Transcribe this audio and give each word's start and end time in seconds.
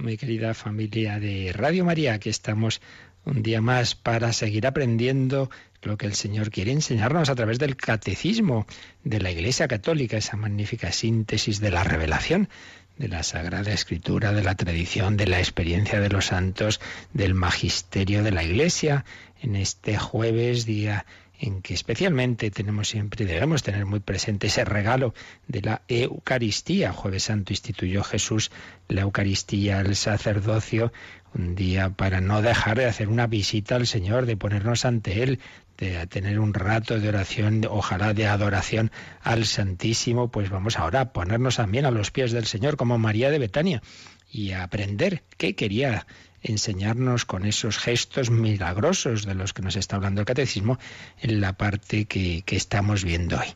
mi 0.00 0.16
querida 0.16 0.54
familia 0.54 1.20
de 1.20 1.52
Radio 1.52 1.84
María. 1.84 2.14
Aquí 2.14 2.30
estamos 2.30 2.80
un 3.24 3.42
día 3.42 3.60
más 3.60 3.94
para 3.94 4.32
seguir 4.32 4.66
aprendiendo 4.66 5.50
lo 5.82 5.98
que 5.98 6.06
el 6.06 6.14
Señor 6.14 6.50
quiere 6.50 6.72
enseñarnos 6.72 7.28
a 7.28 7.34
través 7.34 7.58
del 7.58 7.76
catecismo 7.76 8.66
de 9.04 9.20
la 9.20 9.30
Iglesia 9.30 9.68
Católica, 9.68 10.16
esa 10.16 10.36
magnífica 10.36 10.90
síntesis 10.92 11.60
de 11.60 11.70
la 11.70 11.84
revelación 11.84 12.48
de 12.96 13.08
la 13.08 13.22
Sagrada 13.22 13.72
Escritura, 13.72 14.32
de 14.32 14.42
la 14.42 14.54
tradición, 14.54 15.16
de 15.16 15.26
la 15.26 15.38
experiencia 15.38 16.00
de 16.00 16.10
los 16.10 16.26
santos, 16.26 16.80
del 17.14 17.34
magisterio 17.34 18.22
de 18.22 18.30
la 18.30 18.44
Iglesia, 18.44 19.04
en 19.42 19.56
este 19.56 19.96
jueves, 19.96 20.66
día 20.66 21.06
en 21.40 21.62
que 21.62 21.72
especialmente 21.72 22.50
tenemos 22.50 22.88
siempre, 22.88 23.24
debemos 23.24 23.62
tener 23.62 23.86
muy 23.86 24.00
presente 24.00 24.48
ese 24.48 24.64
regalo 24.64 25.14
de 25.48 25.62
la 25.62 25.82
Eucaristía. 25.88 26.92
Jueves 26.92 27.24
Santo 27.24 27.54
instituyó 27.54 28.04
Jesús 28.04 28.50
la 28.88 29.02
Eucaristía 29.02 29.78
al 29.78 29.96
sacerdocio, 29.96 30.92
un 31.34 31.54
día 31.54 31.90
para 31.90 32.20
no 32.20 32.42
dejar 32.42 32.76
de 32.76 32.84
hacer 32.84 33.08
una 33.08 33.26
visita 33.26 33.76
al 33.76 33.86
Señor, 33.86 34.26
de 34.26 34.36
ponernos 34.36 34.84
ante 34.84 35.22
Él, 35.22 35.40
de 35.78 36.06
tener 36.08 36.38
un 36.38 36.52
rato 36.52 37.00
de 37.00 37.08
oración, 37.08 37.62
ojalá 37.68 38.12
de 38.12 38.26
adoración 38.26 38.90
al 39.22 39.46
Santísimo, 39.46 40.30
pues 40.30 40.50
vamos 40.50 40.78
ahora 40.78 41.00
a 41.00 41.12
ponernos 41.12 41.56
también 41.56 41.86
a 41.86 41.90
los 41.90 42.10
pies 42.10 42.32
del 42.32 42.44
Señor 42.44 42.76
como 42.76 42.98
María 42.98 43.30
de 43.30 43.38
Betania 43.38 43.82
y 44.30 44.52
a 44.52 44.62
aprender 44.62 45.22
qué 45.38 45.54
quería 45.54 46.06
enseñarnos 46.42 47.24
con 47.24 47.46
esos 47.46 47.78
gestos 47.78 48.30
milagrosos 48.30 49.24
de 49.24 49.34
los 49.34 49.52
que 49.52 49.62
nos 49.62 49.76
está 49.76 49.96
hablando 49.96 50.20
el 50.20 50.26
catecismo 50.26 50.78
en 51.20 51.40
la 51.40 51.52
parte 51.54 52.06
que, 52.06 52.42
que 52.42 52.56
estamos 52.56 53.04
viendo 53.04 53.38
hoy. 53.38 53.48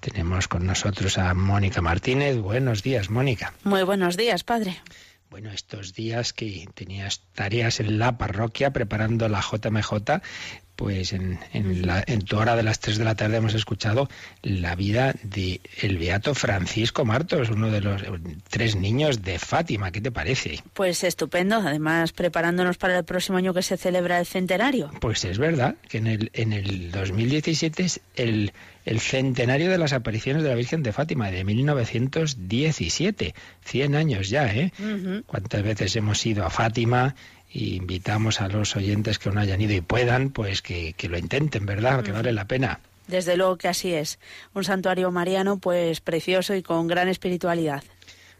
Tenemos 0.00 0.46
con 0.46 0.66
nosotros 0.66 1.18
a 1.18 1.34
Mónica 1.34 1.80
Martínez. 1.80 2.36
Buenos 2.36 2.82
días, 2.82 3.10
Mónica. 3.10 3.52
Muy 3.64 3.82
buenos 3.82 4.16
días, 4.16 4.44
padre. 4.44 4.76
Bueno, 5.30 5.50
estos 5.50 5.94
días 5.94 6.32
que 6.32 6.68
tenías 6.74 7.22
tareas 7.34 7.80
en 7.80 7.98
la 7.98 8.16
parroquia 8.16 8.72
preparando 8.72 9.28
la 9.28 9.40
JMJ, 9.40 10.22
pues 10.76 11.12
en, 11.12 11.38
en, 11.52 12.22
tu 12.22 12.36
hora 12.36 12.54
de 12.54 12.62
las 12.62 12.78
3 12.78 12.98
de 12.98 13.04
la 13.04 13.14
tarde 13.14 13.38
hemos 13.38 13.54
escuchado 13.54 14.08
la 14.42 14.76
vida 14.76 15.14
de 15.22 15.60
el 15.80 15.98
beato 15.98 16.34
Francisco 16.34 17.04
Martos, 17.04 17.50
uno 17.50 17.70
de 17.70 17.80
los 17.80 18.02
tres 18.50 18.76
niños 18.76 19.22
de 19.22 19.38
Fátima. 19.38 19.90
¿Qué 19.90 20.00
te 20.00 20.12
parece? 20.12 20.60
Pues 20.74 21.02
estupendo, 21.02 21.56
además 21.56 22.12
preparándonos 22.12 22.76
para 22.76 22.98
el 22.98 23.04
próximo 23.04 23.38
año 23.38 23.54
que 23.54 23.62
se 23.62 23.76
celebra 23.76 24.18
el 24.18 24.26
centenario. 24.26 24.90
Pues 25.00 25.24
es 25.24 25.38
verdad 25.38 25.76
que 25.88 25.98
en 25.98 26.06
el, 26.06 26.30
en 26.34 26.52
el 26.52 26.90
2017 26.90 27.82
es 27.82 28.00
el, 28.14 28.52
el 28.84 29.00
centenario 29.00 29.70
de 29.70 29.78
las 29.78 29.92
apariciones 29.92 30.42
de 30.42 30.50
la 30.50 30.54
Virgen 30.54 30.82
de 30.82 30.92
Fátima, 30.92 31.30
de 31.30 31.42
1917. 31.44 33.34
100 33.64 33.94
años 33.96 34.28
ya, 34.28 34.46
¿eh? 34.54 34.72
¿Cuántas 35.26 35.62
veces 35.62 35.96
hemos 35.96 36.24
ido 36.24 36.44
a 36.44 36.50
Fátima? 36.50 37.14
Y 37.50 37.76
invitamos 37.76 38.40
a 38.40 38.48
los 38.48 38.76
oyentes 38.76 39.18
que 39.18 39.30
no 39.30 39.40
hayan 39.40 39.60
ido 39.60 39.74
y 39.74 39.80
puedan, 39.80 40.30
pues 40.30 40.62
que, 40.62 40.92
que 40.94 41.08
lo 41.08 41.18
intenten, 41.18 41.66
¿verdad? 41.66 42.02
Que 42.02 42.12
vale 42.12 42.32
la 42.32 42.46
pena. 42.46 42.80
Desde 43.06 43.36
luego 43.36 43.56
que 43.56 43.68
así 43.68 43.94
es. 43.94 44.18
Un 44.54 44.64
santuario 44.64 45.10
mariano, 45.10 45.58
pues 45.58 46.00
precioso 46.00 46.54
y 46.54 46.62
con 46.62 46.88
gran 46.88 47.08
espiritualidad. 47.08 47.82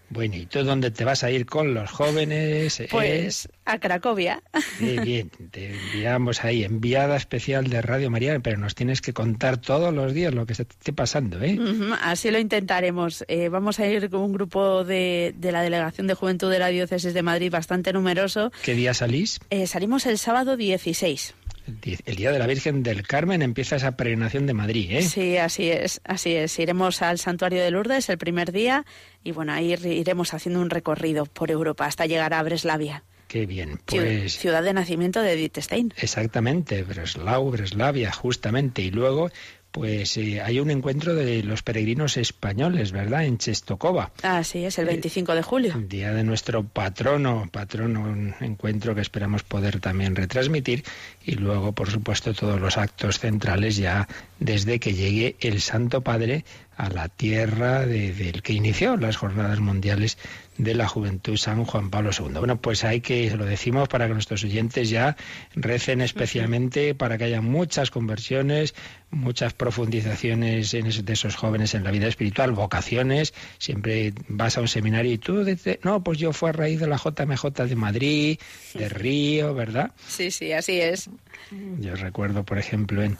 Bueno, 0.08 0.36
¿y 0.36 0.46
tú 0.46 0.62
dónde 0.62 0.90
te 0.90 1.04
vas 1.04 1.24
a 1.24 1.30
ir 1.30 1.46
con 1.46 1.74
los 1.74 1.90
jóvenes? 1.90 2.82
Pues 2.90 3.48
a 3.64 3.78
Cracovia. 3.78 4.42
Muy 4.80 4.98
bien, 4.98 5.30
te 5.50 5.72
enviamos 5.72 6.44
ahí, 6.44 6.64
enviada 6.64 7.16
especial 7.16 7.68
de 7.68 7.82
Radio 7.82 8.10
María, 8.10 8.38
pero 8.40 8.58
nos 8.58 8.74
tienes 8.74 9.00
que 9.00 9.12
contar 9.12 9.58
todos 9.58 9.92
los 9.92 10.14
días 10.14 10.32
lo 10.32 10.46
que 10.46 10.54
se 10.54 10.62
esté 10.62 10.92
pasando, 10.92 11.42
¿eh? 11.42 11.58
Así 12.02 12.30
lo 12.30 12.38
intentaremos. 12.38 13.24
Eh, 13.28 13.48
vamos 13.48 13.80
a 13.80 13.86
ir 13.86 14.08
con 14.08 14.20
un 14.20 14.32
grupo 14.32 14.84
de, 14.84 15.34
de, 15.36 15.52
la 15.52 15.62
Delegación 15.62 16.06
de 16.06 16.14
Juventud 16.14 16.50
de 16.50 16.60
la 16.60 16.68
Diócesis 16.68 17.12
de 17.12 17.22
Madrid 17.22 17.50
bastante 17.50 17.92
numeroso. 17.92 18.52
¿Qué 18.62 18.74
día 18.74 18.94
salís? 18.94 19.40
Eh, 19.50 19.66
salimos 19.66 20.06
el 20.06 20.18
sábado 20.18 20.56
16 20.56 21.34
el 21.66 22.16
Día 22.16 22.32
de 22.32 22.38
la 22.38 22.46
Virgen 22.46 22.82
del 22.82 23.06
Carmen 23.06 23.42
empieza 23.42 23.76
esa 23.76 23.96
peregrinación 23.96 24.46
de 24.46 24.54
Madrid, 24.54 24.90
¿eh? 24.90 25.02
Sí, 25.02 25.36
así 25.36 25.70
es, 25.70 26.00
así 26.04 26.34
es. 26.34 26.58
Iremos 26.58 27.02
al 27.02 27.18
Santuario 27.18 27.62
de 27.62 27.70
Lourdes 27.70 28.08
el 28.08 28.18
primer 28.18 28.52
día 28.52 28.84
y 29.24 29.32
bueno, 29.32 29.52
ahí 29.52 29.72
iremos 29.72 30.34
haciendo 30.34 30.60
un 30.60 30.70
recorrido 30.70 31.26
por 31.26 31.50
Europa 31.50 31.86
hasta 31.86 32.06
llegar 32.06 32.34
a 32.34 32.42
Breslavia. 32.42 33.02
Qué 33.28 33.44
bien, 33.44 33.80
pues... 33.84 34.38
Ciudad 34.38 34.62
de 34.62 34.72
nacimiento 34.72 35.20
de 35.20 35.32
Edith 35.32 35.58
Stein. 35.58 35.92
Exactamente, 35.96 36.84
Breslau, 36.84 37.50
Breslavia, 37.50 38.12
justamente. 38.12 38.82
Y 38.82 38.92
luego 38.92 39.30
pues 39.76 40.16
eh, 40.16 40.40
hay 40.40 40.58
un 40.58 40.70
encuentro 40.70 41.14
de 41.14 41.42
los 41.42 41.62
peregrinos 41.62 42.16
españoles, 42.16 42.92
¿verdad? 42.92 43.26
En 43.26 43.36
Chestokova. 43.36 44.10
Ah, 44.22 44.42
sí, 44.42 44.64
es 44.64 44.78
el 44.78 44.86
25 44.86 45.34
de 45.34 45.42
julio. 45.42 45.74
Día 45.86 46.14
de 46.14 46.24
nuestro 46.24 46.64
patrono, 46.64 47.46
patrono, 47.52 48.00
un 48.04 48.34
encuentro 48.40 48.94
que 48.94 49.02
esperamos 49.02 49.42
poder 49.42 49.78
también 49.80 50.16
retransmitir. 50.16 50.82
Y 51.26 51.32
luego, 51.32 51.72
por 51.72 51.90
supuesto, 51.90 52.32
todos 52.34 52.60
los 52.60 52.78
actos 52.78 53.18
centrales 53.18 53.76
ya 53.76 54.06
desde 54.38 54.78
que 54.78 54.94
llegue 54.94 55.34
el 55.40 55.60
Santo 55.60 56.00
Padre 56.02 56.44
a 56.76 56.88
la 56.90 57.08
tierra 57.08 57.86
del 57.86 58.42
que 58.42 58.52
inició 58.52 58.96
las 58.96 59.16
jornadas 59.16 59.60
mundiales 59.60 60.18
de 60.58 60.74
la 60.74 60.86
juventud 60.86 61.36
San 61.36 61.64
Juan 61.64 61.90
Pablo 61.90 62.10
II. 62.18 62.34
Bueno, 62.38 62.60
pues 62.60 62.84
hay 62.84 63.00
que, 63.00 63.30
lo 63.34 63.44
decimos 63.44 63.88
para 63.88 64.06
que 64.06 64.14
nuestros 64.14 64.44
oyentes 64.44 64.88
ya 64.90 65.16
recen 65.54 66.00
especialmente 66.00 66.94
para 66.94 67.18
que 67.18 67.24
haya 67.24 67.40
muchas 67.40 67.90
conversiones, 67.90 68.74
muchas 69.10 69.52
profundizaciones 69.54 70.74
en 70.74 70.86
de 70.86 71.12
esos 71.12 71.34
jóvenes 71.34 71.74
en 71.74 71.84
la 71.84 71.90
vida 71.90 72.06
espiritual, 72.06 72.52
vocaciones. 72.52 73.34
Siempre 73.58 74.12
vas 74.28 74.56
a 74.56 74.60
un 74.60 74.68
seminario 74.68 75.12
y 75.12 75.18
tú 75.18 75.44
dices, 75.44 75.78
no, 75.82 76.02
pues 76.02 76.18
yo 76.18 76.32
fui 76.32 76.50
a 76.50 76.52
raíz 76.52 76.80
de 76.80 76.86
la 76.86 76.96
JMJ 76.96 77.44
de 77.66 77.76
Madrid, 77.76 78.38
de 78.74 78.88
Río, 78.88 79.54
¿verdad? 79.54 79.92
Sí, 80.08 80.30
sí, 80.30 80.52
así 80.52 80.80
es. 80.80 81.10
Yo 81.78 81.94
recuerdo, 81.96 82.44
por 82.44 82.58
ejemplo, 82.58 83.02
en 83.02 83.18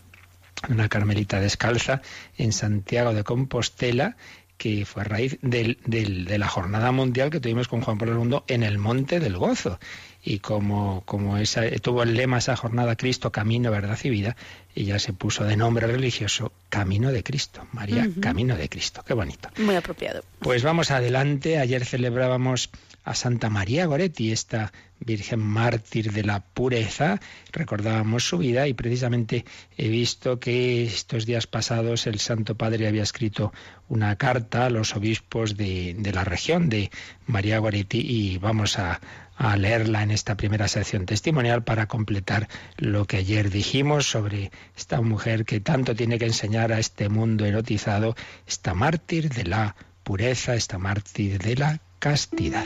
una 0.68 0.88
carmelita 0.88 1.40
descalza 1.40 2.02
en 2.36 2.52
Santiago 2.52 3.14
de 3.14 3.24
Compostela, 3.24 4.16
que 4.56 4.86
fue 4.86 5.02
a 5.02 5.04
raíz 5.04 5.38
del, 5.42 5.78
del, 5.84 6.24
de 6.24 6.38
la 6.38 6.48
jornada 6.48 6.90
mundial 6.92 7.30
que 7.30 7.40
tuvimos 7.40 7.68
con 7.68 7.82
Juan 7.82 7.98
Pablo 7.98 8.24
II 8.24 8.38
en 8.48 8.62
el 8.62 8.78
Monte 8.78 9.20
del 9.20 9.36
Gozo. 9.36 9.78
Y 10.22 10.38
como, 10.40 11.02
como 11.04 11.36
esa, 11.36 11.70
tuvo 11.82 12.02
el 12.02 12.14
lema 12.14 12.38
esa 12.38 12.56
jornada 12.56 12.96
Cristo, 12.96 13.30
Camino, 13.30 13.70
Verdad 13.70 13.98
y 14.02 14.10
Vida, 14.10 14.34
ella 14.74 14.98
se 14.98 15.12
puso 15.12 15.44
de 15.44 15.56
nombre 15.56 15.86
religioso 15.86 16.52
Camino 16.68 17.12
de 17.12 17.22
Cristo. 17.22 17.66
María, 17.72 18.08
Camino 18.20 18.56
de 18.56 18.68
Cristo. 18.68 19.04
Qué 19.06 19.14
bonito. 19.14 19.50
Muy 19.58 19.76
apropiado. 19.76 20.22
Pues 20.40 20.62
vamos 20.62 20.90
adelante. 20.90 21.58
Ayer 21.58 21.84
celebrábamos 21.84 22.70
a 23.06 23.14
Santa 23.14 23.48
María 23.50 23.86
Goretti, 23.86 24.32
esta 24.32 24.72
Virgen 24.98 25.40
mártir 25.40 26.10
de 26.12 26.24
la 26.24 26.40
pureza. 26.40 27.20
Recordábamos 27.52 28.26
su 28.26 28.38
vida 28.38 28.66
y 28.66 28.74
precisamente 28.74 29.44
he 29.76 29.88
visto 29.88 30.40
que 30.40 30.84
estos 30.84 31.26
días 31.26 31.46
pasados 31.46 32.06
el 32.06 32.18
Santo 32.18 32.56
Padre 32.56 32.88
había 32.88 33.02
escrito 33.02 33.52
una 33.88 34.16
carta 34.16 34.66
a 34.66 34.70
los 34.70 34.96
obispos 34.96 35.56
de, 35.56 35.94
la 36.12 36.24
región 36.24 36.68
de 36.68 36.90
María 37.26 37.58
Goretti 37.58 38.00
y 38.00 38.38
vamos 38.38 38.78
a, 38.78 39.00
a 39.36 39.56
leerla 39.56 40.02
en 40.02 40.10
esta 40.10 40.36
primera 40.36 40.66
sección 40.66 41.04
testimonial 41.04 41.62
para 41.62 41.86
completar 41.86 42.48
lo 42.78 43.04
que 43.04 43.18
ayer 43.18 43.50
dijimos 43.50 44.10
sobre 44.10 44.50
esta 44.76 45.00
mujer 45.02 45.44
que 45.44 45.60
tanto 45.60 45.94
tiene 45.94 46.18
que 46.18 46.24
enseñar 46.24 46.72
a 46.72 46.78
este 46.78 47.08
mundo 47.08 47.44
erotizado, 47.44 48.16
esta 48.46 48.74
mártir 48.74 49.28
de 49.28 49.44
la 49.44 49.76
pureza, 50.02 50.54
esta 50.54 50.78
mártir 50.78 51.38
de 51.38 51.54
la 51.54 51.80
castidad. 51.98 52.64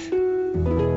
Con 0.51 0.91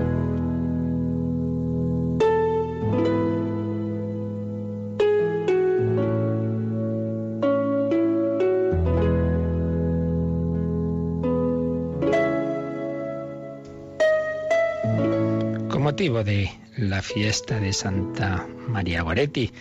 motivo 15.83 16.23
de 16.23 16.49
la 16.77 17.03
fiesta 17.03 17.59
de 17.59 17.73
Santa 17.73 18.47
María 18.67 19.03
Goretti, 19.03 19.51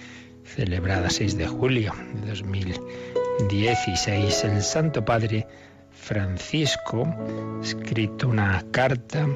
celebrada 0.44 1.10
6 1.10 1.36
de 1.36 1.46
julio 1.46 1.92
de 2.22 2.30
2016, 2.30 4.44
el 4.44 4.62
Santo 4.62 5.04
Padre 5.04 5.46
Francisco 5.90 7.04
ha 7.04 7.60
escrito 7.62 8.28
una 8.28 8.64
carta 8.70 9.28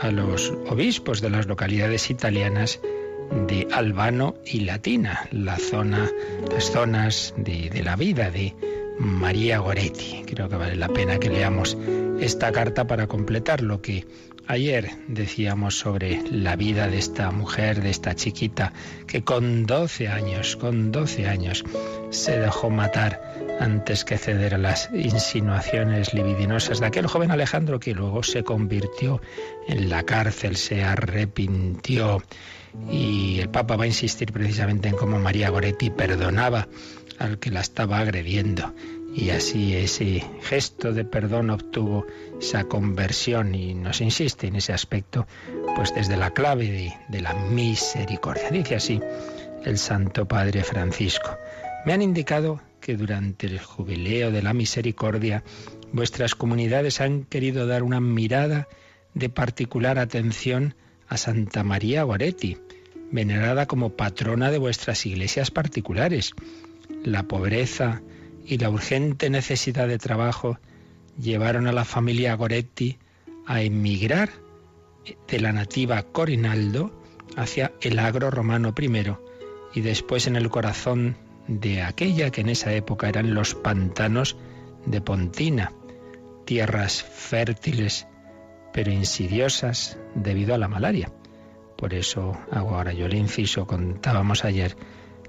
a 0.00 0.10
los 0.10 0.52
obispos 0.68 1.20
de 1.20 1.30
las 1.30 1.46
localidades 1.46 2.10
italianas 2.10 2.80
de 3.46 3.68
Albano 3.72 4.34
y 4.44 4.60
Latina, 4.60 5.28
la 5.30 5.56
zona, 5.56 6.10
las 6.50 6.72
zonas 6.72 7.34
de, 7.36 7.70
de 7.70 7.82
la 7.82 7.96
vida 7.96 8.30
de 8.30 8.54
María 8.98 9.58
Goretti. 9.58 10.24
Creo 10.26 10.48
que 10.48 10.56
vale 10.56 10.76
la 10.76 10.88
pena 10.88 11.18
que 11.18 11.30
leamos 11.30 11.76
esta 12.20 12.52
carta 12.52 12.86
para 12.86 13.06
completar 13.06 13.62
lo 13.62 13.80
que 13.80 14.06
ayer 14.50 14.90
decíamos 15.06 15.78
sobre 15.78 16.22
la 16.28 16.56
vida 16.56 16.88
de 16.88 16.98
esta 16.98 17.30
mujer, 17.30 17.80
de 17.82 17.90
esta 17.90 18.16
chiquita, 18.16 18.72
que 19.06 19.22
con 19.22 19.64
12 19.64 20.08
años, 20.08 20.56
con 20.56 20.90
12 20.90 21.28
años, 21.28 21.64
se 22.10 22.38
dejó 22.38 22.68
matar 22.68 23.22
antes 23.60 24.04
que 24.04 24.18
ceder 24.18 24.54
a 24.54 24.58
las 24.58 24.90
insinuaciones 24.92 26.14
libidinosas 26.14 26.80
de 26.80 26.86
aquel 26.86 27.06
joven 27.06 27.30
Alejandro 27.30 27.78
que 27.78 27.94
luego 27.94 28.24
se 28.24 28.42
convirtió 28.42 29.20
en 29.68 29.88
la 29.88 30.02
cárcel, 30.02 30.56
se 30.56 30.82
arrepintió. 30.82 32.20
Y 32.90 33.38
el 33.40 33.50
Papa 33.50 33.76
va 33.76 33.84
a 33.84 33.88
insistir 33.88 34.32
precisamente 34.32 34.88
en 34.88 34.96
cómo 34.96 35.18
María 35.20 35.50
Goretti 35.50 35.90
perdonaba 35.90 36.68
al 37.18 37.38
que 37.38 37.50
la 37.50 37.60
estaba 37.60 37.98
agrediendo. 37.98 38.74
Y 39.14 39.30
así 39.30 39.74
ese 39.74 40.24
gesto 40.42 40.92
de 40.92 41.04
perdón 41.04 41.50
obtuvo 41.50 42.06
esa 42.40 42.64
conversión 42.64 43.54
y 43.54 43.74
nos 43.74 44.00
insiste 44.00 44.46
en 44.46 44.56
ese 44.56 44.72
aspecto, 44.72 45.26
pues 45.74 45.92
desde 45.94 46.16
la 46.16 46.30
clave 46.30 46.94
de, 47.08 47.20
la 47.20 47.34
misericordia. 47.34 48.50
Dice 48.50 48.76
así 48.76 49.00
el 49.64 49.78
Santo 49.78 50.26
Padre 50.26 50.62
Francisco. 50.62 51.36
Me 51.84 51.92
han 51.92 52.02
indicado 52.02 52.60
que 52.80 52.96
durante 52.96 53.46
el 53.46 53.58
jubileo 53.58 54.30
de 54.30 54.42
la 54.42 54.54
misericordia 54.54 55.42
vuestras 55.92 56.34
comunidades 56.34 57.00
han 57.00 57.24
querido 57.24 57.66
dar 57.66 57.82
una 57.82 58.00
mirada 58.00 58.68
de 59.14 59.28
particular 59.28 59.98
atención 59.98 60.74
a 61.08 61.16
Santa 61.16 61.64
María 61.64 62.04
Goretti, 62.04 62.58
venerada 63.10 63.66
como 63.66 63.96
patrona 63.96 64.52
de 64.52 64.58
vuestras 64.58 65.04
iglesias 65.04 65.50
particulares. 65.50 66.32
La 67.02 67.24
pobreza 67.24 68.02
y 68.44 68.58
la 68.58 68.70
urgente 68.70 69.30
necesidad 69.30 69.88
de 69.88 69.98
trabajo 69.98 70.58
llevaron 71.18 71.66
a 71.66 71.72
la 71.72 71.84
familia 71.84 72.34
Goretti 72.34 72.98
a 73.46 73.62
emigrar 73.62 74.30
de 75.28 75.40
la 75.40 75.52
nativa 75.52 76.02
Corinaldo 76.02 76.92
hacia 77.36 77.72
el 77.80 77.98
agro 77.98 78.30
romano 78.30 78.74
primero 78.74 79.24
y 79.74 79.80
después 79.80 80.26
en 80.26 80.36
el 80.36 80.50
corazón 80.50 81.16
de 81.46 81.82
aquella 81.82 82.30
que 82.30 82.40
en 82.42 82.48
esa 82.48 82.72
época 82.72 83.08
eran 83.08 83.34
los 83.34 83.54
pantanos 83.54 84.36
de 84.86 85.00
Pontina, 85.00 85.72
tierras 86.44 87.02
fértiles 87.02 88.06
pero 88.72 88.92
insidiosas 88.92 89.98
debido 90.14 90.54
a 90.54 90.58
la 90.58 90.68
malaria. 90.68 91.10
Por 91.76 91.94
eso 91.94 92.38
hago 92.50 92.76
ahora 92.76 92.92
yo 92.92 93.06
el 93.06 93.14
inciso, 93.14 93.66
contábamos 93.66 94.44
ayer 94.44 94.76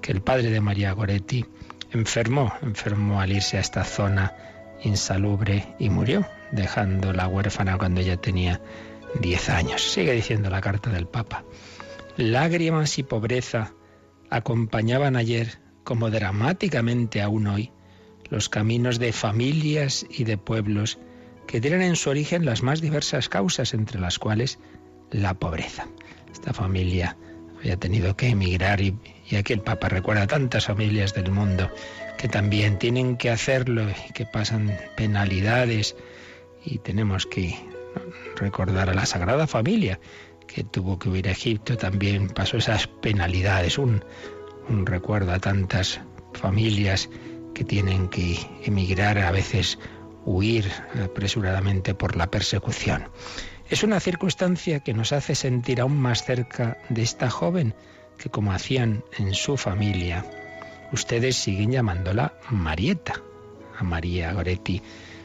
que 0.00 0.12
el 0.12 0.20
padre 0.20 0.50
de 0.50 0.60
María 0.60 0.92
Goretti 0.92 1.44
enfermó, 1.92 2.52
enfermó 2.62 3.20
al 3.20 3.32
irse 3.32 3.56
a 3.56 3.60
esta 3.60 3.84
zona 3.84 4.34
insalubre 4.82 5.74
y 5.78 5.90
murió, 5.90 6.26
dejándola 6.50 7.28
huérfana 7.28 7.78
cuando 7.78 8.00
ella 8.00 8.16
tenía 8.16 8.60
10 9.20 9.48
años. 9.50 9.82
Sigue 9.82 10.12
diciendo 10.12 10.50
la 10.50 10.60
carta 10.60 10.90
del 10.90 11.06
Papa. 11.06 11.44
Lágrimas 12.16 12.98
y 12.98 13.02
pobreza 13.02 13.74
acompañaban 14.30 15.16
ayer, 15.16 15.60
como 15.84 16.10
dramáticamente 16.10 17.22
aún 17.22 17.46
hoy, 17.46 17.72
los 18.30 18.48
caminos 18.48 18.98
de 18.98 19.12
familias 19.12 20.06
y 20.08 20.24
de 20.24 20.38
pueblos 20.38 20.98
que 21.46 21.60
tienen 21.60 21.82
en 21.82 21.96
su 21.96 22.10
origen 22.10 22.46
las 22.46 22.62
más 22.62 22.80
diversas 22.80 23.28
causas, 23.28 23.74
entre 23.74 24.00
las 24.00 24.18
cuales 24.18 24.58
la 25.10 25.34
pobreza. 25.34 25.86
Esta 26.32 26.52
familia 26.54 27.16
había 27.62 27.76
tenido 27.76 28.16
que 28.16 28.28
emigrar 28.28 28.80
y, 28.80 28.96
y 29.30 29.36
aquí 29.36 29.52
el 29.52 29.60
Papa 29.60 29.88
recuerda 29.88 30.22
a 30.22 30.26
tantas 30.26 30.66
familias 30.66 31.14
del 31.14 31.30
mundo 31.30 31.70
que 32.18 32.28
también 32.28 32.78
tienen 32.78 33.16
que 33.16 33.30
hacerlo 33.30 33.86
y 33.88 34.12
que 34.12 34.26
pasan 34.26 34.76
penalidades 34.96 35.94
y 36.64 36.78
tenemos 36.78 37.26
que 37.26 37.54
recordar 38.36 38.90
a 38.90 38.94
la 38.94 39.06
Sagrada 39.06 39.46
Familia 39.46 40.00
que 40.46 40.64
tuvo 40.64 40.98
que 40.98 41.08
huir 41.08 41.28
a 41.28 41.32
Egipto 41.32 41.76
también 41.76 42.28
pasó 42.28 42.56
esas 42.56 42.88
penalidades 42.88 43.78
un, 43.78 44.04
un 44.68 44.84
recuerdo 44.84 45.32
a 45.32 45.38
tantas 45.38 46.00
familias 46.34 47.08
que 47.54 47.64
tienen 47.64 48.08
que 48.08 48.38
emigrar 48.64 49.18
a 49.18 49.30
veces 49.30 49.78
huir 50.24 50.70
apresuradamente 51.02 51.94
por 51.94 52.16
la 52.16 52.30
persecución. 52.30 53.08
Es 53.72 53.82
una 53.82 54.00
circunstancia 54.00 54.80
que 54.80 54.92
nos 54.92 55.14
hace 55.14 55.34
sentir 55.34 55.80
aún 55.80 55.96
más 55.96 56.24
cerca 56.24 56.76
de 56.90 57.00
esta 57.00 57.30
joven 57.30 57.74
que 58.18 58.28
como 58.28 58.52
hacían 58.52 59.02
en 59.16 59.32
su 59.32 59.56
familia, 59.56 60.26
ustedes 60.92 61.36
siguen 61.36 61.72
llamándola 61.72 62.34
Marieta, 62.50 63.22
a 63.78 63.82
María 63.82 64.30
Goretti. 64.34 64.82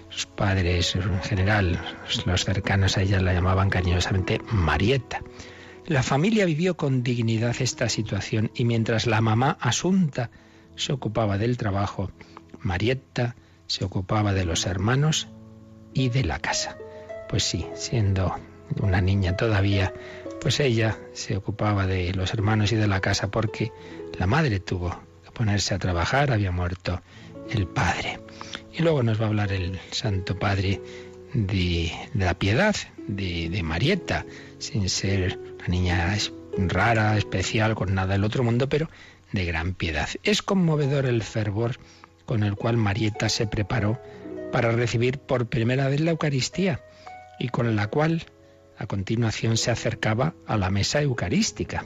Sus 0.07 0.27
padres 0.27 0.95
en 0.95 1.21
general, 1.23 1.97
los 2.25 2.45
cercanos 2.45 2.97
a 2.97 3.01
ella 3.01 3.19
la 3.19 3.33
llamaban 3.33 3.69
cariñosamente 3.69 4.39
Marieta. 4.49 5.23
La 5.85 6.01
familia 6.01 6.45
vivió 6.45 6.77
con 6.77 7.03
dignidad 7.03 7.57
esta 7.59 7.89
situación 7.89 8.49
y 8.55 8.63
mientras 8.63 9.07
la 9.07 9.19
mamá 9.19 9.57
Asunta 9.59 10.31
se 10.77 10.93
ocupaba 10.93 11.37
del 11.37 11.57
trabajo, 11.57 12.11
Marieta 12.61 13.35
se 13.65 13.83
ocupaba 13.83 14.31
de 14.31 14.45
los 14.45 14.65
hermanos 14.67 15.27
y 15.93 16.07
de 16.07 16.23
la 16.23 16.39
casa. 16.39 16.77
Pues 17.29 17.43
sí, 17.43 17.65
siendo 17.75 18.35
una 18.81 19.01
niña 19.01 19.35
todavía, 19.35 19.93
pues 20.41 20.59
ella 20.59 20.97
se 21.13 21.35
ocupaba 21.35 21.87
de 21.87 22.13
los 22.13 22.33
hermanos 22.33 22.71
y 22.71 22.75
de 22.75 22.87
la 22.87 23.01
casa 23.01 23.29
porque 23.29 23.71
la 24.17 24.27
madre 24.27 24.59
tuvo 24.59 24.97
que 25.23 25.31
ponerse 25.31 25.73
a 25.73 25.79
trabajar, 25.79 26.31
había 26.31 26.51
muerto 26.51 27.01
el 27.49 27.67
padre. 27.67 28.19
Y 28.73 28.81
luego 28.81 29.03
nos 29.03 29.19
va 29.19 29.25
a 29.25 29.27
hablar 29.29 29.51
el 29.51 29.79
Santo 29.91 30.37
Padre 30.37 30.81
de, 31.33 31.91
la 32.13 32.33
piedad 32.35 32.75
de, 33.07 33.49
de, 33.49 33.63
Marieta, 33.63 34.25
sin 34.59 34.89
ser 34.89 35.39
una 35.57 35.67
niña 35.67 36.17
rara, 36.57 37.17
especial, 37.17 37.75
con 37.75 37.93
nada 37.93 38.13
del 38.13 38.23
otro 38.23 38.43
mundo, 38.43 38.69
pero 38.69 38.89
de 39.31 39.45
gran 39.45 39.73
piedad. 39.73 40.07
Es 40.23 40.41
conmovedor 40.41 41.05
el 41.05 41.23
fervor 41.23 41.77
con 42.25 42.43
el 42.43 42.55
cual 42.55 42.77
Marieta 42.77 43.29
se 43.29 43.47
preparó 43.47 43.99
para 44.51 44.71
recibir 44.71 45.17
por 45.19 45.47
primera 45.47 45.89
vez 45.89 45.99
la 45.99 46.11
Eucaristía 46.11 46.81
y 47.39 47.49
con 47.49 47.75
la 47.75 47.87
cual 47.87 48.25
a 48.77 48.87
continuación 48.87 49.57
se 49.57 49.71
acercaba 49.71 50.35
a 50.45 50.57
la 50.57 50.69
mesa 50.69 51.01
eucarística. 51.01 51.85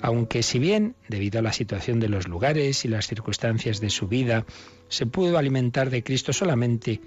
Aunque 0.00 0.42
si 0.42 0.58
bien, 0.58 0.96
debido 1.08 1.38
a 1.38 1.42
la 1.42 1.52
situación 1.52 2.00
de 2.00 2.08
los 2.08 2.28
lugares 2.28 2.84
y 2.84 2.88
las 2.88 3.06
circunstancias 3.06 3.80
de 3.80 3.90
su 3.90 4.08
vida, 4.08 4.44
se 4.88 5.06
pudo 5.06 5.38
alimentar 5.38 5.90
de 5.90 6.02
Cristo 6.02 6.32
solamente 6.32 7.00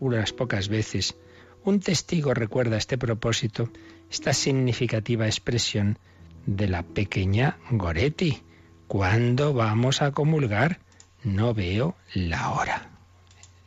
unas 0.00 0.32
pocas 0.32 0.68
veces, 0.68 1.16
un 1.64 1.80
testigo 1.80 2.34
recuerda 2.34 2.76
este 2.76 2.98
propósito 2.98 3.70
esta 4.10 4.32
significativa 4.32 5.26
expresión 5.26 5.98
de 6.46 6.68
la 6.68 6.82
pequeña 6.82 7.58
Goretti. 7.70 8.42
¿Cuándo 8.86 9.54
vamos 9.54 10.02
a 10.02 10.12
comulgar? 10.12 10.78
no 11.24 11.54
veo 11.54 11.96
la 12.12 12.50
hora. 12.50 12.93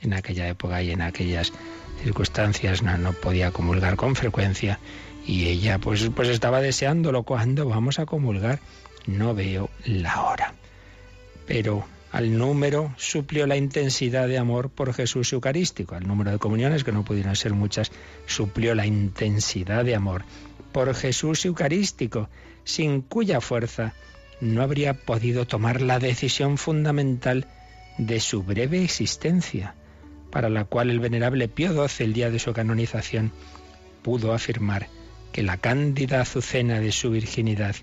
En 0.01 0.13
aquella 0.13 0.47
época 0.47 0.81
y 0.81 0.91
en 0.91 1.01
aquellas 1.01 1.51
circunstancias 2.03 2.83
no, 2.83 3.13
podía 3.13 3.51
comulgar 3.51 3.95
con 3.95 4.15
frecuencia 4.15 4.79
y 5.25 5.47
ella 5.47 5.79
pues, 5.79 6.09
pues 6.15 6.29
estaba 6.29 6.61
deseándolo. 6.61 7.23
cuando 7.23 7.67
vamos 7.67 7.99
a 7.99 8.05
comulgar? 8.05 8.59
No 9.05 9.33
veo 9.33 9.69
la 9.85 10.23
hora. 10.23 10.53
Pero 11.45 11.85
al 12.11 12.37
número 12.37 12.93
suplió 12.97 13.47
la 13.47 13.57
intensidad 13.57 14.27
de 14.27 14.37
amor 14.37 14.69
por 14.69 14.93
Jesús 14.93 15.33
Eucarístico. 15.33 15.95
Al 15.95 16.07
número 16.07 16.31
de 16.31 16.39
comuniones, 16.39 16.83
que 16.83 16.91
no 16.91 17.03
pudieron 17.03 17.35
ser 17.35 17.53
muchas, 17.53 17.91
suplió 18.25 18.75
la 18.75 18.85
intensidad 18.85 19.83
de 19.83 19.95
amor 19.95 20.23
por 20.71 20.93
Jesús 20.93 21.45
Eucarístico, 21.45 22.29
sin 22.63 23.01
cuya 23.01 23.41
fuerza 23.41 23.93
no 24.39 24.61
habría 24.61 24.93
podido 24.93 25.45
tomar 25.45 25.81
la 25.81 25.99
decisión 25.99 26.57
fundamental 26.57 27.47
de 27.97 28.19
su 28.19 28.43
breve 28.43 28.83
existencia, 28.83 29.75
para 30.31 30.49
la 30.49 30.65
cual 30.65 30.89
el 30.89 30.99
venerable 30.99 31.47
Pío 31.47 31.87
XII, 31.87 32.05
el 32.05 32.13
día 32.13 32.29
de 32.29 32.39
su 32.39 32.53
canonización, 32.53 33.31
pudo 34.01 34.33
afirmar 34.33 34.87
que 35.31 35.43
la 35.43 35.57
cándida 35.57 36.21
azucena 36.21 36.79
de 36.79 36.91
su 36.91 37.11
virginidad 37.11 37.75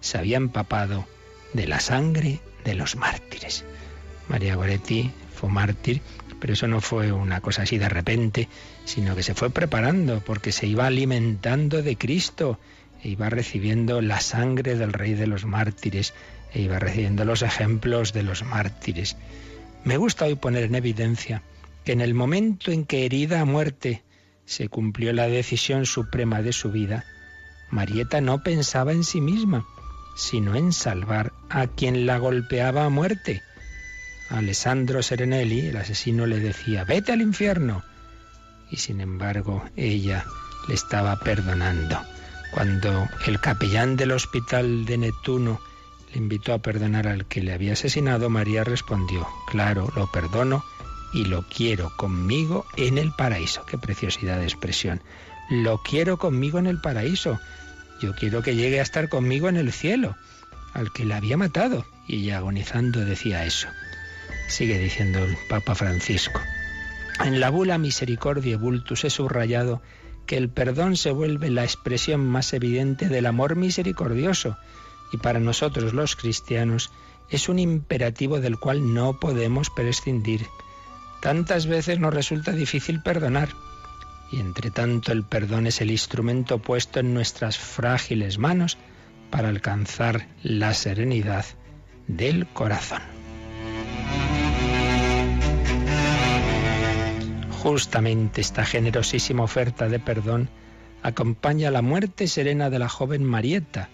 se 0.00 0.18
había 0.18 0.36
empapado 0.36 1.06
de 1.52 1.66
la 1.66 1.80
sangre 1.80 2.40
de 2.64 2.74
los 2.74 2.96
mártires. 2.96 3.64
María 4.28 4.56
Goretti 4.56 5.10
fue 5.34 5.48
mártir, 5.48 6.02
pero 6.40 6.52
eso 6.52 6.68
no 6.68 6.80
fue 6.80 7.12
una 7.12 7.40
cosa 7.40 7.62
así 7.62 7.78
de 7.78 7.88
repente, 7.88 8.48
sino 8.84 9.16
que 9.16 9.22
se 9.22 9.34
fue 9.34 9.50
preparando 9.50 10.20
porque 10.20 10.52
se 10.52 10.66
iba 10.66 10.86
alimentando 10.86 11.82
de 11.82 11.96
Cristo 11.96 12.58
e 13.02 13.08
iba 13.10 13.30
recibiendo 13.30 14.00
la 14.00 14.20
sangre 14.20 14.74
del 14.74 14.92
rey 14.92 15.14
de 15.14 15.26
los 15.26 15.44
mártires, 15.44 16.14
e 16.52 16.62
iba 16.62 16.78
recibiendo 16.78 17.24
los 17.24 17.42
ejemplos 17.42 18.12
de 18.12 18.22
los 18.22 18.42
mártires. 18.42 19.16
Me 19.84 19.96
gusta 19.96 20.24
hoy 20.24 20.34
poner 20.34 20.64
en 20.64 20.74
evidencia 20.74 21.42
que 21.88 21.92
en 21.92 22.02
el 22.02 22.12
momento 22.12 22.70
en 22.70 22.84
que 22.84 23.06
herida 23.06 23.40
a 23.40 23.46
muerte 23.46 24.04
se 24.44 24.68
cumplió 24.68 25.10
la 25.14 25.26
decisión 25.26 25.86
suprema 25.86 26.42
de 26.42 26.52
su 26.52 26.70
vida, 26.70 27.06
Marieta 27.70 28.20
no 28.20 28.42
pensaba 28.42 28.92
en 28.92 29.04
sí 29.04 29.22
misma, 29.22 29.66
sino 30.14 30.54
en 30.54 30.74
salvar 30.74 31.32
a 31.48 31.66
quien 31.66 32.04
la 32.04 32.18
golpeaba 32.18 32.84
a 32.84 32.90
muerte. 32.90 33.40
Alessandro 34.28 35.02
Serenelli, 35.02 35.68
el 35.68 35.78
asesino, 35.78 36.26
le 36.26 36.40
decía, 36.40 36.84
vete 36.84 37.12
al 37.12 37.22
infierno. 37.22 37.82
Y 38.70 38.76
sin 38.76 39.00
embargo, 39.00 39.64
ella 39.74 40.26
le 40.68 40.74
estaba 40.74 41.18
perdonando. 41.20 41.98
Cuando 42.52 43.08
el 43.26 43.40
capellán 43.40 43.96
del 43.96 44.10
hospital 44.10 44.84
de 44.84 44.98
Neptuno 44.98 45.58
le 46.12 46.18
invitó 46.18 46.52
a 46.52 46.58
perdonar 46.58 47.08
al 47.08 47.24
que 47.24 47.40
le 47.40 47.54
había 47.54 47.72
asesinado, 47.72 48.28
María 48.28 48.62
respondió, 48.62 49.26
claro, 49.46 49.90
lo 49.96 50.06
perdono 50.12 50.62
y 51.12 51.24
lo 51.24 51.42
quiero 51.42 51.90
conmigo 51.96 52.66
en 52.76 52.98
el 52.98 53.12
paraíso. 53.12 53.64
Qué 53.66 53.78
preciosidad 53.78 54.38
de 54.38 54.44
expresión. 54.44 55.00
Lo 55.50 55.82
quiero 55.82 56.18
conmigo 56.18 56.58
en 56.58 56.66
el 56.66 56.80
paraíso. 56.80 57.40
Yo 58.00 58.14
quiero 58.14 58.42
que 58.42 58.54
llegue 58.54 58.80
a 58.80 58.82
estar 58.82 59.08
conmigo 59.08 59.48
en 59.48 59.56
el 59.56 59.72
cielo, 59.72 60.16
al 60.74 60.92
que 60.92 61.04
le 61.04 61.14
había 61.14 61.36
matado. 61.36 61.84
Y 62.06 62.30
agonizando 62.30 63.04
decía 63.04 63.44
eso. 63.44 63.68
Sigue 64.48 64.78
diciendo 64.78 65.24
el 65.24 65.36
Papa 65.48 65.74
Francisco. 65.74 66.40
En 67.24 67.40
la 67.40 67.50
bula 67.50 67.78
Misericordia 67.78 68.56
Vultus 68.56 69.04
he 69.04 69.10
subrayado 69.10 69.82
que 70.26 70.36
el 70.36 70.50
perdón 70.50 70.96
se 70.96 71.10
vuelve 71.10 71.50
la 71.50 71.64
expresión 71.64 72.24
más 72.26 72.52
evidente 72.52 73.08
del 73.08 73.26
amor 73.26 73.56
misericordioso 73.56 74.56
y 75.12 75.16
para 75.16 75.40
nosotros 75.40 75.94
los 75.94 76.16
cristianos 76.16 76.90
es 77.30 77.48
un 77.48 77.58
imperativo 77.58 78.40
del 78.40 78.58
cual 78.58 78.94
no 78.94 79.18
podemos 79.18 79.70
prescindir. 79.70 80.46
Tantas 81.20 81.66
veces 81.66 81.98
nos 81.98 82.14
resulta 82.14 82.52
difícil 82.52 83.02
perdonar 83.02 83.48
y 84.30 84.40
entre 84.40 84.70
tanto 84.70 85.12
el 85.12 85.24
perdón 85.24 85.66
es 85.66 85.80
el 85.80 85.90
instrumento 85.90 86.58
puesto 86.58 87.00
en 87.00 87.14
nuestras 87.14 87.58
frágiles 87.58 88.38
manos 88.38 88.78
para 89.30 89.48
alcanzar 89.48 90.28
la 90.42 90.74
serenidad 90.74 91.44
del 92.06 92.46
corazón. 92.46 93.02
Justamente 97.62 98.40
esta 98.40 98.64
generosísima 98.64 99.42
oferta 99.42 99.88
de 99.88 99.98
perdón 99.98 100.48
acompaña 101.02 101.70
la 101.70 101.82
muerte 101.82 102.28
serena 102.28 102.70
de 102.70 102.78
la 102.78 102.88
joven 102.88 103.24
Marieta 103.24 103.88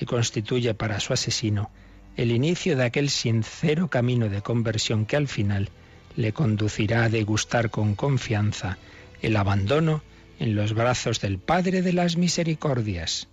y 0.00 0.06
constituye 0.06 0.74
para 0.74 1.00
su 1.00 1.12
asesino 1.12 1.70
el 2.16 2.30
inicio 2.30 2.76
de 2.76 2.84
aquel 2.84 3.10
sincero 3.10 3.88
camino 3.88 4.28
de 4.28 4.42
conversión 4.42 5.06
que 5.06 5.16
al 5.16 5.28
final 5.28 5.70
le 6.18 6.32
conducirá 6.32 7.04
a 7.04 7.08
degustar 7.08 7.70
con 7.70 7.94
confianza 7.94 8.76
el 9.22 9.36
abandono 9.36 10.02
en 10.40 10.56
los 10.56 10.74
brazos 10.74 11.20
del 11.20 11.38
Padre 11.38 11.80
de 11.80 11.92
las 11.92 12.16
Misericordias. 12.16 13.28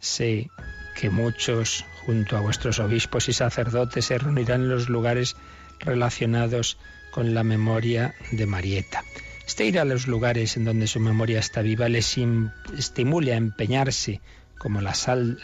Sé 0.00 0.50
que 0.96 1.08
muchos, 1.08 1.84
junto 2.04 2.36
a 2.36 2.40
vuestros 2.40 2.80
obispos 2.80 3.28
y 3.28 3.32
sacerdotes, 3.32 4.06
se 4.06 4.18
reunirán 4.18 4.62
en 4.62 4.70
los 4.70 4.88
lugares 4.88 5.36
relacionados 5.78 6.78
con 7.12 7.32
la 7.32 7.44
memoria 7.44 8.12
de 8.32 8.44
Marieta. 8.44 9.04
Este 9.46 9.66
ir 9.66 9.78
a 9.78 9.84
los 9.84 10.08
lugares 10.08 10.56
en 10.56 10.64
donde 10.64 10.88
su 10.88 10.98
memoria 10.98 11.38
está 11.38 11.62
viva 11.62 11.88
les 11.88 12.16
estimule 12.76 13.34
a 13.34 13.36
empeñarse, 13.36 14.20
como 14.58 14.80
la, 14.80 14.94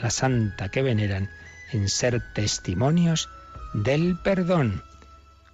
la 0.02 0.10
santa 0.10 0.68
que 0.68 0.82
veneran, 0.82 1.30
en 1.70 1.88
ser 1.88 2.20
testimonios 2.34 3.28
del 3.72 4.18
perdón. 4.18 4.82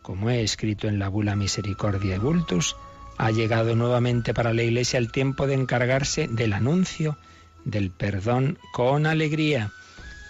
Como 0.02 0.30
he 0.30 0.42
escrito 0.42 0.88
en 0.88 0.99
la 0.99 1.09
bula 1.09 1.37
Misericordia 1.37 2.18
Vultus, 2.18 2.76
ha 3.18 3.30
llegado 3.30 3.76
nuevamente 3.76 4.35
para 4.35 4.52
la 4.52 4.62
Iglesia 4.62 4.99
el 4.99 5.12
tiempo 5.12 5.47
de 5.47 5.54
encargarse 5.54 6.26
del 6.28 6.52
anuncio 6.52 7.16
del 7.64 7.90
perdón 7.90 8.59
con 8.73 9.06
alegría. 9.06 9.71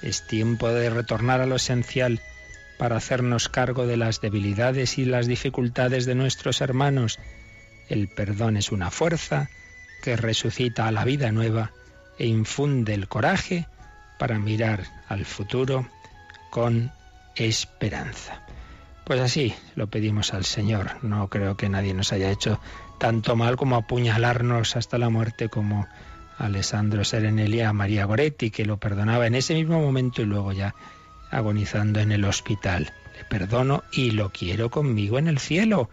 Es 0.03 0.27
tiempo 0.27 0.69
de 0.69 0.91
retornar 0.91 1.41
a 1.41 1.47
lo 1.47 1.57
esencial 1.57 2.21
para 2.79 2.97
hacernos 2.97 3.49
cargo 3.49 3.87
de 3.87 3.97
las 3.97 4.21
debilidades 4.21 4.99
y 4.99 5.07
las 5.07 5.27
dificultades 5.27 6.05
de 6.05 6.17
nuestros 6.17 6.61
hermanos. 6.61 7.19
El 7.89 8.09
perdón 8.09 8.59
es 8.59 8.73
una 8.73 8.91
fuerza 8.91 9.49
que 10.03 10.17
resucita 10.17 10.87
a 10.87 10.93
la 10.93 11.05
vida 11.05 11.33
nueva 11.33 11.71
e 12.19 12.27
infunde 12.27 12.93
el 12.93 13.09
coraje 13.09 13.67
para 14.19 14.39
mirar 14.39 14.85
al 15.09 15.25
futuro 15.25 15.89
con 16.51 16.93
esperanza. 17.37 18.43
Pues 19.05 19.21
así 19.21 19.55
lo 19.75 19.89
pedimos 19.89 20.33
al 20.33 20.45
Señor. 20.45 21.03
No 21.03 21.29
creo 21.29 21.57
que 21.57 21.69
nadie 21.69 21.93
nos 21.93 22.13
haya 22.13 22.31
hecho 22.31 22.61
tanto 22.99 23.35
mal 23.35 23.57
como 23.57 23.77
apuñalarnos 23.77 24.77
hasta 24.77 24.97
la 24.99 25.11
muerte 25.11 25.49
como 25.49 25.89
Alessandro 26.39 27.05
Serenelli 27.05 27.61
a 27.63 27.73
María 27.73 28.05
Goretti, 28.05 28.51
que 28.51 28.65
lo 28.65 28.79
perdonaba 28.79 29.27
en 29.27 29.35
ese 29.35 29.55
mismo 29.55 29.81
momento 29.81 30.23
y 30.23 30.27
luego 30.27 30.53
ya 30.53 30.75
agonizando 31.31 32.01
en 32.01 32.13
el 32.13 32.25
hospital. 32.25 32.93
Le 33.17 33.25
perdono 33.25 33.83
y 33.93 34.13
lo 34.13 34.31
quiero 34.31 34.71
conmigo 34.71 35.19
en 35.19 35.29
el 35.29 35.39
cielo. 35.39 35.91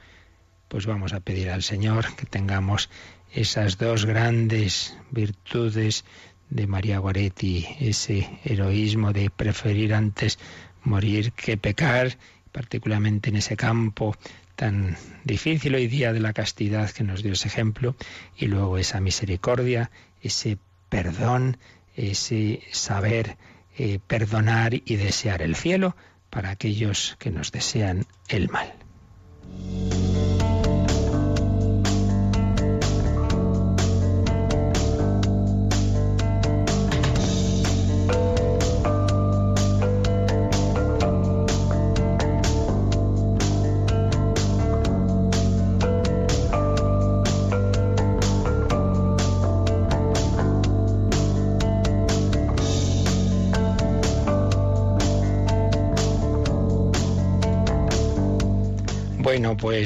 Pues 0.67 0.85
vamos 0.85 1.13
a 1.13 1.19
pedir 1.19 1.49
al 1.49 1.63
Señor 1.63 2.15
que 2.15 2.27
tengamos 2.27 2.89
esas 3.31 3.77
dos 3.77 4.05
grandes 4.05 4.97
virtudes 5.09 6.05
de 6.49 6.67
María 6.67 6.99
Goretti, 6.99 7.67
ese 7.79 8.39
heroísmo 8.43 9.13
de 9.13 9.29
preferir 9.29 9.93
antes 9.93 10.39
morir 10.83 11.31
que 11.33 11.57
pecar, 11.57 12.17
particularmente 12.51 13.29
en 13.29 13.37
ese 13.37 13.55
campo 13.55 14.15
tan 14.55 14.97
difícil 15.23 15.75
hoy 15.75 15.87
día 15.87 16.11
de 16.11 16.19
la 16.19 16.33
castidad 16.33 16.89
que 16.91 17.03
nos 17.03 17.23
dio 17.23 17.33
ese 17.33 17.47
ejemplo, 17.47 17.95
y 18.35 18.47
luego 18.47 18.77
esa 18.77 18.99
misericordia, 18.99 19.89
ese 20.21 20.57
perdón, 20.89 21.57
ese 21.95 22.61
saber 22.71 23.37
eh, 23.77 23.99
perdonar 24.05 24.73
y 24.73 24.95
desear 24.97 25.41
el 25.41 25.55
cielo 25.55 25.95
para 26.29 26.49
aquellos 26.49 27.15
que 27.19 27.31
nos 27.31 27.51
desean 27.51 28.05
el 28.27 28.49
mal. 28.49 28.73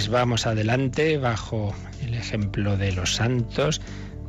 Pues 0.04 0.12
vamos 0.12 0.48
adelante 0.48 1.18
bajo 1.18 1.74
el 2.02 2.14
ejemplo 2.14 2.76
de 2.76 2.92
los 2.92 3.16
santos, 3.16 3.80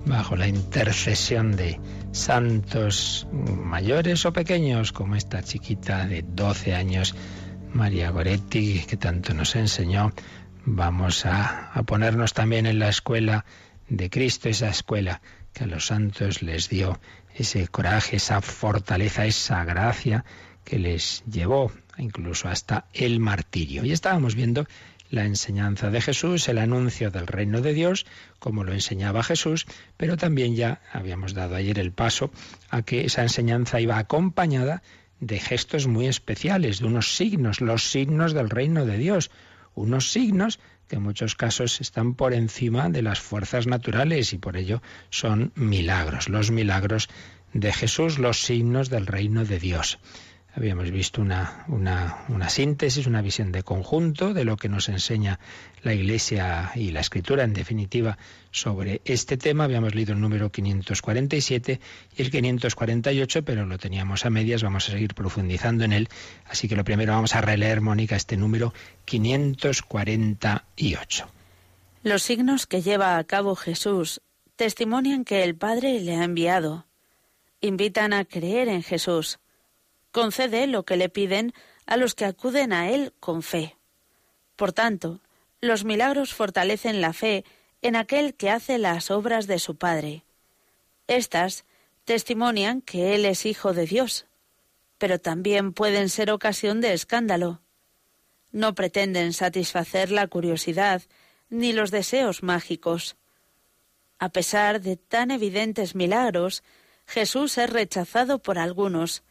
bajo 0.07 0.37
la 0.37 0.47
intercesión 0.47 1.57
de 1.57 1.81
santos 2.13 3.27
mayores 3.33 4.25
o 4.25 4.33
pequeños, 4.33 4.93
como 4.93 5.17
esta 5.17 5.43
chiquita 5.43 6.07
de 6.07 6.23
12 6.23 6.77
años, 6.77 7.17
María 7.73 8.11
Goretti, 8.11 8.85
que 8.87 8.97
tanto 8.97 9.35
nos 9.35 9.57
enseñó. 9.57 10.13
Vamos 10.65 11.27
a, 11.27 11.73
a 11.73 11.83
ponernos 11.83 12.35
también 12.35 12.67
en 12.67 12.79
la 12.79 12.89
escuela 12.89 13.45
de 13.89 14.11
Cristo, 14.11 14.49
esa 14.49 14.69
escuela 14.69 15.23
que 15.53 15.65
a 15.65 15.67
los 15.67 15.87
santos 15.87 16.41
les 16.41 16.69
dio 16.69 17.01
ese 17.35 17.67
coraje, 17.67 18.19
esa 18.19 18.41
fortaleza, 18.41 19.27
esa 19.27 19.65
gracia 19.65 20.25
que 20.63 20.79
les 20.79 21.25
llevó 21.29 21.73
incluso 21.99 22.49
hasta 22.49 22.87
el 22.93 23.19
martirio. 23.19 23.85
Y 23.85 23.93
estábamos 23.93 24.35
viendo 24.35 24.67
la 25.11 25.25
enseñanza 25.25 25.91
de 25.91 26.01
Jesús, 26.01 26.49
el 26.49 26.59
anuncio 26.59 27.11
del 27.11 27.27
reino 27.27 27.61
de 27.61 27.75
Dios, 27.75 28.07
como 28.39 28.65
lo 28.65 28.73
enseñaba 28.73 29.23
Jesús, 29.23 29.67
pero 29.97 30.17
también 30.17 30.57
ya 30.57 30.81
habíamos 30.93 31.35
dado 31.35 31.57
ayer 31.57 31.79
el 31.79 31.93
paso 31.93 32.31
a 32.71 32.83
que 32.83 33.05
esa 33.05 33.23
enseñanza 33.23 33.81
iba 33.81 33.99
acompañada 33.99 34.83
de 35.21 35.39
gestos 35.39 35.87
muy 35.87 36.07
especiales, 36.07 36.81
de 36.81 36.87
unos 36.87 37.17
signos, 37.17 37.61
los 37.61 37.91
signos 37.91 38.35
del 38.35 38.51
reino 38.51 38.85
de 38.85 38.99
Dios, 38.99 39.31
unos 39.75 40.11
signos 40.13 40.59
que 40.89 40.97
en 40.97 41.03
muchos 41.03 41.35
casos 41.35 41.81
están 41.81 42.15
por 42.15 42.35
encima 42.35 42.91
de 42.91 43.03
las 43.03 43.21
fuerzas 43.21 43.67
naturales 43.67 44.33
y 44.33 44.39
por 44.39 44.57
ello 44.57 44.83
son 45.11 45.53
milagros, 45.55 46.29
los 46.29 46.51
milagros 46.51 47.09
de 47.53 47.73
Jesús, 47.73 48.19
los 48.19 48.43
signos 48.43 48.91
del 48.91 49.07
reino 49.07 49.45
de 49.45 49.59
Dios. 49.59 49.99
Habíamos 50.57 50.93
visto 50.93 51.21
una, 51.21 51.65
una, 51.67 52.49
síntesis, 52.49 53.09
una 53.09 53.23
visión 53.23 53.51
de 53.51 53.65
conjunto 53.65 54.33
de 54.33 54.45
lo 54.45 54.57
que 54.57 54.69
nos 54.69 54.89
enseña 54.89 55.41
la 55.83 55.95
Iglesia 55.95 56.71
y 56.77 56.93
la 56.93 57.01
Escritura, 57.01 57.43
en 57.43 57.55
definitiva, 57.55 58.19
sobre 58.53 59.01
este 59.05 59.37
tema. 59.37 59.65
Habíamos 59.65 59.97
leído 59.97 60.13
el 60.13 60.21
número 60.21 60.53
547 60.53 61.81
y 62.17 62.23
el 62.23 62.31
548, 62.31 63.45
pero 63.45 63.67
lo 63.67 63.79
teníamos 63.79 64.25
a 64.25 64.31
medias, 64.31 64.63
vamos 64.63 64.89
a 64.89 64.93
seguir 64.93 65.15
profundizando 65.15 65.83
en 65.83 65.93
él. 65.93 66.09
Así 66.47 66.69
que 66.69 66.77
lo 66.77 66.85
primero 66.85 67.15
vamos 67.15 67.35
a 67.35 67.41
releer, 67.41 67.81
Mónica, 67.81 68.15
este 68.15 68.37
número 68.37 68.73
548. 69.07 71.27
Los 72.05 72.23
signos 72.23 72.69
que 72.69 72.81
lleva 72.81 73.19
a 73.19 73.25
cabo 73.25 73.57
Jesús 73.57 74.21
testimonian 74.55 75.25
que 75.25 75.43
el 75.43 75.57
Padre 75.57 75.99
le 75.99 76.15
ha 76.15 76.23
enviado. 76.23 76.87
Invitan 77.61 78.13
a 78.13 78.25
creer 78.25 78.69
en 78.69 78.85
Jesús 78.85 79.41
concede 80.15 80.69
lo 80.69 80.85
que 80.85 80.97
le 80.97 81.09
piden 81.09 81.53
a 81.87 81.97
los 81.97 82.15
que 82.15 82.25
acuden 82.25 82.73
a 82.73 82.89
Él 82.89 83.13
con 83.19 83.43
fe. 83.43 83.77
Por 84.55 84.73
tanto, 84.73 85.21
los 85.61 85.85
milagros 85.85 86.33
fortalecen 86.33 87.01
la 87.01 87.13
fe 87.13 87.45
en 87.83 87.97
aquel 87.97 88.35
que 88.35 88.49
hace 88.49 88.79
las 88.79 89.11
obras 89.11 89.49
de 89.49 89.59
su 89.59 89.75
Padre. 89.75 90.23
Estas 91.09 91.65
testimonian 92.05 92.81
que 92.81 93.17
Él 93.17 93.27
es 93.27 93.45
Hijo 93.45 93.73
de 93.73 93.87
Dios, 93.87 94.27
pero 94.99 95.19
también 95.19 95.73
pueden 95.73 96.09
ser 96.09 96.31
ocasión 96.31 96.81
de 96.81 96.93
escándalo. 96.93 97.61
No 98.53 98.77
pretenden 98.77 99.33
satisfacer 99.33 100.13
la 100.13 100.29
curiosidad 100.29 101.03
ni 101.51 101.73
los 101.73 101.91
deseos 101.91 102.45
mágicos. 102.45 103.17
A 104.21 104.29
pesar 104.29 104.81
de 104.81 104.97
tan 104.97 105.33
evidentes 105.33 105.97
milagros, 105.97 106.63
Jesús 107.05 107.59
es 107.59 107.69
rechazado 107.69 108.39
por 108.39 108.61
algunos. 108.61 109.25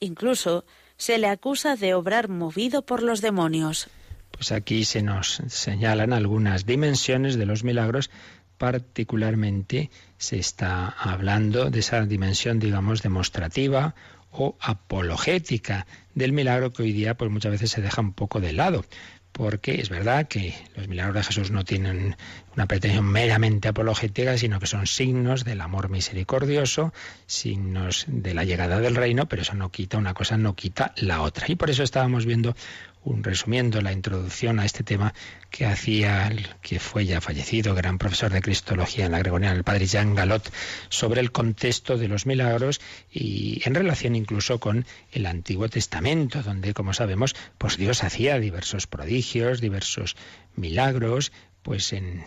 Incluso 0.00 0.64
se 0.96 1.18
le 1.18 1.28
acusa 1.28 1.76
de 1.76 1.94
obrar 1.94 2.28
movido 2.28 2.82
por 2.82 3.02
los 3.02 3.20
demonios. 3.20 3.88
Pues 4.30 4.50
aquí 4.52 4.84
se 4.84 5.02
nos 5.02 5.42
señalan 5.48 6.12
algunas 6.12 6.64
dimensiones 6.64 7.36
de 7.36 7.46
los 7.46 7.64
milagros, 7.64 8.10
particularmente 8.56 9.90
se 10.16 10.38
está 10.38 10.88
hablando 10.88 11.70
de 11.70 11.80
esa 11.80 12.04
dimensión, 12.06 12.58
digamos, 12.58 13.02
demostrativa 13.02 13.94
o 14.30 14.56
apologética 14.60 15.86
del 16.14 16.32
milagro 16.32 16.72
que 16.72 16.82
hoy 16.82 16.92
día 16.92 17.16
pues 17.16 17.30
muchas 17.30 17.52
veces 17.52 17.70
se 17.70 17.82
deja 17.82 18.00
un 18.00 18.12
poco 18.12 18.40
de 18.40 18.52
lado 18.52 18.84
porque 19.32 19.80
es 19.80 19.88
verdad 19.88 20.28
que 20.28 20.54
los 20.74 20.88
milagros 20.88 21.14
de 21.14 21.22
Jesús 21.22 21.50
no 21.50 21.64
tienen 21.64 22.16
una 22.54 22.66
pretensión 22.66 23.06
meramente 23.06 23.68
apologética, 23.68 24.36
sino 24.36 24.58
que 24.58 24.66
son 24.66 24.86
signos 24.86 25.44
del 25.44 25.60
amor 25.60 25.88
misericordioso, 25.88 26.92
signos 27.26 28.04
de 28.08 28.34
la 28.34 28.44
llegada 28.44 28.80
del 28.80 28.96
reino, 28.96 29.28
pero 29.28 29.42
eso 29.42 29.54
no 29.54 29.70
quita 29.70 29.98
una 29.98 30.14
cosa, 30.14 30.36
no 30.36 30.54
quita 30.54 30.92
la 30.96 31.22
otra. 31.22 31.46
Y 31.48 31.56
por 31.56 31.70
eso 31.70 31.82
estábamos 31.82 32.26
viendo 32.26 32.54
un 33.02 33.24
resumiendo 33.24 33.80
la 33.80 33.92
introducción 33.92 34.60
a 34.60 34.64
este 34.64 34.84
tema 34.84 35.14
que 35.50 35.66
hacía 35.66 36.28
el 36.28 36.48
que 36.62 36.78
fue 36.78 37.06
ya 37.06 37.20
fallecido, 37.20 37.74
gran 37.74 37.98
profesor 37.98 38.32
de 38.32 38.42
Cristología 38.42 39.06
en 39.06 39.12
la 39.12 39.18
Gregoriana, 39.18 39.56
el 39.56 39.64
padre 39.64 39.86
Jean 39.86 40.14
Galot, 40.14 40.52
sobre 40.88 41.20
el 41.20 41.32
contexto 41.32 41.96
de 41.96 42.08
los 42.08 42.26
milagros 42.26 42.80
y 43.10 43.62
en 43.64 43.74
relación 43.74 44.14
incluso 44.16 44.60
con 44.60 44.86
el 45.12 45.26
Antiguo 45.26 45.68
Testamento, 45.68 46.42
donde, 46.42 46.74
como 46.74 46.92
sabemos, 46.92 47.34
pues 47.58 47.76
Dios 47.76 48.04
hacía 48.04 48.38
diversos 48.38 48.86
prodigios, 48.86 49.60
diversos 49.60 50.16
milagros, 50.54 51.32
pues 51.62 51.92
en, 51.92 52.24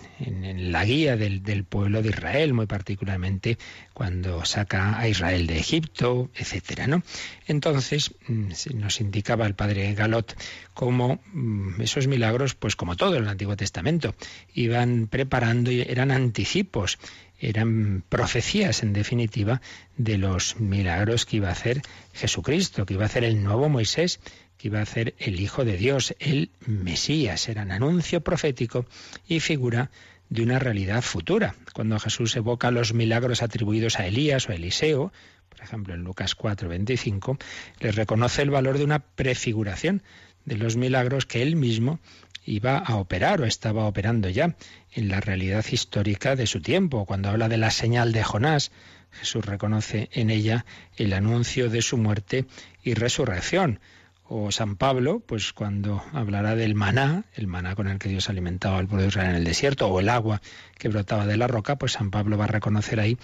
la 0.71 0.85
guía 0.85 1.17
del, 1.17 1.43
del, 1.43 1.63
pueblo 1.63 2.01
de 2.01 2.09
Israel, 2.09 2.53
muy 2.53 2.67
particularmente 2.67 3.57
cuando 3.93 4.45
saca 4.45 4.99
a 4.99 5.07
Israel 5.07 5.47
de 5.47 5.57
Egipto, 5.57 6.29
etcétera, 6.35 6.87
¿no? 6.87 7.03
Entonces 7.47 8.13
mm, 8.27 8.51
nos 8.75 9.01
indicaba 9.01 9.47
el 9.47 9.55
padre 9.55 9.93
Galot 9.93 10.35
cómo 10.73 11.19
mm, 11.33 11.81
esos 11.81 12.07
milagros, 12.07 12.55
pues 12.55 12.75
como 12.75 12.95
todo 12.95 13.15
en 13.15 13.23
el 13.23 13.29
Antiguo 13.29 13.57
Testamento, 13.57 14.15
iban 14.53 15.07
preparando 15.07 15.71
y 15.71 15.81
eran 15.81 16.11
anticipos, 16.11 16.99
eran 17.39 18.03
profecías 18.07 18.83
en 18.83 18.93
definitiva 18.93 19.61
de 19.97 20.17
los 20.17 20.59
milagros 20.59 21.25
que 21.25 21.37
iba 21.37 21.49
a 21.49 21.53
hacer 21.53 21.81
Jesucristo, 22.13 22.85
que 22.85 22.93
iba 22.93 23.03
a 23.03 23.07
hacer 23.07 23.23
el 23.23 23.43
nuevo 23.43 23.67
Moisés 23.67 24.19
iba 24.63 24.81
a 24.81 24.85
ser 24.85 25.13
el 25.19 25.41
Hijo 25.41 25.65
de 25.65 25.77
Dios, 25.77 26.15
el 26.19 26.49
Mesías. 26.65 27.49
Era 27.49 27.63
un 27.63 27.71
anuncio 27.71 28.21
profético 28.21 28.85
y 29.27 29.41
figura 29.41 29.91
de 30.29 30.41
una 30.41 30.57
realidad 30.57 31.01
futura. 31.01 31.55
Cuando 31.73 31.99
Jesús 31.99 32.35
evoca 32.37 32.71
los 32.71 32.93
milagros 32.93 33.43
atribuidos 33.43 33.99
a 33.99 34.07
Elías 34.07 34.47
o 34.47 34.53
a 34.53 34.55
Eliseo, 34.55 35.11
por 35.49 35.61
ejemplo 35.61 35.93
en 35.93 36.03
Lucas 36.03 36.33
4, 36.35 36.69
25, 36.69 37.37
les 37.81 37.95
reconoce 37.95 38.41
el 38.41 38.51
valor 38.51 38.77
de 38.77 38.85
una 38.85 38.99
prefiguración 38.99 40.01
de 40.45 40.55
los 40.55 40.77
milagros 40.77 41.25
que 41.25 41.41
él 41.41 41.57
mismo 41.57 41.99
iba 42.45 42.77
a 42.77 42.95
operar 42.95 43.41
o 43.41 43.45
estaba 43.45 43.85
operando 43.85 44.29
ya 44.29 44.55
en 44.93 45.09
la 45.09 45.19
realidad 45.19 45.65
histórica 45.69 46.35
de 46.37 46.47
su 46.47 46.61
tiempo. 46.61 47.05
Cuando 47.05 47.29
habla 47.29 47.49
de 47.49 47.57
la 47.57 47.69
señal 47.69 48.13
de 48.13 48.23
Jonás, 48.23 48.71
Jesús 49.11 49.45
reconoce 49.45 50.09
en 50.13 50.29
ella 50.29 50.65
el 50.95 51.13
anuncio 51.13 51.69
de 51.69 51.81
su 51.81 51.97
muerte 51.97 52.45
y 52.81 52.93
resurrección 52.93 53.79
o 54.25 54.51
San 54.51 54.77
Pablo, 54.77 55.19
pues 55.19 55.53
cuando 55.53 56.01
hablará 56.13 56.55
del 56.55 56.75
maná, 56.75 57.25
el 57.35 57.47
maná 57.47 57.75
con 57.75 57.87
el 57.87 57.99
que 57.99 58.09
Dios 58.09 58.29
alimentaba 58.29 58.77
al 58.77 58.87
pueblo 58.87 59.03
de 59.03 59.09
Israel 59.09 59.31
en 59.31 59.35
el 59.35 59.43
desierto, 59.43 59.87
o 59.87 59.99
el 59.99 60.09
agua 60.09 60.41
que 60.77 60.89
brotaba 60.89 61.25
de 61.25 61.37
la 61.37 61.47
roca, 61.47 61.75
pues 61.75 61.93
San 61.93 62.09
Pablo 62.09 62.37
va 62.37 62.45
a 62.45 62.47
reconocer 62.47 62.99
ahí 62.99 63.17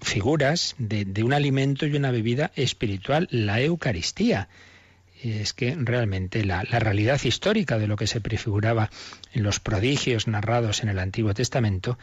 figuras 0.00 0.74
de, 0.78 1.22
un 1.22 1.32
alimento 1.32 1.86
y 1.86 1.94
una 1.94 2.10
bebida 2.10 2.50
espiritual, 2.56 3.28
la 3.30 3.60
Eucaristía. 3.60 4.48
Y 5.22 5.32
es 5.32 5.52
que 5.52 5.76
realmente 5.78 6.44
la, 6.44 6.64
la 6.70 6.78
realidad 6.78 7.20
histórica 7.22 7.78
de 7.78 7.86
lo 7.86 7.96
que 7.96 8.06
se 8.06 8.20
prefiguraba 8.20 8.90
en 9.32 9.42
los 9.42 9.60
prodigios 9.60 10.26
narrados 10.26 10.82
en 10.82 10.88
el 10.88 10.98
Antiguo 10.98 11.34
Testamento 11.34 11.98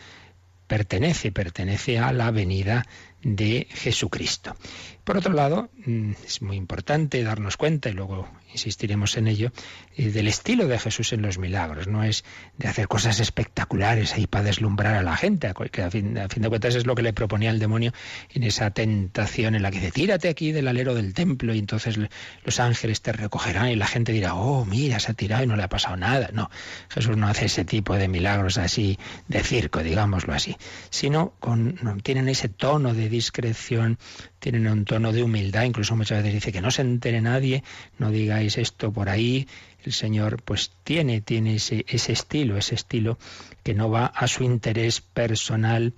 pertenece, 0.68 1.32
pertenece 1.32 1.98
a 1.98 2.12
la 2.14 2.30
venida 2.32 2.86
de 3.24 3.68
Jesucristo. 3.72 4.56
Por 5.04 5.18
otro 5.18 5.34
lado, 5.34 5.70
mm, 5.86 6.12
es 6.26 6.42
muy 6.42 6.58
importante 6.58 7.24
darnos 7.24 7.58
cuenta, 7.58 7.90
y 7.90 7.94
luego 7.94 8.28
insistiremos 8.52 9.18
en 9.18 9.28
ello, 9.28 9.52
eh, 9.96 10.12
del 10.12 10.28
estilo 10.28 10.68
de 10.68 10.80
Jesús 10.80 11.14
en 11.14 11.22
los 11.22 11.38
milagros. 11.38 11.88
No 11.88 12.04
es 12.04 12.24
de 12.58 12.68
hacer 12.68 12.88
cosas 12.88 13.20
espectaculares 13.20 14.14
ahí 14.14 14.28
para 14.28 14.46
deslumbrar 14.46 14.96
a 14.96 15.04
la 15.04 15.16
gente, 15.16 15.52
que 15.72 15.82
a 15.82 15.92
fin, 15.92 16.14
de 16.14 16.50
cuentas 16.50 16.76
es 16.76 16.86
lo 16.86 16.96
que 16.96 17.02
le 17.02 17.14
proponía 17.14 17.50
el 17.50 17.60
demonio 17.60 17.94
en 18.34 18.44
esa 18.44 18.72
tentación 18.72 19.56
en 19.56 19.62
la 19.62 19.72
que 19.72 19.80
dice, 19.80 19.92
tírate 19.92 20.30
aquí 20.30 20.52
del 20.52 20.68
alero 20.68 20.96
del 20.96 21.14
templo 21.14 21.54
y 21.54 21.60
entonces 21.60 21.98
los 22.44 22.60
ángeles 22.60 23.02
te 23.02 23.12
recogerán 23.12 23.70
y 23.70 23.76
la 23.76 23.88
gente 23.88 24.12
dirá, 24.12 24.36
oh, 24.36 24.66
mira, 24.66 25.00
se 25.00 25.12
ha 25.12 25.14
tirado 25.14 25.44
y 25.44 25.48
no 25.48 25.56
le 25.56 25.64
ha 25.64 25.70
pasado 25.70 25.98
nada. 25.98 26.30
No, 26.34 26.50
Jesús 26.90 27.18
no 27.18 27.28
hace 27.28 27.46
ese 27.46 27.66
tipo 27.66 27.96
de 27.96 28.08
milagros 28.08 28.58
así 28.58 28.98
de 29.28 29.44
circo, 29.44 29.84
digámoslo 29.84 30.34
así, 30.34 30.58
sino 30.90 31.34
con, 31.40 31.78
tienen 32.04 32.30
ese 32.30 32.50
tono 32.50 32.94
de 32.94 33.10
discreción, 33.10 33.98
tienen 34.40 34.68
un 34.68 34.86
tono 34.86 35.12
de 35.12 35.24
humildad, 35.24 35.64
incluso 35.64 35.96
muchas 35.96 36.20
veces 36.20 36.34
dice 36.34 36.52
que 36.52 36.62
no 36.62 36.72
se 36.72 36.82
entere 36.82 37.22
nadie, 37.22 37.64
no 37.98 38.12
esto 38.42 38.92
por 38.92 39.10
ahí. 39.10 39.48
El 39.84 39.94
Señor 39.94 40.42
pues 40.44 40.72
tiene, 40.84 41.22
tiene 41.22 41.56
ese, 41.56 41.86
ese 41.88 42.12
estilo, 42.14 42.58
ese 42.58 42.76
estilo 42.76 43.18
que 43.64 43.74
no 43.74 43.90
va 43.90 44.06
a 44.06 44.28
su 44.28 44.44
interés 44.44 45.02
personal, 45.02 45.94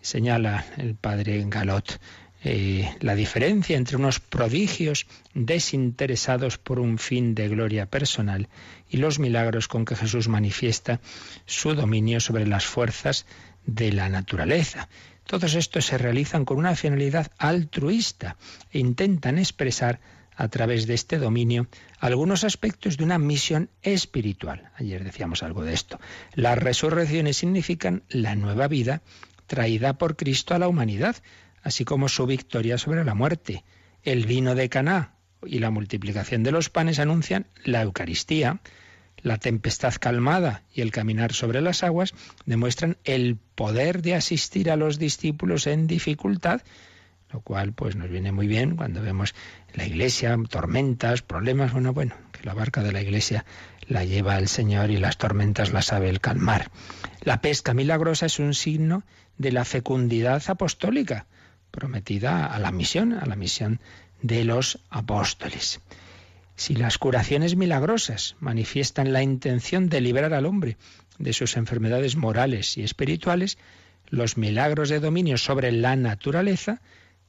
señala 0.00 0.64
el 0.76 0.94
padre 0.94 1.44
Galot. 1.46 2.00
Eh, 2.44 2.88
la 3.00 3.16
diferencia 3.16 3.76
entre 3.76 3.96
unos 3.96 4.20
prodigios 4.20 5.06
desinteresados 5.34 6.56
por 6.56 6.78
un 6.78 6.98
fin 6.98 7.34
de 7.34 7.48
gloria 7.48 7.86
personal 7.86 8.48
y 8.88 8.98
los 8.98 9.18
milagros 9.18 9.66
con 9.66 9.84
que 9.84 9.96
Jesús 9.96 10.28
manifiesta 10.28 11.00
su 11.46 11.74
dominio 11.74 12.20
sobre 12.20 12.46
las 12.46 12.64
fuerzas 12.64 13.26
de 13.66 13.92
la 13.92 14.08
naturaleza. 14.08 14.88
Todos 15.26 15.54
estos 15.54 15.84
se 15.84 15.98
realizan 15.98 16.44
con 16.44 16.58
una 16.58 16.76
finalidad 16.76 17.30
altruista 17.38 18.36
e 18.72 18.78
intentan 18.78 19.36
expresar 19.36 20.00
a 20.38 20.48
través 20.48 20.86
de 20.86 20.94
este 20.94 21.18
dominio 21.18 21.66
algunos 21.98 22.44
aspectos 22.44 22.96
de 22.96 23.04
una 23.04 23.18
misión 23.18 23.70
espiritual. 23.82 24.70
Ayer 24.76 25.02
decíamos 25.02 25.42
algo 25.42 25.64
de 25.64 25.74
esto. 25.74 25.98
Las 26.34 26.56
resurrecciones 26.56 27.36
significan 27.36 28.04
la 28.08 28.36
nueva 28.36 28.68
vida 28.68 29.02
traída 29.48 29.98
por 29.98 30.16
Cristo 30.16 30.54
a 30.54 30.60
la 30.60 30.68
humanidad, 30.68 31.16
así 31.62 31.84
como 31.84 32.08
su 32.08 32.24
victoria 32.24 32.78
sobre 32.78 33.04
la 33.04 33.14
muerte. 33.14 33.64
El 34.04 34.26
vino 34.26 34.54
de 34.54 34.68
Caná 34.68 35.16
y 35.44 35.58
la 35.58 35.70
multiplicación 35.70 36.44
de 36.44 36.52
los 36.52 36.70
panes 36.70 37.00
anuncian 37.00 37.46
la 37.64 37.82
Eucaristía, 37.82 38.60
la 39.20 39.38
tempestad 39.38 39.94
calmada 39.98 40.62
y 40.72 40.82
el 40.82 40.92
caminar 40.92 41.32
sobre 41.32 41.60
las 41.60 41.82
aguas 41.82 42.14
demuestran 42.46 42.96
el 43.02 43.38
poder 43.56 44.02
de 44.02 44.14
asistir 44.14 44.70
a 44.70 44.76
los 44.76 45.00
discípulos 45.00 45.66
en 45.66 45.88
dificultad, 45.88 46.62
lo 47.30 47.40
cual 47.40 47.72
pues 47.72 47.96
nos 47.96 48.08
viene 48.08 48.32
muy 48.32 48.46
bien 48.46 48.76
cuando 48.76 49.02
vemos 49.02 49.34
la 49.74 49.86
iglesia 49.86 50.36
tormentas, 50.48 51.22
problemas, 51.22 51.72
bueno, 51.72 51.92
bueno, 51.92 52.14
que 52.32 52.44
la 52.44 52.54
barca 52.54 52.82
de 52.82 52.92
la 52.92 53.02
iglesia 53.02 53.44
la 53.86 54.04
lleva 54.04 54.38
el 54.38 54.48
Señor 54.48 54.90
y 54.90 54.96
las 54.96 55.18
tormentas 55.18 55.72
las 55.72 55.86
sabe 55.86 56.08
el 56.08 56.20
calmar. 56.20 56.70
La 57.22 57.40
pesca 57.40 57.74
milagrosa 57.74 58.26
es 58.26 58.38
un 58.38 58.54
signo 58.54 59.02
de 59.36 59.52
la 59.52 59.64
fecundidad 59.64 60.42
apostólica 60.48 61.26
prometida 61.70 62.46
a 62.46 62.58
la 62.58 62.70
misión, 62.72 63.12
a 63.12 63.26
la 63.26 63.36
misión 63.36 63.80
de 64.22 64.44
los 64.44 64.80
apóstoles. 64.90 65.80
Si 66.56 66.74
las 66.74 66.98
curaciones 66.98 67.56
milagrosas 67.56 68.36
manifiestan 68.40 69.12
la 69.12 69.22
intención 69.22 69.88
de 69.88 70.00
liberar 70.00 70.34
al 70.34 70.46
hombre 70.46 70.76
de 71.18 71.32
sus 71.32 71.56
enfermedades 71.56 72.16
morales 72.16 72.76
y 72.76 72.82
espirituales, 72.82 73.58
los 74.08 74.36
milagros 74.36 74.88
de 74.88 75.00
dominio 75.00 75.38
sobre 75.38 75.70
la 75.70 75.94
naturaleza 75.94 76.80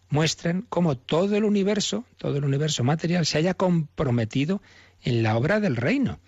muestran 0.10 0.66
cómo 0.70 0.98
todo 0.98 1.36
el 1.36 1.44
universo, 1.44 2.06
todo 2.18 2.38
el 2.38 2.46
universo 2.46 2.84
material 2.84 3.26
se 3.26 3.38
haya 3.38 3.54
comprometido 3.54 4.62
en 5.02 5.24
la 5.24 5.38
obra 5.38 5.60
del 5.60 5.76
reino. 5.76 6.20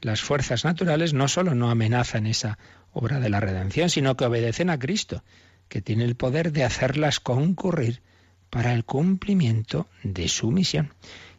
Las 0.00 0.20
fuerzas 0.20 0.64
naturales 0.64 1.14
no 1.14 1.28
solo 1.28 1.54
no 1.54 1.70
amenazan 1.70 2.26
esa 2.26 2.58
obra 2.92 3.20
de 3.20 3.28
la 3.28 3.40
redención, 3.40 3.90
sino 3.90 4.16
que 4.16 4.24
obedecen 4.24 4.70
a 4.70 4.78
Cristo, 4.78 5.22
que 5.68 5.82
tiene 5.82 6.04
el 6.04 6.16
poder 6.16 6.52
de 6.52 6.64
hacerlas 6.64 7.20
concurrir 7.20 8.02
para 8.50 8.72
el 8.72 8.84
cumplimiento 8.84 9.88
de 10.02 10.28
su 10.28 10.50
misión. 10.50 10.94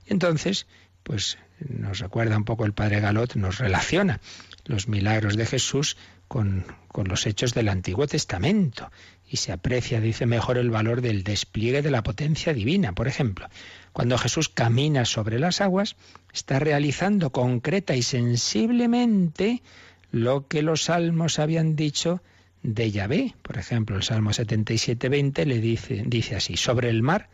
Entonces, 0.06 0.68
pues 1.04 1.38
nos 1.60 2.00
recuerda 2.00 2.38
un 2.38 2.46
poco 2.46 2.66
el 2.66 2.74
padre 2.74 3.00
Galot, 3.00 3.36
nos 3.36 3.58
relaciona 3.58 4.20
los 4.66 4.88
milagros 4.88 5.38
de 5.38 5.46
Jesús 5.46 5.98
con, 6.28 6.66
con, 6.88 7.08
los 7.08 7.26
hechos 7.26 7.54
del 7.54 7.70
Antiguo 7.70 8.08
Testamento 8.08 8.92
y 9.30 9.38
se 9.38 9.52
aprecia, 9.52 10.00
dice, 10.00 10.26
mejor 10.26 10.58
el 10.58 10.70
valor 10.70 11.02
del 11.02 11.24
despliegue 11.24 11.82
de 11.82 11.92
la 11.92 12.04
potencia 12.04 12.54
divina. 12.54 12.94
Por 12.94 13.08
ejemplo, 13.08 13.48
cuando 13.94 14.18
Jesús 14.18 14.50
camina 14.50 15.06
sobre 15.06 15.40
las 15.40 15.62
aguas, 15.62 15.96
está 16.34 16.60
realizando 16.60 17.32
concreta 17.32 17.96
y 17.96 18.04
sensiblemente 18.04 19.62
lo 20.12 20.48
que 20.48 20.62
los 20.62 20.84
salmos 20.84 21.40
habían 21.40 21.76
dicho 21.76 22.22
de 22.64 22.92
Yahvé. 22.92 23.36
Por 23.42 23.58
ejemplo, 23.58 23.96
el 23.96 24.04
Salmo 24.04 24.32
77.20 24.32 25.46
le 25.46 25.60
dice, 25.60 26.04
dice 26.06 26.36
así, 26.36 26.58
sobre 26.58 26.90
el 26.90 27.02
mar 27.02 27.30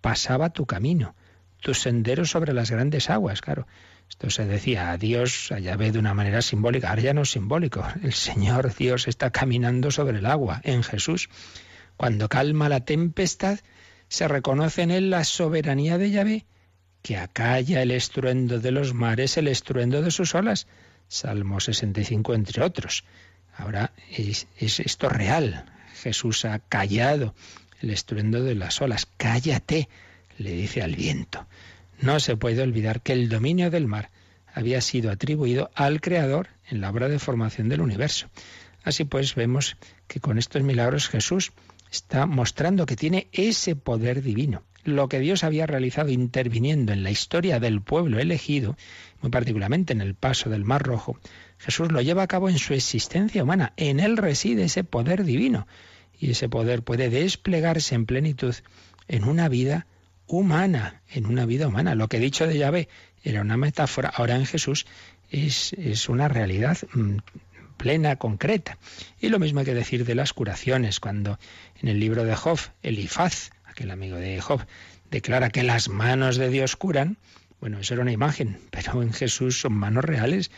pasaba 0.00 0.50
tu 0.50 0.66
camino, 0.66 1.14
tus 1.60 1.80
senderos 1.80 2.30
sobre 2.30 2.52
las 2.52 2.70
grandes 2.70 3.10
aguas. 3.10 3.40
Claro, 3.40 3.66
esto 4.08 4.30
se 4.30 4.46
decía 4.46 4.90
a 4.90 4.98
Dios, 4.98 5.52
a 5.52 5.58
Yahvé 5.58 5.92
de 5.92 5.98
una 5.98 6.14
manera 6.14 6.40
simbólica, 6.40 6.90
ahora 6.90 7.02
ya 7.02 7.14
no 7.14 7.22
es 7.22 7.30
simbólico. 7.30 7.86
El 8.02 8.12
Señor 8.12 8.74
Dios 8.74 9.08
está 9.08 9.30
caminando 9.30 9.90
sobre 9.90 10.18
el 10.18 10.26
agua 10.26 10.60
en 10.64 10.82
Jesús. 10.82 11.28
Cuando 11.96 12.28
calma 12.28 12.68
la 12.68 12.80
tempestad, 12.80 13.58
se 14.08 14.28
reconoce 14.28 14.82
en 14.82 14.90
él 14.90 15.10
la 15.10 15.24
soberanía 15.24 15.98
de 15.98 16.10
Yahvé, 16.10 16.46
que 17.02 17.16
acalla 17.16 17.82
el 17.82 17.90
estruendo 17.90 18.58
de 18.58 18.70
los 18.70 18.94
mares, 18.94 19.36
el 19.36 19.48
estruendo 19.48 20.02
de 20.02 20.10
sus 20.10 20.34
olas. 20.34 20.66
Salmo 21.08 21.60
65, 21.60 22.34
entre 22.34 22.62
otros. 22.62 23.04
Ahora 23.56 23.92
es, 24.10 24.46
es 24.56 24.80
esto 24.80 25.08
real. 25.08 25.66
Jesús 26.02 26.44
ha 26.44 26.58
callado 26.58 27.34
el 27.80 27.90
estruendo 27.90 28.42
de 28.42 28.54
las 28.54 28.80
olas. 28.80 29.06
Cállate, 29.16 29.88
le 30.38 30.52
dice 30.52 30.82
al 30.82 30.96
viento. 30.96 31.46
No 32.00 32.20
se 32.20 32.36
puede 32.36 32.62
olvidar 32.62 33.00
que 33.02 33.12
el 33.12 33.28
dominio 33.28 33.70
del 33.70 33.86
mar 33.86 34.10
había 34.52 34.80
sido 34.80 35.10
atribuido 35.10 35.70
al 35.74 36.00
Creador 36.00 36.48
en 36.68 36.80
la 36.80 36.90
obra 36.90 37.08
de 37.08 37.18
formación 37.18 37.68
del 37.68 37.80
universo. 37.80 38.28
Así 38.84 39.04
pues, 39.04 39.34
vemos 39.34 39.76
que 40.06 40.20
con 40.20 40.38
estos 40.38 40.62
milagros 40.62 41.08
Jesús 41.08 41.52
está 41.90 42.26
mostrando 42.26 42.86
que 42.86 42.96
tiene 42.96 43.28
ese 43.32 43.76
poder 43.76 44.22
divino. 44.22 44.62
Lo 44.84 45.08
que 45.08 45.18
Dios 45.18 45.42
había 45.42 45.66
realizado 45.66 46.10
interviniendo 46.10 46.92
en 46.92 47.02
la 47.02 47.10
historia 47.10 47.58
del 47.58 47.80
pueblo 47.82 48.20
elegido, 48.20 48.76
muy 49.20 49.30
particularmente 49.30 49.92
en 49.92 50.00
el 50.00 50.14
paso 50.14 50.48
del 50.48 50.64
Mar 50.64 50.82
Rojo, 50.84 51.18
Jesús 51.58 51.90
lo 51.90 52.00
lleva 52.00 52.22
a 52.22 52.28
cabo 52.28 52.48
en 52.48 52.58
su 52.58 52.74
existencia 52.74 53.42
humana. 53.42 53.72
En 53.76 53.98
él 53.98 54.16
reside 54.16 54.64
ese 54.64 54.84
poder 54.84 55.24
divino. 55.24 55.66
Y 56.18 56.30
ese 56.30 56.48
poder 56.48 56.82
puede 56.82 57.10
desplegarse 57.10 57.94
en 57.94 58.06
plenitud 58.06 58.54
en 59.08 59.24
una 59.24 59.48
vida 59.48 59.86
humana, 60.26 61.02
en 61.08 61.26
una 61.26 61.46
vida 61.46 61.68
humana. 61.68 61.94
Lo 61.94 62.08
que 62.08 62.16
he 62.16 62.20
dicho 62.20 62.46
de 62.46 62.58
Yahvé 62.58 62.88
era 63.22 63.40
una 63.40 63.56
metáfora, 63.56 64.08
ahora 64.08 64.36
en 64.36 64.46
Jesús 64.46 64.86
es, 65.30 65.72
es 65.74 66.08
una 66.08 66.28
realidad 66.28 66.78
mm, 66.94 67.18
plena, 67.76 68.16
concreta. 68.16 68.78
Y 69.20 69.28
lo 69.28 69.38
mismo 69.38 69.60
hay 69.60 69.66
que 69.66 69.74
decir 69.74 70.04
de 70.04 70.14
las 70.14 70.32
curaciones, 70.32 71.00
cuando 71.00 71.38
en 71.80 71.88
el 71.88 72.00
libro 72.00 72.24
de 72.24 72.34
Job, 72.34 72.58
Elifaz, 72.82 73.50
aquel 73.64 73.90
amigo 73.90 74.16
de 74.16 74.40
Job, 74.40 74.66
declara 75.10 75.50
que 75.50 75.62
las 75.62 75.88
manos 75.88 76.36
de 76.36 76.48
Dios 76.48 76.76
curan, 76.76 77.18
bueno, 77.60 77.78
eso 77.78 77.94
era 77.94 78.02
una 78.02 78.12
imagen, 78.12 78.58
pero 78.70 79.02
en 79.02 79.12
Jesús 79.12 79.60
son 79.60 79.74
manos 79.74 80.04
reales. 80.04 80.50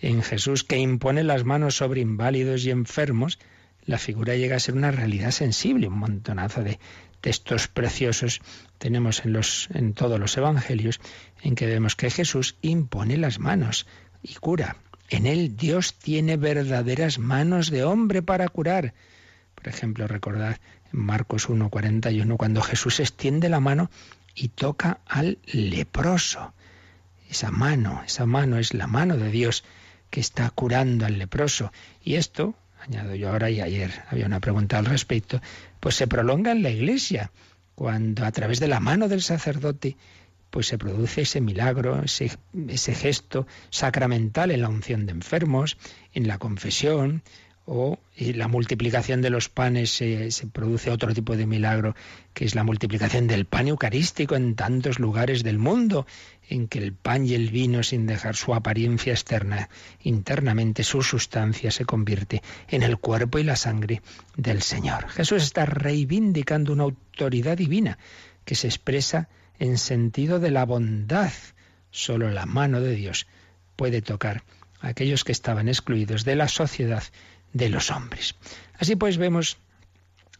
En 0.00 0.22
Jesús 0.22 0.64
que 0.64 0.78
impone 0.78 1.22
las 1.22 1.44
manos 1.44 1.76
sobre 1.76 2.00
inválidos 2.00 2.64
y 2.64 2.70
enfermos, 2.70 3.38
la 3.84 3.98
figura 3.98 4.34
llega 4.36 4.56
a 4.56 4.60
ser 4.60 4.74
una 4.74 4.90
realidad 4.90 5.30
sensible, 5.30 5.88
un 5.88 5.98
montonazo 5.98 6.62
de 6.62 6.78
textos 7.20 7.68
preciosos 7.68 8.40
tenemos 8.78 9.24
en, 9.24 9.32
los, 9.32 9.68
en 9.72 9.92
todos 9.92 10.18
los 10.18 10.36
evangelios 10.36 11.00
en 11.42 11.54
que 11.54 11.66
vemos 11.66 11.96
que 11.96 12.10
Jesús 12.10 12.56
impone 12.62 13.16
las 13.16 13.38
manos 13.38 13.86
y 14.22 14.34
cura. 14.34 14.76
En 15.08 15.26
él 15.26 15.56
Dios 15.56 15.94
tiene 15.94 16.36
verdaderas 16.36 17.18
manos 17.18 17.70
de 17.70 17.84
hombre 17.84 18.22
para 18.22 18.48
curar. 18.48 18.94
Por 19.54 19.68
ejemplo, 19.68 20.06
recordad 20.06 20.58
en 20.92 21.00
Marcos 21.00 21.48
1:41 21.48 22.36
cuando 22.36 22.62
Jesús 22.62 23.00
extiende 23.00 23.48
la 23.48 23.60
mano 23.60 23.90
y 24.34 24.48
toca 24.48 25.00
al 25.06 25.38
leproso. 25.46 26.54
Esa 27.28 27.50
mano, 27.50 28.02
esa 28.06 28.26
mano 28.26 28.58
es 28.58 28.74
la 28.74 28.86
mano 28.86 29.16
de 29.16 29.30
Dios 29.30 29.64
que 30.10 30.20
está 30.20 30.48
curando 30.50 31.06
al 31.06 31.18
leproso. 31.18 31.72
Y 32.02 32.14
esto, 32.14 32.54
añado 32.80 33.14
yo 33.14 33.30
ahora 33.30 33.50
y 33.50 33.60
ayer 33.60 34.02
había 34.08 34.26
una 34.26 34.40
pregunta 34.40 34.78
al 34.78 34.86
respecto, 34.86 35.40
pues 35.80 35.96
se 35.96 36.06
prolonga 36.06 36.52
en 36.52 36.62
la 36.62 36.70
iglesia, 36.70 37.32
cuando 37.74 38.24
a 38.24 38.32
través 38.32 38.60
de 38.60 38.68
la 38.68 38.80
mano 38.80 39.08
del 39.08 39.22
sacerdote 39.22 39.96
pues 40.50 40.66
se 40.66 40.78
produce 40.78 41.22
ese 41.22 41.40
milagro, 41.40 42.02
ese, 42.02 42.94
gesto 42.94 43.46
sacramental 43.70 44.50
en 44.50 44.62
la 44.62 44.68
unción 44.68 45.06
de 45.06 45.12
enfermos, 45.12 45.78
en 46.12 46.26
la 46.26 46.38
confesión, 46.38 47.22
o 47.66 47.98
la 48.16 48.48
multiplicación 48.48 49.22
de 49.22 49.30
los 49.30 49.48
panes 49.48 49.90
se, 49.90 50.32
se, 50.32 50.48
produce 50.48 50.90
otro 50.90 51.14
tipo 51.14 51.36
de 51.36 51.46
milagro, 51.46 51.94
que 52.34 52.44
es 52.44 52.56
la 52.56 52.64
multiplicación 52.64 53.28
del 53.28 53.44
pan 53.44 53.68
eucarístico 53.68 54.34
en 54.34 54.56
tantos 54.56 54.98
lugares 54.98 55.44
del 55.44 55.58
mundo, 55.58 56.04
en 56.50 56.66
que 56.66 56.80
el 56.80 56.92
pan 56.92 57.24
y 57.24 57.34
el 57.34 57.48
vino, 57.50 57.82
sin 57.82 58.06
dejar 58.06 58.34
su 58.34 58.54
apariencia 58.54 59.12
externa, 59.12 59.70
internamente 60.02 60.82
su 60.82 61.02
sustancia 61.02 61.70
se 61.70 61.84
convierte 61.84 62.42
en 62.68 62.82
el 62.82 62.98
cuerpo 62.98 63.38
y 63.38 63.44
la 63.44 63.56
sangre 63.56 64.02
del 64.36 64.60
Señor. 64.60 65.08
Jesús 65.08 65.44
está 65.44 65.64
reivindicando 65.64 66.72
una 66.72 66.82
autoridad 66.82 67.56
divina 67.56 67.98
que 68.44 68.56
se 68.56 68.66
expresa 68.66 69.28
en 69.60 69.78
sentido 69.78 70.40
de 70.40 70.50
la 70.50 70.64
bondad. 70.64 71.32
Solo 71.90 72.30
la 72.30 72.46
mano 72.46 72.80
de 72.80 72.96
Dios 72.96 73.28
puede 73.76 74.02
tocar 74.02 74.42
a 74.80 74.88
aquellos 74.88 75.22
que 75.22 75.32
estaban 75.32 75.68
excluidos 75.68 76.24
de 76.24 76.34
la 76.34 76.48
sociedad 76.48 77.04
de 77.52 77.68
los 77.68 77.90
hombres. 77.90 78.34
Así 78.74 78.96
pues 78.96 79.18
vemos 79.18 79.58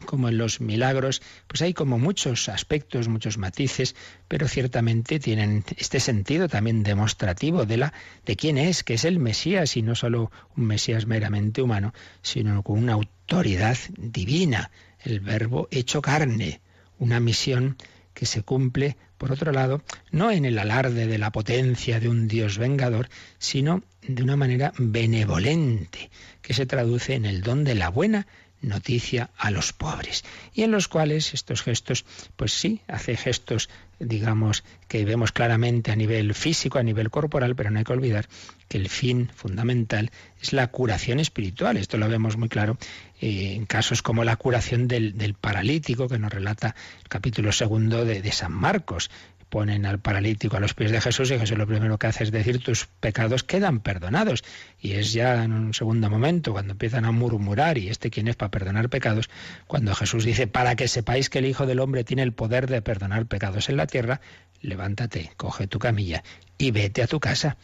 como 0.05 0.29
en 0.29 0.39
los 0.39 0.61
milagros, 0.61 1.23
pues 1.47 1.63
hay 1.63 1.75
como 1.75 1.99
muchos 1.99 2.49
aspectos, 2.49 3.09
muchos 3.09 3.39
matices, 3.39 3.95
pero 4.29 4.49
ciertamente 4.49 5.19
tienen 5.19 5.65
este 5.77 6.01
sentido 6.01 6.49
también 6.49 6.83
demostrativo 6.83 7.67
de 7.67 7.77
la 7.77 7.93
de 8.27 8.37
quién 8.37 8.59
es, 8.59 8.83
que 8.83 8.95
es 8.95 9.05
el 9.05 9.19
Mesías 9.19 9.77
y 9.77 9.83
no 9.83 9.95
solo 9.95 10.31
un 10.57 10.67
Mesías 10.67 11.07
meramente 11.07 11.63
humano, 11.63 11.93
sino 12.23 12.63
con 12.63 12.79
una 12.79 12.95
autoridad 12.95 13.77
divina, 13.97 14.71
el 15.03 15.21
verbo 15.21 15.69
hecho 15.71 16.03
carne, 16.03 16.61
una 16.99 17.21
misión 17.21 17.77
que 18.15 18.27
se 18.27 18.43
cumple, 18.43 18.97
por 19.19 19.33
otro 19.33 19.53
lado, 19.53 19.83
no 20.11 20.31
en 20.31 20.45
el 20.45 20.59
alarde 20.59 21.07
de 21.07 21.19
la 21.19 21.31
potencia 21.31 22.01
de 22.01 22.09
un 22.09 22.29
Dios 22.29 22.59
vengador, 22.59 23.09
sino 23.39 23.83
de 24.03 24.23
una 24.23 24.37
manera 24.37 24.73
benevolente, 24.79 26.11
que 26.43 26.55
se 26.55 26.67
traduce 26.67 27.15
en 27.15 27.25
el 27.25 27.43
don 27.43 27.65
de 27.65 27.75
la 27.75 27.89
buena 27.89 28.27
noticia 28.63 29.31
a 29.37 29.51
los 29.51 29.73
pobres 29.73 30.25
y 30.55 30.63
en 30.63 30.71
los 30.71 30.89
cuales 30.89 31.35
estos 31.35 31.63
gestos 31.63 32.05
pues 32.37 32.53
sí 32.53 32.83
hace 32.89 33.17
gestos 33.17 33.69
digamos 33.99 34.65
que 34.89 35.05
vemos 35.05 35.33
claramente 35.33 35.93
a 35.93 35.97
nivel 35.97 36.35
físico 36.35 36.79
a 36.79 36.83
nivel 36.83 37.11
corporal 37.11 37.57
pero 37.57 37.71
no 37.71 37.79
hay 37.79 37.85
que 37.85 37.93
olvidar 37.93 38.29
que 38.71 38.79
el 38.79 38.89
fin 38.89 39.29
fundamental 39.35 40.13
es 40.41 40.53
la 40.53 40.69
curación 40.69 41.19
espiritual. 41.19 41.77
Esto 41.77 41.99
lo 41.99 42.09
vemos 42.09 42.37
muy 42.37 42.49
claro 42.49 42.79
eh, 43.21 43.55
en 43.57 43.67
casos 43.67 44.01
como 44.01 44.23
la 44.23 44.37
curación 44.37 44.87
del, 44.87 45.19
del, 45.19 45.35
paralítico 45.35 46.09
que 46.09 46.21
nos 46.21 46.33
relata 46.33 46.77
el 47.03 47.09
capítulo 47.09 47.51
segundo 47.51 48.05
de, 48.05 48.23
de 48.23 48.33
San 48.33 48.53
Marcos 48.53 49.11
ponen 49.51 49.85
al 49.85 49.99
paralítico 49.99 50.57
a 50.57 50.61
los 50.61 50.75
pies 50.75 50.93
de 50.93 51.01
Jesús 51.01 51.31
y 51.31 51.39
Jesús 51.39 51.59
lo 51.59 51.67
primero 51.67 51.99
que 51.99 52.07
hace 52.07 52.25
es 52.25 52.31
decir 52.31 52.63
tus 52.63 52.87
pecados 52.87 53.43
quedan 53.43 53.81
perdonados. 53.81 54.43
Y 54.81 54.93
es 54.93 55.13
ya 55.13 55.45
en 55.45 55.53
un 55.53 55.75
segundo 55.75 56.09
momento 56.09 56.53
cuando 56.53 56.73
empiezan 56.73 57.05
a 57.05 57.11
murmurar 57.11 57.77
y 57.77 57.89
este 57.89 58.11
quién 58.11 58.29
es 58.29 58.37
para 58.37 58.51
perdonar 58.51 58.89
pecados, 58.89 59.29
cuando 59.67 59.95
Jesús 59.95 60.25
dice 60.25 60.47
para 60.47 60.77
que 60.77 60.89
sepáis 60.89 61.29
que 61.29 61.41
el 61.41 61.47
Hijo 61.47 61.67
del 61.67 61.81
Hombre 61.81 62.05
tiene 62.05 62.23
el 62.23 62.33
poder 62.33 62.69
de 62.69 62.81
perdonar 62.81 63.27
pecados 63.27 63.69
en 63.69 63.77
la 63.77 63.87
tierra, 63.87 64.21
levántate, 64.63 65.33
coge 65.37 65.67
tu 65.67 65.79
camilla 65.79 66.23
y 66.57 66.71
vete 66.71 67.03
a 67.03 67.07
tu 67.07 67.21
casa. 67.21 67.57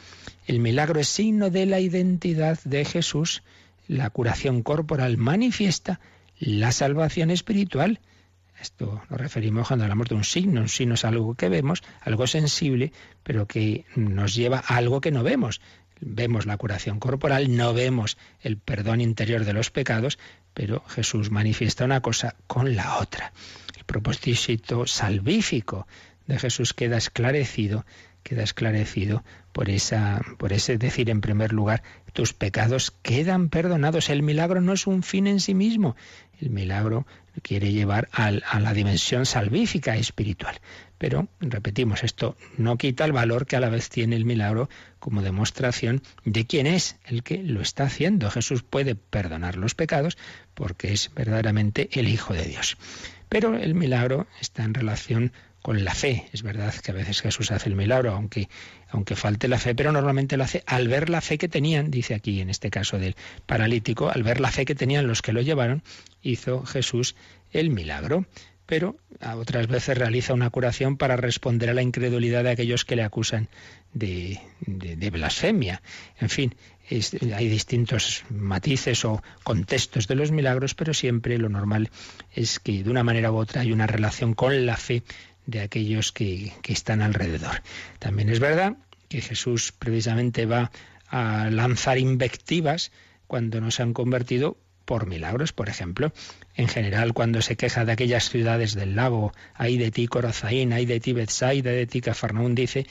El 0.46 0.60
milagro 0.60 1.00
es 1.00 1.08
signo 1.08 1.50
de 1.50 1.66
la 1.66 1.80
identidad 1.80 2.58
de 2.64 2.84
Jesús. 2.84 3.42
La 3.88 4.10
curación 4.10 4.62
corporal 4.62 5.16
manifiesta 5.16 6.00
la 6.38 6.72
salvación 6.72 7.30
espiritual. 7.30 8.00
Esto 8.66 9.00
lo 9.08 9.16
referimos 9.16 9.68
cuando 9.68 9.84
hablamos 9.84 10.08
de 10.08 10.16
un 10.16 10.24
signo. 10.24 10.60
Un 10.60 10.68
signo 10.68 10.94
es 10.94 11.04
algo 11.04 11.36
que 11.36 11.48
vemos, 11.48 11.84
algo 12.00 12.26
sensible, 12.26 12.92
pero 13.22 13.46
que 13.46 13.84
nos 13.94 14.34
lleva 14.34 14.58
a 14.58 14.76
algo 14.76 15.00
que 15.00 15.12
no 15.12 15.22
vemos. 15.22 15.60
Vemos 16.00 16.46
la 16.46 16.56
curación 16.56 16.98
corporal, 16.98 17.56
no 17.56 17.72
vemos 17.74 18.18
el 18.40 18.58
perdón 18.58 19.00
interior 19.00 19.44
de 19.44 19.52
los 19.52 19.70
pecados, 19.70 20.18
pero 20.52 20.82
Jesús 20.88 21.30
manifiesta 21.30 21.84
una 21.84 22.00
cosa 22.00 22.34
con 22.48 22.74
la 22.74 22.98
otra. 22.98 23.32
El 23.78 23.84
propósito 23.84 24.84
salvífico 24.84 25.86
de 26.26 26.36
Jesús 26.40 26.74
queda 26.74 26.96
esclarecido, 26.96 27.86
queda 28.24 28.42
esclarecido 28.42 29.22
por 29.52 29.70
esa 29.70 30.20
por 30.38 30.52
ese 30.52 30.76
decir 30.76 31.08
en 31.08 31.20
primer 31.20 31.52
lugar, 31.52 31.84
tus 32.12 32.32
pecados 32.32 32.90
quedan 32.90 33.48
perdonados. 33.48 34.10
El 34.10 34.24
milagro 34.24 34.60
no 34.60 34.72
es 34.72 34.88
un 34.88 35.04
fin 35.04 35.28
en 35.28 35.38
sí 35.38 35.54
mismo. 35.54 35.94
El 36.40 36.50
milagro 36.50 37.06
quiere 37.42 37.72
llevar 37.72 38.08
a 38.12 38.30
la 38.30 38.72
dimensión 38.72 39.26
salvífica 39.26 39.96
espiritual. 39.96 40.60
Pero, 40.98 41.28
repetimos, 41.40 42.04
esto 42.04 42.36
no 42.56 42.78
quita 42.78 43.04
el 43.04 43.12
valor 43.12 43.46
que 43.46 43.56
a 43.56 43.60
la 43.60 43.68
vez 43.68 43.90
tiene 43.90 44.16
el 44.16 44.24
milagro 44.24 44.70
como 44.98 45.22
demostración 45.22 46.02
de 46.24 46.46
quién 46.46 46.66
es 46.66 46.96
el 47.04 47.22
que 47.22 47.42
lo 47.42 47.60
está 47.60 47.84
haciendo. 47.84 48.30
Jesús 48.30 48.62
puede 48.62 48.94
perdonar 48.94 49.56
los 49.56 49.74
pecados 49.74 50.16
porque 50.54 50.92
es 50.92 51.12
verdaderamente 51.14 51.90
el 51.92 52.08
Hijo 52.08 52.32
de 52.32 52.44
Dios. 52.44 52.78
Pero 53.28 53.56
el 53.56 53.74
milagro 53.74 54.26
está 54.40 54.64
en 54.64 54.74
relación 54.74 55.32
con 55.66 55.84
la 55.84 55.96
fe. 55.96 56.28
Es 56.32 56.44
verdad 56.44 56.72
que 56.76 56.92
a 56.92 56.94
veces 56.94 57.22
Jesús 57.22 57.50
hace 57.50 57.68
el 57.68 57.74
milagro, 57.74 58.12
aunque, 58.12 58.48
aunque 58.88 59.16
falte 59.16 59.48
la 59.48 59.58
fe, 59.58 59.74
pero 59.74 59.90
normalmente 59.90 60.36
lo 60.36 60.44
hace 60.44 60.62
al 60.64 60.86
ver 60.86 61.10
la 61.10 61.20
fe 61.20 61.38
que 61.38 61.48
tenían, 61.48 61.90
dice 61.90 62.14
aquí 62.14 62.40
en 62.40 62.50
este 62.50 62.70
caso 62.70 63.00
del 63.00 63.16
paralítico, 63.46 64.08
al 64.08 64.22
ver 64.22 64.38
la 64.38 64.52
fe 64.52 64.64
que 64.64 64.76
tenían 64.76 65.08
los 65.08 65.22
que 65.22 65.32
lo 65.32 65.40
llevaron, 65.40 65.82
hizo 66.22 66.64
Jesús 66.64 67.16
el 67.50 67.70
milagro. 67.70 68.26
Pero 68.64 68.96
otras 69.20 69.66
veces 69.66 69.98
realiza 69.98 70.34
una 70.34 70.50
curación 70.50 70.96
para 70.96 71.16
responder 71.16 71.70
a 71.70 71.74
la 71.74 71.82
incredulidad 71.82 72.44
de 72.44 72.50
aquellos 72.50 72.84
que 72.84 72.94
le 72.94 73.02
acusan 73.02 73.48
de, 73.92 74.40
de, 74.60 75.10
blasfemia. 75.10 75.82
En 76.20 76.28
fin, 76.28 76.54
hay 76.90 77.48
distintos 77.48 78.24
matices 78.28 79.04
o 79.04 79.22
contextos 79.42 80.06
de 80.06 80.16
los 80.16 80.30
milagros, 80.30 80.74
pero 80.74 80.94
siempre 80.94 81.38
lo 81.38 81.48
normal 81.48 81.90
es 82.32 82.58
que 82.58 82.82
de 82.82 82.90
una 82.90 83.04
manera 83.04 83.32
u 83.32 83.36
otra 83.36 83.62
hay 83.62 83.72
una 83.72 83.86
relación 83.86 84.34
con 84.34 84.66
la 84.66 84.76
fe 84.76 85.04
de 85.46 85.60
aquellos 85.60 86.12
que, 86.12 86.52
están 86.66 87.02
alrededor. 87.02 87.62
También 87.98 88.28
es 88.28 88.40
verdad 88.40 88.76
que 89.08 89.20
Jesús 89.20 89.72
precisamente 89.72 90.46
va 90.46 90.70
a 91.08 91.48
lanzar 91.50 91.98
invectivas 91.98 92.90
cuando 93.26 93.60
no 93.60 93.70
se 93.70 93.82
han 93.82 93.92
convertido 93.92 94.58
por 94.84 95.06
milagros, 95.06 95.52
por 95.52 95.68
ejemplo. 95.68 96.12
En 96.54 96.68
general, 96.68 97.12
cuando 97.12 97.42
se 97.42 97.56
queja 97.56 97.84
de 97.84 97.92
aquellas 97.92 98.28
ciudades 98.28 98.74
del 98.74 98.96
lago, 98.96 99.32
hay 99.54 99.78
de 99.78 99.90
ti 99.90 100.06
Corazaín, 100.06 100.72
hay 100.72 100.86
de 100.86 101.00
ti 101.00 101.12
Bethsaida, 101.12 101.70
de 101.70 101.86
ti 101.86 102.00
Cafarnaún, 102.00 102.54
dice, 102.54 102.86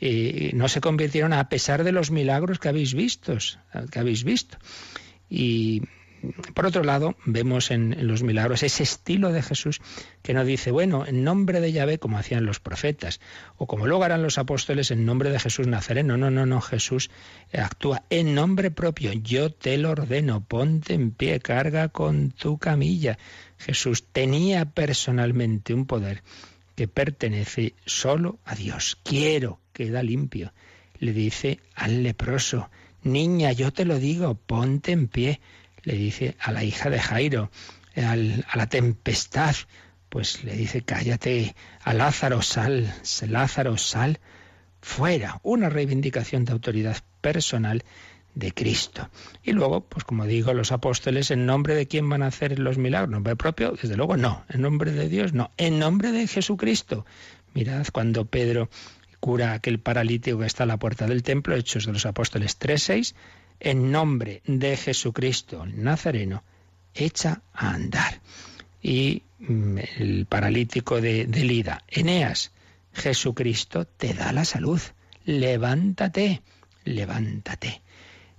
eh, 0.00 0.50
no 0.54 0.68
se 0.68 0.80
convirtieron 0.80 1.32
a 1.32 1.48
pesar 1.48 1.84
de 1.84 1.92
los 1.92 2.10
milagros 2.10 2.58
que 2.58 2.68
habéis 2.68 2.94
visto, 2.94 3.36
que 3.90 3.98
habéis 3.98 4.24
visto. 4.24 4.58
Y 5.28 5.82
por 6.54 6.66
otro 6.66 6.82
lado, 6.82 7.16
vemos 7.24 7.70
en, 7.70 8.06
los 8.06 8.22
milagros 8.22 8.62
ese 8.62 8.82
estilo 8.82 9.32
de 9.32 9.42
Jesús 9.42 9.80
que 10.22 10.34
no 10.34 10.44
dice, 10.44 10.70
bueno, 10.70 11.06
en 11.06 11.24
nombre 11.24 11.60
de 11.60 11.72
Yahvé, 11.72 11.98
como 11.98 12.18
hacían 12.18 12.44
los 12.44 12.60
profetas, 12.60 13.20
o 13.56 13.66
como 13.66 13.86
luego 13.86 14.04
harán 14.04 14.22
los 14.22 14.38
apóstoles 14.38 14.90
en 14.90 15.04
nombre 15.04 15.30
de 15.30 15.38
Jesús 15.38 15.66
Nazareno. 15.66 16.16
No, 16.16 16.30
no, 16.30 16.46
no, 16.46 16.60
Jesús 16.60 17.10
actúa 17.52 18.02
en 18.10 18.34
nombre 18.34 18.70
propio. 18.70 19.12
Yo 19.12 19.50
te 19.50 19.78
lo 19.78 19.90
ordeno, 19.90 20.44
ponte 20.44 20.94
en 20.94 21.12
pie, 21.12 21.40
carga 21.40 21.88
con 21.88 22.30
tu 22.30 22.58
camilla. 22.58 23.18
Jesús 23.58 24.04
tenía 24.12 24.64
personalmente 24.66 25.74
un 25.74 25.86
poder 25.86 26.22
que 26.74 26.88
pertenece 26.88 27.74
solo 27.86 28.38
a 28.44 28.54
Dios. 28.54 28.98
Quiero, 29.02 29.60
queda 29.72 30.02
limpio. 30.02 30.52
Le 30.98 31.12
dice 31.12 31.60
al 31.74 32.02
leproso, 32.02 32.70
niña, 33.02 33.52
yo 33.52 33.72
te 33.72 33.84
lo 33.84 33.98
digo, 33.98 34.34
ponte 34.34 34.92
en 34.92 35.08
pie 35.08 35.40
le 35.82 35.94
dice 35.94 36.36
a 36.40 36.52
la 36.52 36.64
hija 36.64 36.90
de 36.90 37.00
Jairo, 37.00 37.50
a 37.96 38.16
la 38.56 38.66
tempestad, 38.68 39.54
pues 40.08 40.44
le 40.44 40.54
dice, 40.54 40.82
cállate, 40.82 41.54
a 41.82 41.92
Lázaro 41.94 42.42
sal, 42.42 42.94
Lázaro 43.26 43.76
sal, 43.76 44.20
fuera, 44.80 45.40
una 45.42 45.68
reivindicación 45.68 46.44
de 46.44 46.52
autoridad 46.52 46.96
personal 47.20 47.84
de 48.34 48.52
Cristo. 48.52 49.10
Y 49.42 49.52
luego, 49.52 49.80
pues 49.80 50.04
como 50.04 50.24
digo, 50.26 50.54
los 50.54 50.70
apóstoles, 50.72 51.30
¿en 51.30 51.44
nombre 51.44 51.74
de 51.74 51.88
quién 51.88 52.08
van 52.08 52.22
a 52.22 52.28
hacer 52.28 52.58
los 52.58 52.78
milagros? 52.78 53.08
¿En 53.08 53.12
nombre 53.12 53.36
propio? 53.36 53.72
Desde 53.72 53.96
luego 53.96 54.16
no. 54.16 54.44
¿En 54.48 54.62
nombre 54.62 54.92
de 54.92 55.08
Dios? 55.08 55.32
No. 55.32 55.50
En 55.56 55.78
nombre 55.78 56.12
de 56.12 56.26
Jesucristo. 56.26 57.04
Mirad 57.54 57.86
cuando 57.92 58.26
Pedro 58.26 58.70
cura 59.20 59.50
a 59.50 59.54
aquel 59.54 59.80
paralítico 59.80 60.38
que 60.38 60.46
está 60.46 60.62
a 60.62 60.66
la 60.66 60.78
puerta 60.78 61.06
del 61.06 61.24
templo, 61.24 61.56
Hechos 61.56 61.86
de 61.86 61.92
los 61.92 62.06
Apóstoles 62.06 62.58
3.6, 62.60 63.14
en 63.60 63.90
nombre 63.90 64.42
de 64.46 64.76
Jesucristo 64.76 65.66
Nazareno, 65.66 66.42
echa 66.94 67.42
a 67.52 67.70
andar. 67.70 68.20
Y 68.82 69.22
mm, 69.38 69.78
el 69.98 70.26
paralítico 70.26 71.00
de, 71.00 71.26
de 71.26 71.44
Lida, 71.44 71.82
Eneas, 71.88 72.52
Jesucristo 72.92 73.84
te 73.86 74.14
da 74.14 74.32
la 74.32 74.44
salud. 74.44 74.80
Levántate, 75.24 76.42
levántate. 76.84 77.82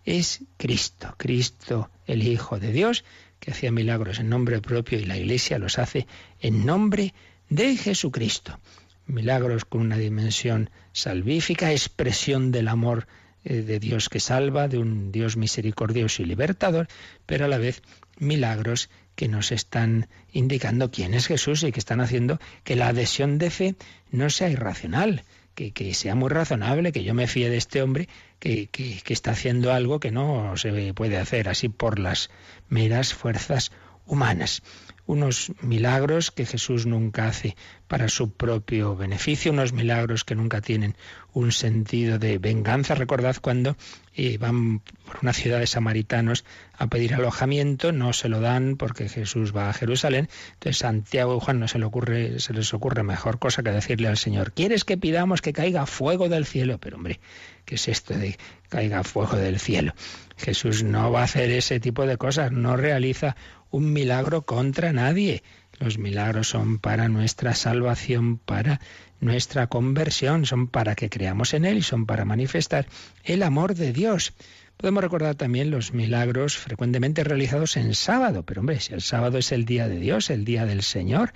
Es 0.06 0.42
Cristo, 0.58 1.14
Cristo 1.18 1.90
el 2.08 2.28
Hijo 2.28 2.60
de 2.60 2.72
Dios, 2.72 3.06
que 3.40 3.52
hacía 3.52 3.72
milagros 3.72 4.20
en 4.20 4.30
nombre 4.30 4.62
propio 4.62 5.00
y 5.00 5.06
la 5.06 5.18
Iglesia 5.18 5.60
los 5.60 5.80
hace 5.80 6.08
en 6.42 6.66
nombre 6.66 7.14
de 7.50 7.78
Jesucristo. 7.78 8.60
Milagros 9.08 9.66
con 9.66 9.82
una 9.82 9.98
dimensión 9.98 10.70
salvífica, 10.92 11.72
expresión 11.72 12.52
del 12.52 12.68
amor 12.68 13.08
de 13.44 13.80
Dios 13.80 14.10
que 14.10 14.20
salva, 14.20 14.68
de 14.68 14.78
un 14.78 15.12
Dios 15.12 15.38
misericordioso 15.38 16.22
y 16.22 16.26
libertador, 16.26 16.88
pero 17.26 17.46
a 17.46 17.48
la 17.48 17.58
vez 17.58 17.82
milagros 18.18 18.90
que 19.16 19.28
nos 19.28 19.52
están 19.52 20.08
indicando 20.32 20.92
quién 20.92 21.14
es 21.14 21.28
Jesús 21.28 21.64
y 21.64 21.72
que 21.72 21.80
están 21.80 22.02
haciendo 22.02 22.40
que 22.64 22.76
la 22.76 22.90
adhesión 22.90 23.38
de 23.38 23.50
fe 23.50 23.76
no 24.12 24.30
sea 24.30 24.50
irracional, 24.50 25.24
que, 25.56 25.94
sea 25.94 26.16
muy 26.16 26.30
razonable, 26.30 26.94
que 26.94 27.04
yo 27.04 27.14
me 27.14 27.28
fíe 27.28 27.50
de 27.50 27.58
este 27.58 27.82
hombre 27.82 28.08
que, 28.40 28.68
que, 28.68 29.02
que 29.04 29.14
está 29.14 29.32
haciendo 29.32 29.74
algo 29.74 30.00
que 30.00 30.12
no 30.12 30.56
se 30.56 30.94
puede 30.94 31.18
hacer 31.18 31.50
así 31.50 31.68
por 31.68 32.00
las 32.00 32.30
meras 32.70 33.14
fuerzas 33.14 33.72
humanas 34.06 34.64
unos 35.10 35.52
milagros 35.62 36.30
que 36.30 36.46
Jesús 36.46 36.86
nunca 36.86 37.28
hace 37.28 37.56
para 37.88 38.10
su 38.10 38.32
propio 38.32 38.96
beneficio, 38.96 39.52
unos 39.52 39.74
milagros 39.74 40.24
que 40.24 40.36
nunca 40.36 40.62
tienen 40.62 40.96
un 41.34 41.52
sentido 41.52 42.20
de 42.20 42.38
venganza. 42.38 42.94
Recordad 42.94 43.38
cuando 43.42 43.76
eh, 44.14 44.38
van 44.38 44.82
por 45.08 45.18
una 45.24 45.34
ciudad 45.34 45.58
de 45.58 45.66
samaritanos 45.66 46.46
a 46.78 46.86
pedir 46.88 47.16
alojamiento, 47.16 47.92
no 47.92 48.14
se 48.14 48.30
lo 48.30 48.40
dan 48.40 48.78
porque 48.78 49.10
Jesús 49.10 49.52
va 49.56 49.72
a 49.72 49.74
Jerusalén. 49.74 50.30
Entonces 50.54 50.78
Santiago 50.78 51.36
y 51.38 51.40
Juan 51.44 51.60
no 51.60 51.68
se, 51.68 51.80
le 51.80 51.86
ocurre, 51.86 52.40
se 52.40 52.54
les 52.54 52.72
ocurre 52.76 53.02
mejor 53.02 53.40
cosa 53.40 53.64
que 53.64 53.72
decirle 53.72 54.10
al 54.10 54.18
Señor, 54.18 54.52
¿quieres 54.52 54.86
que 54.86 54.98
pidamos 54.98 55.42
que 55.42 55.54
caiga 55.54 55.88
fuego 55.88 56.30
del 56.30 56.46
cielo? 56.46 56.78
Pero 56.78 56.98
hombre, 56.98 57.20
¿qué 57.66 57.76
es 57.76 57.88
esto 57.88 58.14
de 58.14 58.38
caiga 58.70 59.04
fuego 59.04 59.38
del 59.38 59.60
cielo? 59.60 59.96
Jesús 60.38 60.84
no 60.84 61.12
va 61.12 61.22
a 61.22 61.24
hacer 61.24 61.50
ese 61.50 61.80
tipo 61.80 62.06
de 62.06 62.18
cosas, 62.18 62.52
no 62.52 62.78
realiza 62.78 63.36
un 63.72 63.94
milagro 63.94 64.44
contra 64.44 64.94
nadie. 64.94 65.44
Los 65.80 65.98
milagros 65.98 66.50
son 66.50 66.80
para 66.80 67.08
nuestra 67.08 67.54
salvación, 67.56 68.38
para 68.38 68.82
nuestra 69.20 69.68
conversión, 69.68 70.46
son 70.46 70.68
para 70.68 70.96
que 70.96 71.10
creamos 71.10 71.54
en 71.54 71.66
Él 71.66 71.78
y 71.78 71.82
son 71.82 72.06
para 72.06 72.26
manifestar 72.26 72.88
el 73.24 73.44
amor 73.44 73.76
de 73.76 73.94
Dios. 73.94 74.34
Podemos 74.78 75.04
recordar 75.04 75.36
también 75.36 75.72
los 75.72 75.94
milagros 75.94 76.58
frecuentemente 76.58 77.24
realizados 77.24 77.76
en 77.76 77.94
sábado, 77.96 78.44
pero 78.44 78.62
hombre, 78.62 78.80
si 78.80 78.94
el 78.94 79.02
sábado 79.02 79.38
es 79.38 79.52
el 79.52 79.66
día 79.66 79.88
de 79.88 80.00
Dios, 80.00 80.30
el 80.30 80.46
día 80.46 80.66
del 80.66 80.84
Señor, 80.84 81.34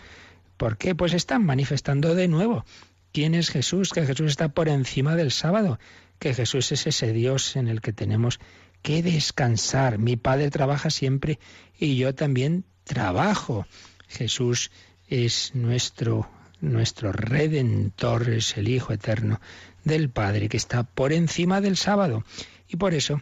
¿por 0.57 0.77
qué? 0.77 0.95
Pues 0.95 1.13
están 1.13 1.45
manifestando 1.45 2.15
de 2.15 2.29
nuevo 2.29 2.65
quién 3.11 3.35
es 3.35 3.49
Jesús, 3.49 3.91
que 3.91 4.05
Jesús 4.05 4.31
está 4.31 4.49
por 4.49 4.69
encima 4.69 5.15
del 5.15 5.31
sábado, 5.31 5.79
que 6.19 6.33
Jesús 6.33 6.71
es 6.71 6.87
ese 6.87 7.11
Dios 7.11 7.55
en 7.57 7.67
el 7.67 7.81
que 7.81 7.93
tenemos 7.93 8.39
que 8.83 9.01
descansar. 9.01 9.97
Mi 9.97 10.15
Padre 10.15 10.51
trabaja 10.51 10.91
siempre 10.91 11.39
y 11.79 11.95
yo 11.95 12.13
también 12.13 12.65
trabajo. 12.83 13.65
Jesús 14.07 14.69
es 15.07 15.55
nuestro 15.55 16.29
nuestro 16.63 17.11
redentor, 17.11 18.29
es 18.29 18.57
el 18.57 18.69
Hijo 18.69 18.93
eterno 18.93 19.41
del 19.83 20.09
Padre 20.09 20.47
que 20.47 20.57
está 20.57 20.83
por 20.83 21.11
encima 21.11 21.59
del 21.59 21.75
sábado. 21.75 22.23
Y 22.67 22.77
por 22.77 22.93
eso 22.93 23.21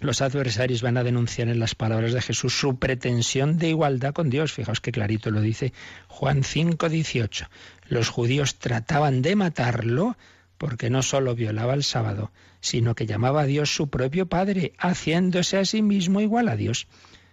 los 0.00 0.22
adversarios 0.22 0.82
van 0.82 0.96
a 0.96 1.04
denunciar 1.04 1.48
en 1.48 1.60
las 1.60 1.74
palabras 1.74 2.12
de 2.12 2.20
Jesús 2.20 2.58
su 2.58 2.78
pretensión 2.78 3.58
de 3.58 3.68
igualdad 3.68 4.12
con 4.12 4.28
Dios. 4.28 4.52
Fijaos 4.52 4.80
que 4.80 4.92
clarito 4.92 5.30
lo 5.30 5.40
dice 5.40 5.72
Juan 6.08 6.42
5, 6.42 6.88
18. 6.88 7.46
Los 7.88 8.08
judíos 8.08 8.58
trataban 8.58 9.22
de 9.22 9.36
matarlo 9.36 10.16
porque 10.58 10.90
no 10.90 11.02
solo 11.02 11.34
violaba 11.34 11.74
el 11.74 11.84
sábado, 11.84 12.32
sino 12.60 12.94
que 12.94 13.06
llamaba 13.06 13.42
a 13.42 13.46
Dios 13.46 13.74
su 13.74 13.88
propio 13.88 14.26
Padre, 14.26 14.72
haciéndose 14.78 15.58
a 15.58 15.64
sí 15.64 15.82
mismo 15.82 16.20
igual 16.20 16.48
a 16.48 16.56
Dios. 16.56 16.86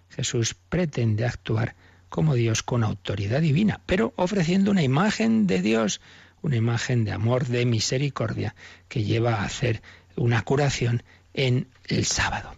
Jesús 0.10 0.56
pretende 0.70 1.26
actuar 1.26 1.76
como 2.10 2.36
Dios 2.36 2.64
con 2.64 2.84
autoridad 2.84 3.42
divina, 3.42 3.82
pero 3.86 4.14
ofreciendo 4.18 4.72
una 4.72 4.84
imagen 4.84 5.48
de 5.48 5.62
Dios, 5.62 6.02
una 6.42 6.58
imagen 6.58 7.06
de 7.06 7.14
amor, 7.14 7.46
de 7.46 7.66
misericordia, 7.66 8.56
que 8.90 9.04
lleva 9.04 9.36
a 9.36 9.46
hacer 9.46 9.82
una 10.18 10.42
curación 10.42 11.04
en 11.34 11.68
el 11.88 12.06
sábado. 12.06 12.56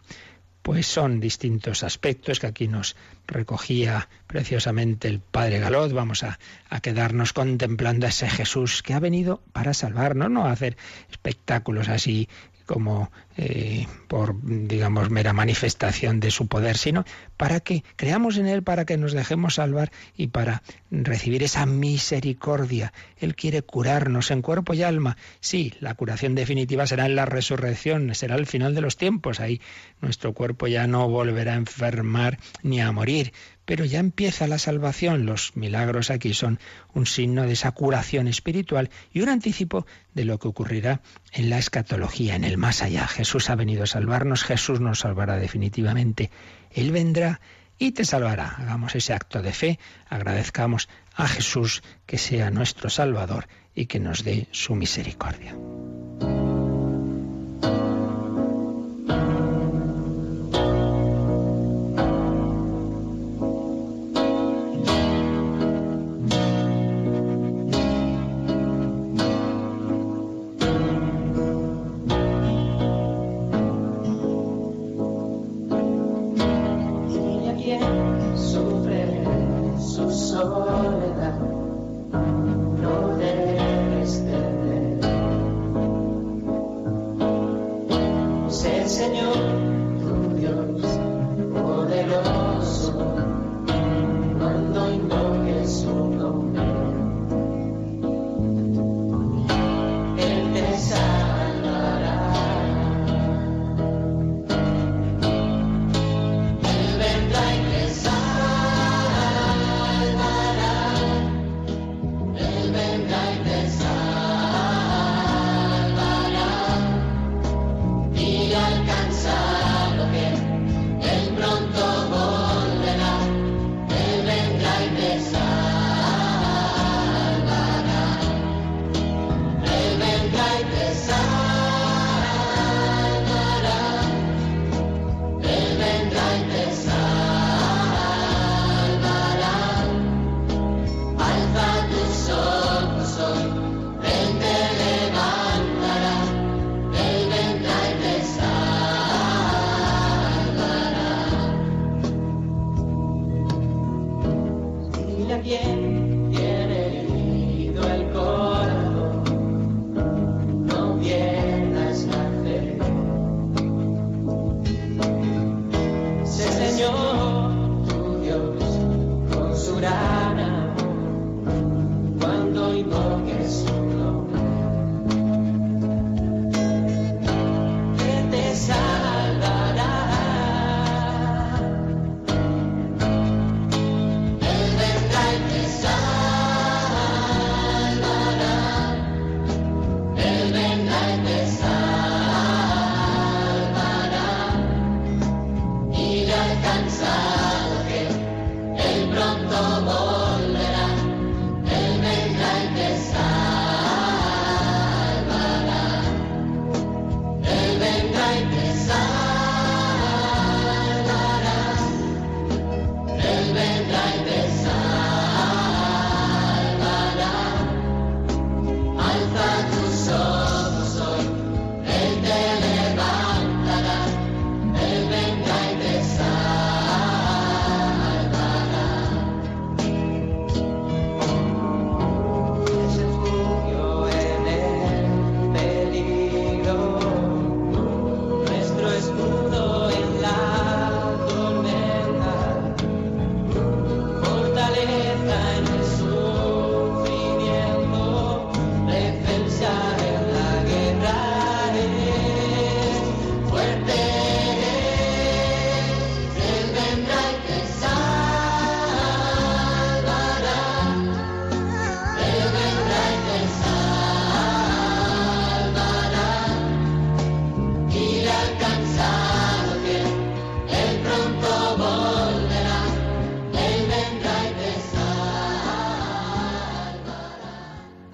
Pues 0.64 0.88
son 0.88 1.20
distintos 1.20 1.84
aspectos 1.84 2.40
que 2.40 2.48
aquí 2.48 2.70
nos 2.70 2.96
recogía 3.28 4.08
preciosamente 4.28 5.10
el 5.10 5.20
Padre 5.20 5.60
Galot. 5.60 5.92
Vamos 5.92 6.24
a, 6.24 6.40
quedarnos 6.82 7.34
contemplando 7.34 8.06
a 8.06 8.10
ese 8.10 8.30
Jesús 8.30 8.82
que 8.82 8.94
ha 8.94 9.00
venido 9.00 9.42
para 9.52 9.74
salvarnos, 9.74 10.32
no 10.32 10.46
a 10.46 10.52
hacer 10.52 10.78
espectáculos 11.12 11.90
así 11.90 12.30
como 12.66 13.12
eh, 13.36 13.88
por, 14.08 14.36
digamos, 14.44 15.10
mera 15.10 15.34
manifestación 15.34 16.20
de 16.20 16.30
su 16.30 16.48
poder, 16.48 16.78
sino 16.78 17.04
para 17.36 17.60
que 17.60 17.84
creamos 17.96 18.38
en 18.38 18.48
Él, 18.48 18.64
para 18.64 18.86
que 18.86 18.98
nos 18.98 19.14
dejemos 19.14 19.56
salvar 19.56 19.92
y 20.16 20.28
para 20.28 20.62
recibir 20.92 21.44
esa 21.44 21.66
misericordia. 21.66 22.94
Él 23.18 23.36
quiere 23.36 23.64
curarnos 23.64 24.30
en 24.32 24.42
cuerpo 24.42 24.74
y 24.74 24.84
alma. 24.84 25.18
Sí, 25.40 25.74
la 25.80 25.96
curación 25.96 26.36
definitiva 26.36 26.86
será 26.86 27.06
en 27.06 27.16
la 27.16 27.26
resurrección, 27.26 28.14
será 28.14 28.36
al 28.36 28.46
final 28.46 28.76
de 28.76 28.82
los 28.82 28.98
tiempos. 28.98 29.40
Ahí 29.40 29.62
nuestro 30.02 30.34
cuerpo 30.34 30.68
ya 30.68 30.86
no 30.88 31.10
volverá 31.10 31.54
a 31.54 31.58
enfermar 31.58 32.38
ni 32.62 32.82
a 32.82 32.92
morir, 32.92 33.34
pero 33.66 33.86
ya 33.86 34.00
empieza 34.00 34.48
la 34.48 34.58
salvación. 34.58 35.26
Los 35.26 35.56
milagros 35.56 36.10
aquí 36.10 36.34
son 36.34 36.60
un 36.94 37.06
signo 37.06 37.44
de 37.44 37.54
esa 37.54 37.72
curación 37.72 38.28
espiritual 38.28 38.90
y 39.12 39.22
un 39.22 39.30
anticipo 39.30 39.86
de 40.14 40.26
lo 40.26 40.40
que 40.40 40.48
ocurrirá 40.48 41.02
en 41.32 41.50
la 41.50 41.58
escatología, 41.58 42.36
en 42.36 42.44
el 42.44 42.58
más 42.58 42.82
allá. 42.82 43.08
Jesús 43.08 43.50
ha 43.50 43.56
venido 43.56 43.84
a 43.84 43.88
salvarnos, 43.88 44.44
Jesús 44.44 44.80
nos 44.80 45.00
salvará 45.00 45.38
definitivamente. 45.38 46.30
Él 46.72 46.92
vendrá 46.92 47.40
y 47.78 47.92
te 47.92 48.06
salvará. 48.06 48.56
Hagamos 48.58 48.96
ese 48.96 49.14
acto 49.14 49.42
de 49.42 49.52
fe, 49.52 49.80
agradezcamos 50.08 50.90
a 51.16 51.28
Jesús 51.28 51.84
que 52.06 52.18
sea 52.18 52.50
nuestro 52.50 52.90
Salvador 52.90 53.48
y 53.76 53.86
que 53.88 54.00
nos 54.00 54.24
dé 54.24 54.48
su 54.52 54.76
misericordia. 54.76 55.56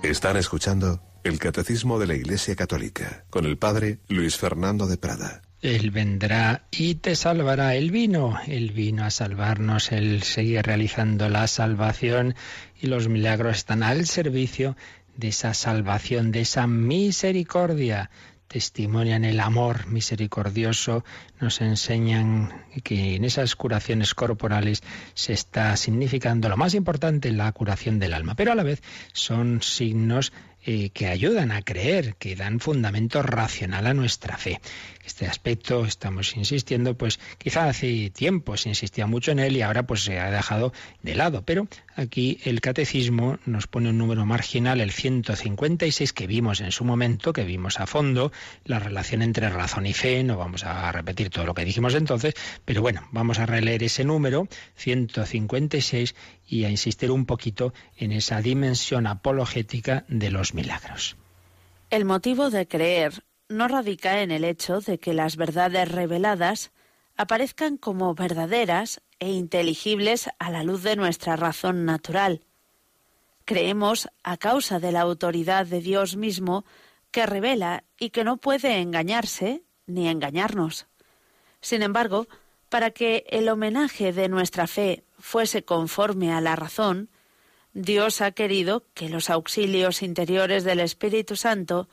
Están 0.10 0.38
escuchando 0.38 1.03
el 1.24 1.38
Catecismo 1.38 1.99
de 1.99 2.07
la 2.07 2.16
Iglesia 2.16 2.55
Católica 2.55 3.26
con 3.30 3.45
el 3.45 3.60
Padre 3.60 3.99
Luis 4.07 4.38
Fernando 4.38 4.88
de 4.88 4.97
Prada. 4.97 5.43
Él 5.62 5.91
vendrá 5.91 6.64
y 6.72 6.95
te 6.95 7.16
salvará. 7.16 7.76
Él 7.76 7.91
vino, 7.91 8.39
Él 8.47 8.72
vino 8.72 9.05
a 9.05 9.12
salvarnos, 9.12 9.91
Él 9.91 10.24
sigue 10.24 10.64
realizando 10.64 11.30
la 11.30 11.45
salvación 11.45 12.34
y 12.82 12.88
los 12.88 13.07
milagros 13.07 13.57
están 13.57 13.84
al 13.84 14.07
servicio 14.07 14.76
de 15.16 15.28
esa 15.28 15.53
salvación, 15.53 16.32
de 16.32 16.41
esa 16.41 16.66
misericordia 16.66 18.10
testimonian 18.49 19.23
el 19.23 19.39
amor 19.39 19.87
misericordioso, 19.87 21.05
nos 21.39 21.61
enseñan 21.61 22.65
que 22.83 23.15
en 23.15 23.23
esas 23.23 23.55
curaciones 23.55 24.15
corporales 24.15 24.81
se 25.13 25.33
está 25.33 25.77
significando 25.77 26.49
lo 26.49 26.57
más 26.57 26.73
importante, 26.73 27.31
la 27.31 27.51
curación 27.51 27.99
del 27.99 28.13
alma, 28.15 28.35
pero 28.35 28.51
a 28.51 28.55
la 28.55 28.63
vez 28.63 28.81
son 29.13 29.61
signos 29.61 30.33
eh, 30.65 30.89
que 30.89 31.07
ayudan 31.07 31.51
a 31.51 31.61
creer, 31.61 32.15
que 32.15 32.35
dan 32.35 32.59
fundamento 32.59 33.21
racional 33.21 33.87
a 33.87 33.93
nuestra 33.93 34.35
fe. 34.35 34.59
Este 35.10 35.26
aspecto 35.26 35.86
estamos 35.86 36.38
insistiendo, 36.38 36.95
pues 36.95 37.20
quizá 37.39 37.68
hace 37.68 38.12
tiempo 38.12 38.57
se 38.57 38.70
insistía 38.70 39.07
mucho 39.07 39.32
en 39.32 39.39
él 39.39 39.57
y 39.57 39.64
ahora 39.64 39.88
pues 39.88 40.03
se 40.03 40.20
ha 40.20 40.30
dejado 40.30 40.72
de 41.01 41.16
lado, 41.16 41.41
pero 41.43 41.68
aquí 41.95 42.38
el 42.43 42.62
catecismo 42.62 43.39
nos 43.47 43.66
pone 43.66 43.89
un 43.89 43.97
número 43.97 44.28
marginal, 44.28 44.80
el 44.80 44.91
156, 44.91 46.14
que 46.14 46.28
vimos 46.28 46.62
en 46.62 46.72
su 46.72 46.86
momento, 46.86 47.34
que 47.34 47.43
vimos 47.43 47.80
a 47.80 47.88
fondo, 47.88 48.32
la 48.66 48.78
relación 48.78 49.24
entre 49.24 49.49
razón 49.49 49.88
y 49.88 49.93
fe, 49.93 50.24
no 50.24 50.38
vamos 50.38 50.64
a 50.64 50.91
repetir 50.91 51.32
todo 51.32 51.43
lo 51.43 51.55
que 51.55 51.66
dijimos 51.66 51.95
entonces, 51.95 52.36
pero 52.64 52.84
bueno, 52.84 53.10
vamos 53.12 53.39
a 53.39 53.47
releer 53.47 53.82
ese 53.82 54.03
número, 54.03 54.47
156, 54.76 56.14
y 56.45 56.66
a 56.66 56.70
insistir 56.70 57.10
un 57.10 57.26
poquito 57.26 57.74
en 57.97 58.12
esa 58.12 58.43
dimensión 58.43 59.07
apologética 59.07 60.05
de 60.07 60.30
los 60.30 60.53
milagros. 60.53 61.18
El 61.89 62.05
motivo 62.05 62.51
de 62.51 62.68
creer 62.68 63.24
no 63.49 63.67
radica 63.67 64.21
en 64.21 64.31
el 64.31 64.43
hecho 64.43 64.79
de 64.79 64.99
que 64.99 65.13
las 65.13 65.35
verdades 65.35 65.91
reveladas 65.91 66.71
aparezcan 67.17 67.77
como 67.77 68.13
verdaderas 68.13 69.01
e 69.19 69.31
inteligibles 69.31 70.29
a 70.39 70.51
la 70.51 70.63
luz 70.63 70.83
de 70.83 70.95
nuestra 70.95 71.35
razón 71.35 71.83
natural. 71.83 72.45
Creemos 73.43 74.07
a 74.23 74.37
causa 74.37 74.79
de 74.79 74.91
la 74.91 75.01
autoridad 75.01 75.65
de 75.65 75.81
Dios 75.81 76.15
mismo 76.15 76.63
que 77.11 77.25
revela 77.25 77.83
y 77.99 78.11
que 78.11 78.23
no 78.23 78.37
puede 78.37 78.79
engañarse 78.79 79.63
ni 79.87 80.07
engañarnos. 80.07 80.85
Sin 81.59 81.81
embargo, 81.81 82.27
para 82.69 82.91
que 82.91 83.25
el 83.29 83.49
homenaje 83.49 84.13
de 84.13 84.29
nuestra 84.29 84.67
fe 84.67 85.03
fuese 85.17 85.65
conforme 85.65 86.31
a 86.31 86.39
la 86.39 86.55
razón, 86.55 87.09
Dios 87.73 88.21
ha 88.21 88.31
querido 88.31 88.85
que 88.93 89.09
los 89.09 89.31
auxilios 89.31 90.03
interiores 90.03 90.63
del 90.63 90.79
Espíritu 90.79 91.35
Santo 91.35 91.89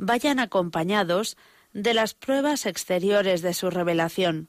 vayan 0.00 0.40
acompañados 0.40 1.36
de 1.74 1.92
las 1.92 2.14
pruebas 2.14 2.64
exteriores 2.64 3.42
de 3.42 3.52
su 3.52 3.68
revelación. 3.68 4.48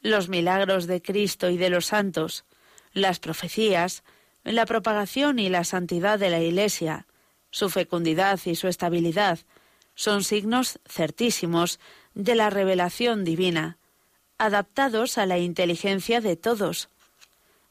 Los 0.00 0.28
milagros 0.28 0.86
de 0.86 1.02
Cristo 1.02 1.50
y 1.50 1.56
de 1.56 1.70
los 1.70 1.86
santos, 1.86 2.44
las 2.92 3.18
profecías, 3.18 4.04
la 4.44 4.64
propagación 4.64 5.40
y 5.40 5.48
la 5.48 5.64
santidad 5.64 6.20
de 6.20 6.30
la 6.30 6.40
Iglesia, 6.40 7.06
su 7.50 7.68
fecundidad 7.68 8.38
y 8.44 8.54
su 8.54 8.68
estabilidad, 8.68 9.40
son 9.96 10.22
signos 10.22 10.78
certísimos 10.88 11.80
de 12.14 12.36
la 12.36 12.48
revelación 12.48 13.24
divina, 13.24 13.78
adaptados 14.38 15.18
a 15.18 15.26
la 15.26 15.38
inteligencia 15.38 16.20
de 16.20 16.36
todos, 16.36 16.90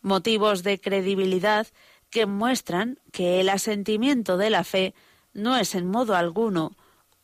motivos 0.02 0.64
de 0.64 0.82
credibilidad 0.82 1.68
que 2.10 2.26
muestran 2.26 3.00
que 3.14 3.40
el 3.40 3.48
asentimiento 3.48 4.36
de 4.36 4.50
la 4.50 4.66
fe 4.66 4.94
no 5.34 5.58
es 5.58 5.76
en 5.76 5.88
modo 5.88 6.16
alguno 6.16 6.76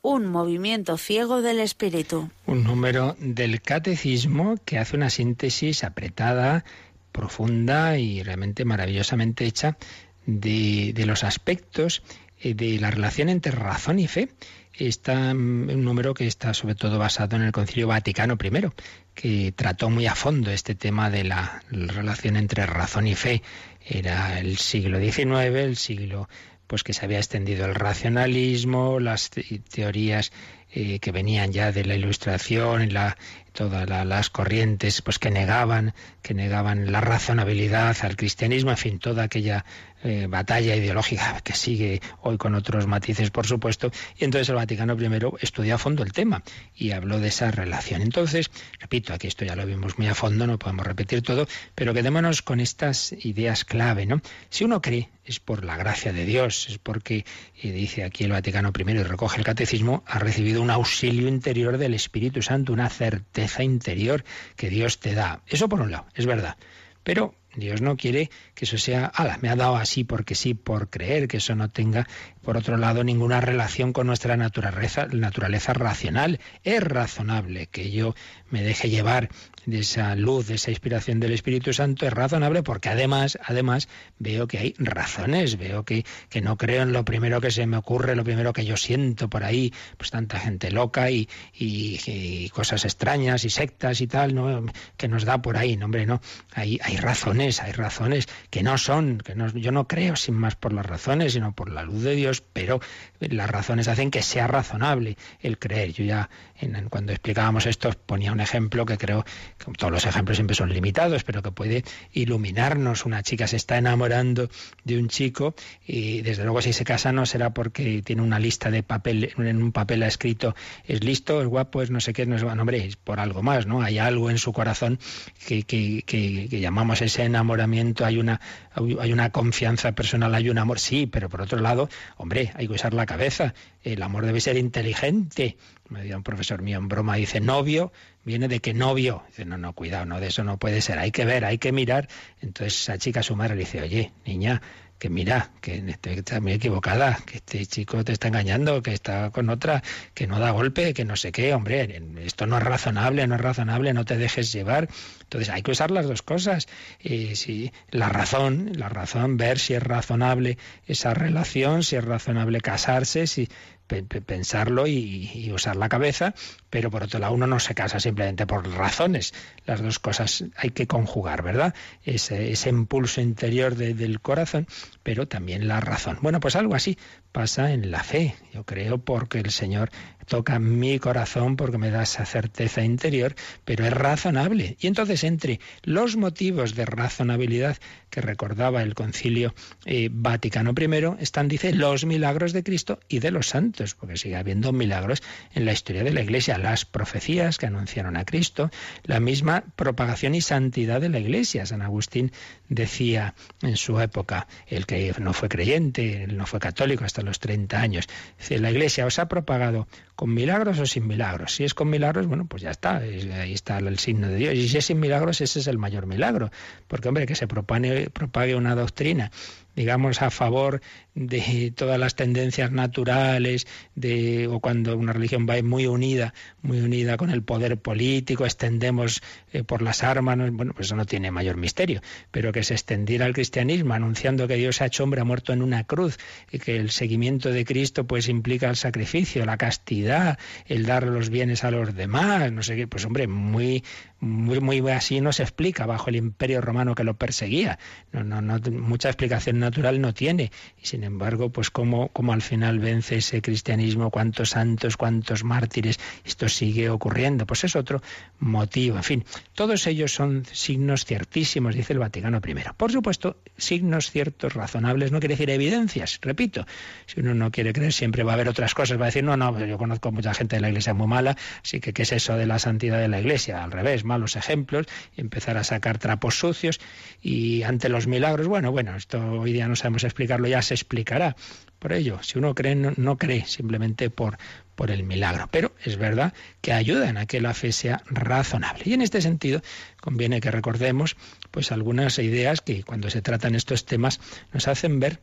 un 0.02 0.26
movimiento 0.28 0.98
ciego 0.98 1.42
del 1.42 1.60
espíritu. 1.60 2.30
Un 2.46 2.64
número 2.64 3.16
del 3.20 3.62
catecismo 3.62 4.56
que 4.64 4.78
hace 4.78 4.96
una 4.96 5.10
síntesis 5.10 5.84
apretada, 5.84 6.64
profunda 7.12 7.98
y 7.98 8.24
realmente 8.24 8.64
maravillosamente 8.66 9.46
hecha 9.46 9.78
de, 10.26 10.94
los 11.06 11.24
aspectos 11.24 12.04
eh, 12.40 12.54
de 12.54 12.80
la 12.80 12.92
relación 12.92 13.30
entre 13.30 13.52
razón 13.52 14.00
y 14.00 14.08
fe. 14.08 14.30
Está 14.74 15.34
mm, 15.34 15.70
un 15.70 15.84
número 15.84 16.14
que 16.14 16.28
está 16.28 16.54
sobre 16.54 16.76
todo 16.76 16.98
basado 16.98 17.36
en 17.36 17.42
el 17.42 17.52
Concilio 17.52 17.88
Vaticano 17.88 18.38
I, 18.42 18.70
que 19.14 19.52
trató 19.52 19.90
muy 19.90 20.06
a 20.06 20.16
fondo 20.16 20.52
este 20.52 20.76
tema 20.76 21.10
de 21.10 21.26
la 21.26 21.62
relación 21.70 22.38
entre 22.38 22.66
razón 22.66 23.08
y 23.08 23.16
fe. 23.16 23.42
Era 23.86 24.40
el 24.40 24.58
siglo 24.58 25.00
XIX, 25.00 25.56
el 25.56 25.76
siglo 25.76 26.30
pues 26.70 26.84
que 26.84 26.94
se 26.94 27.04
había 27.04 27.18
extendido 27.18 27.66
el 27.66 27.74
racionalismo, 27.74 29.00
las 29.00 29.32
teorías 29.72 30.32
eh, 30.72 31.00
que 31.00 31.12
venían 31.12 31.52
ya 31.52 31.72
de 31.72 31.84
la 31.84 31.96
ilustración, 31.96 32.94
la, 32.94 33.18
todas 33.54 33.90
las 33.90 34.30
corrientes 34.30 35.02
pues 35.02 35.18
que 35.18 35.32
negaban, 35.32 35.96
que 36.22 36.36
negaban 36.36 36.92
la 36.92 37.02
razonabilidad 37.02 37.98
al 38.04 38.16
cristianismo, 38.16 38.70
en 38.70 38.78
fin, 38.78 39.00
toda 39.00 39.24
aquella 39.24 39.66
eh, 40.04 40.28
batalla 40.30 40.76
ideológica 40.76 41.42
que 41.42 41.54
sigue 41.54 42.02
hoy 42.22 42.38
con 42.38 42.56
otros 42.56 42.88
matices, 42.88 43.32
por 43.32 43.46
supuesto. 43.46 43.92
Y 44.18 44.26
entonces 44.26 44.50
el 44.50 44.56
Vaticano 44.56 44.96
I 45.00 45.38
estudió 45.42 45.76
a 45.76 45.78
fondo 45.78 46.04
el 46.04 46.14
tema 46.14 46.44
y 46.76 46.92
habló 46.92 47.20
de 47.20 47.28
esa 47.28 47.52
relación. 47.52 48.02
Entonces, 48.02 48.50
repito, 48.80 49.14
aquí 49.14 49.28
esto 49.28 49.46
ya 49.46 49.56
lo 49.56 49.66
vimos 49.66 49.98
muy 49.98 50.08
a 50.08 50.16
fondo, 50.16 50.48
no 50.48 50.58
podemos 50.58 50.86
repetir 50.86 51.22
todo, 51.22 51.48
pero 51.76 51.94
quedémonos 51.94 52.42
con 52.42 52.60
estas 52.60 53.14
ideas 53.26 53.66
clave, 53.66 54.06
¿no? 54.06 54.22
Si 54.50 54.64
uno 54.64 54.82
cree, 54.82 55.10
es 55.26 55.40
por 55.40 55.64
la 55.64 55.78
gracia 55.78 56.12
de 56.12 56.26
Dios, 56.26 56.68
es 56.70 56.78
porque, 56.78 57.26
y 57.62 57.70
dice 57.70 58.04
aquí 58.04 58.24
el 58.24 58.32
Vaticano 58.32 58.72
I 58.76 58.92
y 58.92 59.04
recoge 59.04 59.38
el 59.38 59.46
catecismo, 59.46 60.04
ha 60.08 60.20
recibido 60.20 60.62
un 60.62 60.72
auxilio 60.72 61.28
interior 61.28 61.78
del 61.78 61.94
Espíritu 61.94 62.42
Santo, 62.42 62.74
una 62.74 62.90
certeza 62.90 63.64
interior 63.64 64.24
que 64.56 64.70
Dios 64.70 65.00
te 65.00 65.14
da. 65.14 65.42
Eso 65.48 65.70
por 65.70 65.82
un 65.82 65.92
lado, 65.92 66.08
es 66.16 66.26
verdad. 66.26 66.58
Pero 67.04 67.36
Dios 67.56 67.82
no 67.82 67.98
quiere 67.98 68.30
que 68.60 68.66
eso 68.66 68.78
sea, 68.78 69.06
ala, 69.06 69.38
me 69.42 69.48
ha 69.48 69.56
dado 69.56 69.78
así 69.78 70.04
porque 70.04 70.36
sí, 70.36 70.54
por 70.54 70.90
creer, 70.90 71.30
que 71.30 71.38
eso 71.38 71.56
no 71.56 71.70
tenga, 71.70 72.10
por 72.42 72.58
otro 72.58 72.76
lado, 72.76 73.06
ninguna 73.06 73.40
relación 73.40 73.94
con 73.94 74.06
nuestra 74.06 74.36
naturaleza, 74.36 75.08
naturaleza 75.14 75.74
racional. 75.74 76.42
Es 76.66 76.84
razonable 76.84 77.68
que 77.68 77.90
yo 77.90 78.16
me 78.50 78.62
deje 78.62 78.90
llevar 78.90 79.30
de 79.66 79.80
esa 79.80 80.16
luz, 80.16 80.48
de 80.48 80.56
esa 80.56 80.72
inspiración 80.72 81.20
del 81.22 81.32
Espíritu 81.32 81.72
Santo, 81.72 82.06
es 82.06 82.12
razonable 82.12 82.64
porque 82.64 82.90
además, 82.90 83.38
además, 83.46 83.88
veo 84.18 84.48
que 84.48 84.58
hay 84.58 84.76
razones, 84.78 85.58
veo 85.58 85.86
que, 85.86 86.06
que 86.30 86.42
no 86.42 86.58
creo 86.58 86.84
en 86.84 86.92
lo 86.92 87.06
primero 87.06 87.40
que 87.40 87.52
se 87.52 87.66
me 87.66 87.78
ocurre, 87.78 88.16
lo 88.16 88.24
primero 88.24 88.52
que 88.52 88.66
yo 88.66 88.76
siento 88.76 89.30
por 89.30 89.44
ahí, 89.44 89.74
pues 89.98 90.12
tanta 90.12 90.40
gente 90.40 90.72
loca 90.72 91.12
y, 91.12 91.30
y, 91.54 92.50
cosas 92.50 92.84
extrañas 92.84 93.46
y 93.46 93.50
sectas 93.50 94.02
y 94.02 94.08
tal, 94.08 94.36
¿no? 94.36 94.66
que 94.98 95.08
nos 95.08 95.24
da 95.24 95.42
por 95.42 95.56
ahí, 95.56 95.78
no, 95.78 95.86
hombre, 95.86 96.06
no, 96.06 96.20
hay, 96.54 96.80
hay 96.84 96.98
razones, 96.98 97.62
hay 97.62 97.72
razones 97.72 98.28
que 98.50 98.64
no 98.64 98.78
son, 98.78 99.20
que 99.20 99.36
no, 99.36 99.48
yo 99.50 99.72
no 99.72 99.88
creo 99.88 100.16
sin 100.16 100.36
más 100.36 100.56
por 100.56 100.74
las 100.74 100.86
razones, 100.86 101.34
sino 101.34 101.54
por 101.54 101.70
la 101.70 101.84
luz 101.84 102.04
de 102.04 102.16
Dios, 102.16 102.42
pero 102.42 102.80
las 103.20 103.50
razones 103.50 103.88
hacen 103.88 104.12
que 104.12 104.22
sea 104.22 104.48
razonable 104.48 105.18
el 105.42 105.60
creer. 105.60 105.94
Yo 105.94 106.04
ya 106.04 106.30
en, 106.60 106.90
cuando 106.90 107.12
explicábamos 107.12 107.66
esto 107.66 107.92
ponía 108.06 108.32
un 108.32 108.40
ejemplo 108.40 108.86
que 108.86 108.98
creo 108.98 109.24
que 109.58 109.72
todos 109.74 109.92
los 109.92 110.06
ejemplos 110.06 110.38
siempre 110.38 110.56
son 110.56 110.74
limitados, 110.74 111.24
pero 111.24 111.42
que 111.42 111.52
puede 111.52 111.84
iluminarnos. 112.12 113.06
Una 113.06 113.22
chica 113.22 113.48
se 113.48 113.58
está 113.58 113.78
enamorando 113.78 114.50
de 114.84 114.98
un 114.98 115.10
chico 115.10 115.54
y 115.86 116.22
desde 116.22 116.44
luego 116.44 116.62
si 116.62 116.74
se 116.74 116.84
casa 116.84 117.12
no 117.12 117.26
será 117.26 117.54
porque 117.54 118.02
tiene 118.02 118.22
una 118.22 118.40
lista 118.40 118.72
de 118.72 118.84
papel, 118.84 119.34
en 119.38 119.62
un 119.62 119.72
papel 119.72 120.04
ha 120.04 120.08
escrito 120.08 120.56
es 120.86 121.04
listo, 121.04 121.42
es 121.42 121.48
guapo, 121.48 121.82
es 121.82 121.92
no 121.92 122.00
sé 122.00 122.14
qué, 122.14 122.26
no 122.26 122.36
es 122.36 122.44
bueno, 122.44 122.62
hombre, 122.62 122.86
es 122.86 122.96
por 122.96 123.20
algo 123.20 123.44
más, 123.44 123.68
¿no? 123.68 123.82
Hay 123.82 124.00
algo 124.00 124.30
en 124.30 124.38
su 124.38 124.54
corazón 124.54 125.00
que, 125.46 125.64
que, 125.64 126.04
que, 126.06 126.48
que 126.50 126.60
llamamos 126.60 127.02
ese 127.02 127.24
enamoramiento, 127.24 128.06
hay 128.06 128.18
una, 128.18 128.39
hay 128.74 129.14
una 129.14 129.32
confianza 129.32 129.92
personal, 129.94 130.34
hay 130.36 130.50
un 130.50 130.58
amor, 130.58 130.80
sí, 130.80 131.06
pero 131.06 131.30
por 131.30 131.42
otro 131.42 131.60
lado, 131.60 131.90
hombre, 132.18 132.52
hay 132.56 132.68
que 132.68 132.74
usar 132.74 132.94
la 132.94 133.06
cabeza. 133.06 133.54
El 133.84 134.02
amor 134.04 134.26
debe 134.26 134.42
ser 134.42 134.58
inteligente. 134.58 135.58
Me 135.90 136.00
decía 136.02 136.18
un 136.18 136.24
profesor 136.24 136.62
mío 136.62 136.78
en 136.78 136.88
broma, 136.88 137.16
dice, 137.16 137.40
novio 137.40 137.92
viene 138.24 138.48
de 138.48 138.60
que 138.60 138.74
novio. 138.74 139.24
Dice, 139.28 139.46
no, 139.46 139.58
no, 139.58 139.74
cuidado, 139.74 140.06
no, 140.06 140.20
de 140.20 140.28
eso 140.28 140.44
no 140.44 140.58
puede 140.58 140.82
ser, 140.82 141.00
hay 141.00 141.12
que 141.12 141.26
ver, 141.26 141.46
hay 141.46 141.58
que 141.58 141.72
mirar. 141.72 142.08
Entonces 142.42 142.82
esa 142.82 142.98
chica, 142.98 143.24
su 143.24 143.36
madre, 143.36 143.56
le 143.56 143.62
dice, 143.62 143.82
oye, 143.82 144.12
niña, 144.26 144.62
que 145.00 145.10
mira, 145.10 145.52
que 145.62 145.82
está 146.04 146.42
muy 146.42 146.52
equivocada, 146.52 147.18
que 147.26 147.38
este 147.38 147.66
chico 147.66 148.04
te 148.04 148.12
está 148.12 148.28
engañando, 148.28 148.84
que 148.84 148.94
está 148.94 149.32
con 149.32 149.50
otra, 149.50 149.82
que 150.14 150.28
no 150.28 150.40
da 150.40 150.52
golpe, 150.52 150.94
que 150.94 151.06
no 151.06 151.16
sé 151.16 151.32
qué, 151.32 151.54
hombre, 151.54 152.02
esto 152.26 152.46
no 152.46 152.58
es 152.58 152.64
razonable, 152.64 153.26
no 153.26 153.36
es 153.36 153.42
razonable, 153.42 153.94
no 153.94 154.04
te 154.04 154.18
dejes 154.18 154.52
llevar. 154.52 154.90
Entonces 155.22 155.50
hay 155.50 155.62
que 155.62 155.72
usar 155.72 155.90
las 155.90 156.06
dos 156.06 156.22
cosas. 156.22 156.68
Y 157.00 157.38
si 157.38 157.72
la 157.90 158.10
razón, 158.10 158.74
la 158.76 158.90
razón, 158.90 159.38
ver 159.38 159.58
si 159.58 159.74
es 159.74 159.82
razonable 159.82 160.58
esa 160.86 161.14
relación, 161.14 161.84
si 161.84 161.96
es 161.96 162.04
razonable 162.04 162.60
casarse, 162.60 163.26
si 163.26 163.48
pensarlo 163.90 164.88
y, 164.88 165.52
usar 165.54 165.76
la 165.76 165.90
cabeza, 165.90 166.36
pero 166.70 166.92
por 166.92 167.04
otro 167.04 167.20
lado 167.20 167.34
uno 167.34 167.48
no 167.48 167.60
se 167.60 167.74
casa 167.74 168.00
simplemente 168.00 168.46
por 168.46 168.68
razones. 168.70 169.34
Las 169.66 169.82
dos 169.82 170.00
cosas 170.00 170.46
hay 170.56 170.70
que 170.70 170.88
conjugar, 170.88 171.42
¿verdad? 171.42 171.74
Ese, 172.04 172.70
impulso 172.70 173.22
interior 173.22 173.76
del 173.76 174.22
corazón, 174.22 174.68
pero 175.04 175.28
también 175.28 175.68
la 175.68 175.80
razón. 175.80 176.20
Bueno, 176.22 176.40
pues 176.40 176.56
algo 176.56 176.76
así 176.76 176.98
pasa 177.32 177.72
en 177.72 177.92
la 177.92 178.04
fe, 178.04 178.36
yo 178.54 178.64
creo, 178.64 179.00
porque 179.00 179.40
el 179.40 179.52
Señor 179.52 179.90
toca 180.30 180.60
mi 180.60 181.00
corazón 181.00 181.58
porque 181.58 181.78
me 181.78 181.90
da 181.90 182.04
esa 182.04 182.26
certeza 182.26 182.84
interior, 182.84 183.36
pero 183.66 183.86
es 183.86 183.92
razonable. 183.92 184.78
Y 184.80 184.88
entonces 184.88 185.26
entre 185.26 185.60
los 185.84 186.16
motivos 186.16 186.76
de 186.76 186.86
razonabilidad 186.86 187.78
que 188.10 188.22
recordaba 188.22 188.82
el 188.82 188.96
concilio 188.96 189.54
eh, 189.86 190.10
Vaticano 190.12 190.74
I 190.80 191.22
están, 191.22 191.48
dice, 191.48 191.74
los 191.74 192.06
milagros 192.06 192.54
de 192.54 192.64
Cristo 192.64 193.00
y 193.08 193.20
de 193.20 193.32
los 193.32 193.48
santos, 193.48 193.96
porque 193.96 194.18
sigue 194.18 194.36
habiendo 194.36 194.72
milagros 194.72 195.22
en 195.54 195.66
la 195.66 195.74
historia 195.74 196.04
de 196.04 196.14
la 196.14 196.22
Iglesia, 196.22 196.58
las 196.58 196.86
profecías 196.86 197.58
que 197.58 197.66
anunciaron 197.66 198.16
a 198.16 198.26
Cristo, 198.26 198.70
la 199.04 199.20
misma 199.20 199.64
propagación 199.76 200.36
y 200.36 200.42
santidad 200.42 201.02
de 201.02 201.10
la 201.10 201.20
Iglesia. 201.20 201.66
San 201.66 201.82
Agustín 201.82 202.32
decía 202.68 203.34
en 203.62 203.78
su 203.78 204.00
época, 204.00 204.48
el 204.68 204.86
que 204.86 205.14
no 205.20 205.34
fue 205.34 205.50
creyente, 205.50 206.24
él 206.24 206.38
no 206.38 206.46
fue 206.46 206.60
católico 206.60 207.04
hasta 207.04 207.24
los 207.24 207.40
30 207.40 207.82
años, 207.82 208.08
dice, 208.38 208.60
la 208.60 208.72
Iglesia 208.72 209.06
os 209.06 209.20
ha 209.20 209.28
propagado 209.28 209.88
con 210.20 210.34
milagros 210.34 210.78
o 210.80 210.86
sin 210.86 211.08
milagros. 211.08 211.56
Si 211.56 211.64
es 211.64 211.74
con 211.74 211.90
milagros, 211.90 212.28
bueno, 212.28 212.46
pues 212.46 212.62
ya 212.62 212.72
está, 212.72 212.98
ahí 212.98 213.54
está 213.54 213.78
el 213.78 213.98
signo 214.00 214.28
de 214.28 214.36
Dios. 214.36 214.54
Y 214.54 214.68
si 214.68 214.78
es 214.78 214.86
sin 214.86 215.00
milagros, 215.00 215.40
ese 215.40 215.60
es 215.60 215.68
el 215.68 215.78
mayor 215.78 216.08
milagro. 216.08 216.52
Porque, 216.90 217.08
hombre, 217.08 217.26
que 217.26 217.36
se 217.36 217.48
propague, 217.48 218.10
propague 218.10 218.54
una 218.54 218.76
doctrina 218.76 219.32
digamos, 219.76 220.22
a 220.22 220.30
favor 220.30 220.82
de 221.16 221.74
todas 221.76 222.00
las 222.00 222.16
tendencias 222.16 222.72
naturales, 222.72 223.68
de, 223.96 224.48
o 224.48 224.60
cuando 224.60 224.96
una 224.96 225.14
religión 225.14 225.48
va 225.50 225.62
muy 225.62 225.86
unida, 225.86 226.34
muy 226.62 226.80
unida 226.80 227.18
con 227.18 227.30
el 227.30 227.44
poder 227.44 227.78
político, 227.78 228.46
extendemos 228.46 229.22
eh, 229.52 229.64
por 229.64 229.82
las 229.82 230.04
armas, 230.04 230.38
bueno, 230.52 230.74
pues 230.74 230.88
eso 230.88 230.96
no 230.96 231.06
tiene 231.06 231.32
mayor 231.32 231.58
misterio, 231.58 232.02
pero 232.32 232.52
que 232.52 232.64
se 232.64 232.74
extendiera 232.74 233.26
el 233.26 233.34
cristianismo 233.34 233.94
anunciando 233.94 234.48
que 234.48 234.56
Dios 234.56 234.82
ha 234.82 234.86
hecho 234.86 235.04
hombre, 235.04 235.22
ha 235.22 235.26
muerto 235.26 235.54
en 235.54 235.62
una 235.62 235.84
cruz, 235.84 236.18
y 236.52 236.60
que 236.60 236.78
el 236.78 236.92
seguimiento 236.92 237.52
de 237.52 237.66
Cristo 237.66 238.08
pues 238.08 238.30
implica 238.30 238.70
el 238.70 238.76
sacrificio, 238.76 239.46
la 239.46 239.58
castidad, 239.58 240.40
el 240.66 240.86
dar 240.86 241.04
los 241.04 241.30
bienes 241.30 241.64
a 241.64 241.72
los 241.72 241.96
demás, 241.96 242.52
no 242.52 242.64
sé 242.64 242.76
qué, 242.76 242.88
pues 242.88 243.06
hombre, 243.06 243.28
muy 243.28 243.84
muy, 244.20 244.60
muy 244.60 244.80
así 244.92 245.22
no 245.22 245.32
se 245.32 245.44
explica 245.44 245.86
bajo 245.86 246.10
el 246.10 246.18
imperio 246.18 246.62
romano 246.62 246.96
que 246.96 247.04
lo 247.04 247.16
perseguía. 247.16 247.80
No, 248.12 248.24
no, 248.24 248.42
no, 248.42 248.60
mucha 248.72 249.10
explicación 249.10 249.59
natural 249.60 250.02
no 250.02 250.14
tiene. 250.14 250.52
Y 250.82 250.88
sin 250.88 251.04
embargo, 251.04 251.50
pues 251.50 251.70
cómo, 251.70 252.10
cómo 252.10 252.34
al 252.34 252.42
final 252.42 252.80
vence 252.80 253.18
ese 253.18 253.42
cristianismo, 253.42 254.10
cuántos 254.10 254.52
santos, 254.52 254.98
cuántos 254.98 255.44
mártires, 255.44 256.00
esto 256.26 256.50
sigue 256.50 256.90
ocurriendo. 256.90 257.46
Pues 257.46 257.64
es 257.64 257.76
otro 257.76 258.02
motivo. 258.40 258.98
En 258.98 259.04
fin, 259.04 259.26
todos 259.54 259.86
ellos 259.88 260.14
son 260.14 260.46
signos 260.52 261.06
ciertísimos, 261.06 261.76
dice 261.76 261.94
el 261.94 262.00
Vaticano 262.00 262.42
I. 262.46 262.56
Por 262.76 262.92
supuesto, 262.92 263.38
signos 263.58 264.12
ciertos, 264.12 264.54
razonables, 264.54 265.12
no 265.12 265.20
quiere 265.20 265.34
decir 265.36 265.50
evidencias. 265.50 266.20
Repito, 266.22 266.66
si 267.06 267.20
uno 267.20 267.34
no 267.34 267.52
quiere 267.52 267.74
creer, 267.74 267.94
siempre 267.94 268.24
va 268.24 268.32
a 268.32 268.36
haber 268.36 268.50
otras 268.50 268.74
cosas. 268.74 269.00
Va 269.00 269.04
a 269.04 269.08
decir, 269.08 269.24
no, 269.24 269.38
no, 269.38 269.66
yo 269.66 269.78
conozco 269.78 270.12
mucha 270.12 270.34
gente 270.34 270.56
de 270.56 270.62
la 270.62 270.70
iglesia 270.70 270.94
muy 270.94 271.08
mala, 271.08 271.38
así 271.64 271.80
que 271.80 271.94
¿qué 271.94 272.04
es 272.04 272.12
eso 272.12 272.36
de 272.36 272.46
la 272.46 272.60
santidad 272.60 273.00
de 273.00 273.08
la 273.08 273.20
iglesia? 273.20 273.64
Al 273.64 273.72
revés, 273.72 274.04
malos 274.04 274.36
ejemplos, 274.36 274.88
empezar 275.18 275.58
a 275.58 275.64
sacar 275.64 275.98
trapos 275.98 276.40
sucios 276.40 276.80
y 277.22 277.64
ante 277.64 277.90
los 277.90 278.08
milagros, 278.08 278.48
bueno, 278.48 278.72
bueno, 278.72 278.96
esto 278.96 279.46
hoy 279.50 279.54
día 279.54 279.68
no 279.68 279.76
sabemos 279.76 280.04
explicarlo, 280.04 280.48
ya 280.48 280.62
se 280.62 280.74
explicará. 280.74 281.36
Por 281.80 281.94
ello, 281.94 282.20
si 282.22 282.38
uno 282.38 282.54
cree, 282.54 282.76
no, 282.76 283.18
cree 283.18 283.46
simplemente 283.46 284.10
por, 284.10 284.38
por 284.76 284.92
el 284.92 285.04
milagro. 285.04 285.48
Pero 285.52 285.74
es 285.84 285.98
verdad 285.98 286.34
que 286.62 286.74
ayudan 286.74 287.18
a 287.18 287.26
que 287.26 287.42
la 287.42 287.54
fe 287.54 287.72
sea 287.72 288.04
razonable. 288.06 288.84
Y 288.86 288.94
en 288.94 289.02
este 289.02 289.22
sentido, 289.22 289.62
conviene 290.02 290.42
que 290.42 290.52
recordemos 290.52 291.16
pues 291.52 291.72
algunas 291.72 292.20
ideas 292.20 292.62
que 292.62 292.84
cuando 292.84 293.10
se 293.10 293.22
tratan 293.22 293.56
estos 293.56 293.86
temas 293.86 294.20
nos 294.54 294.68
hacen 294.68 295.00
ver 295.00 295.20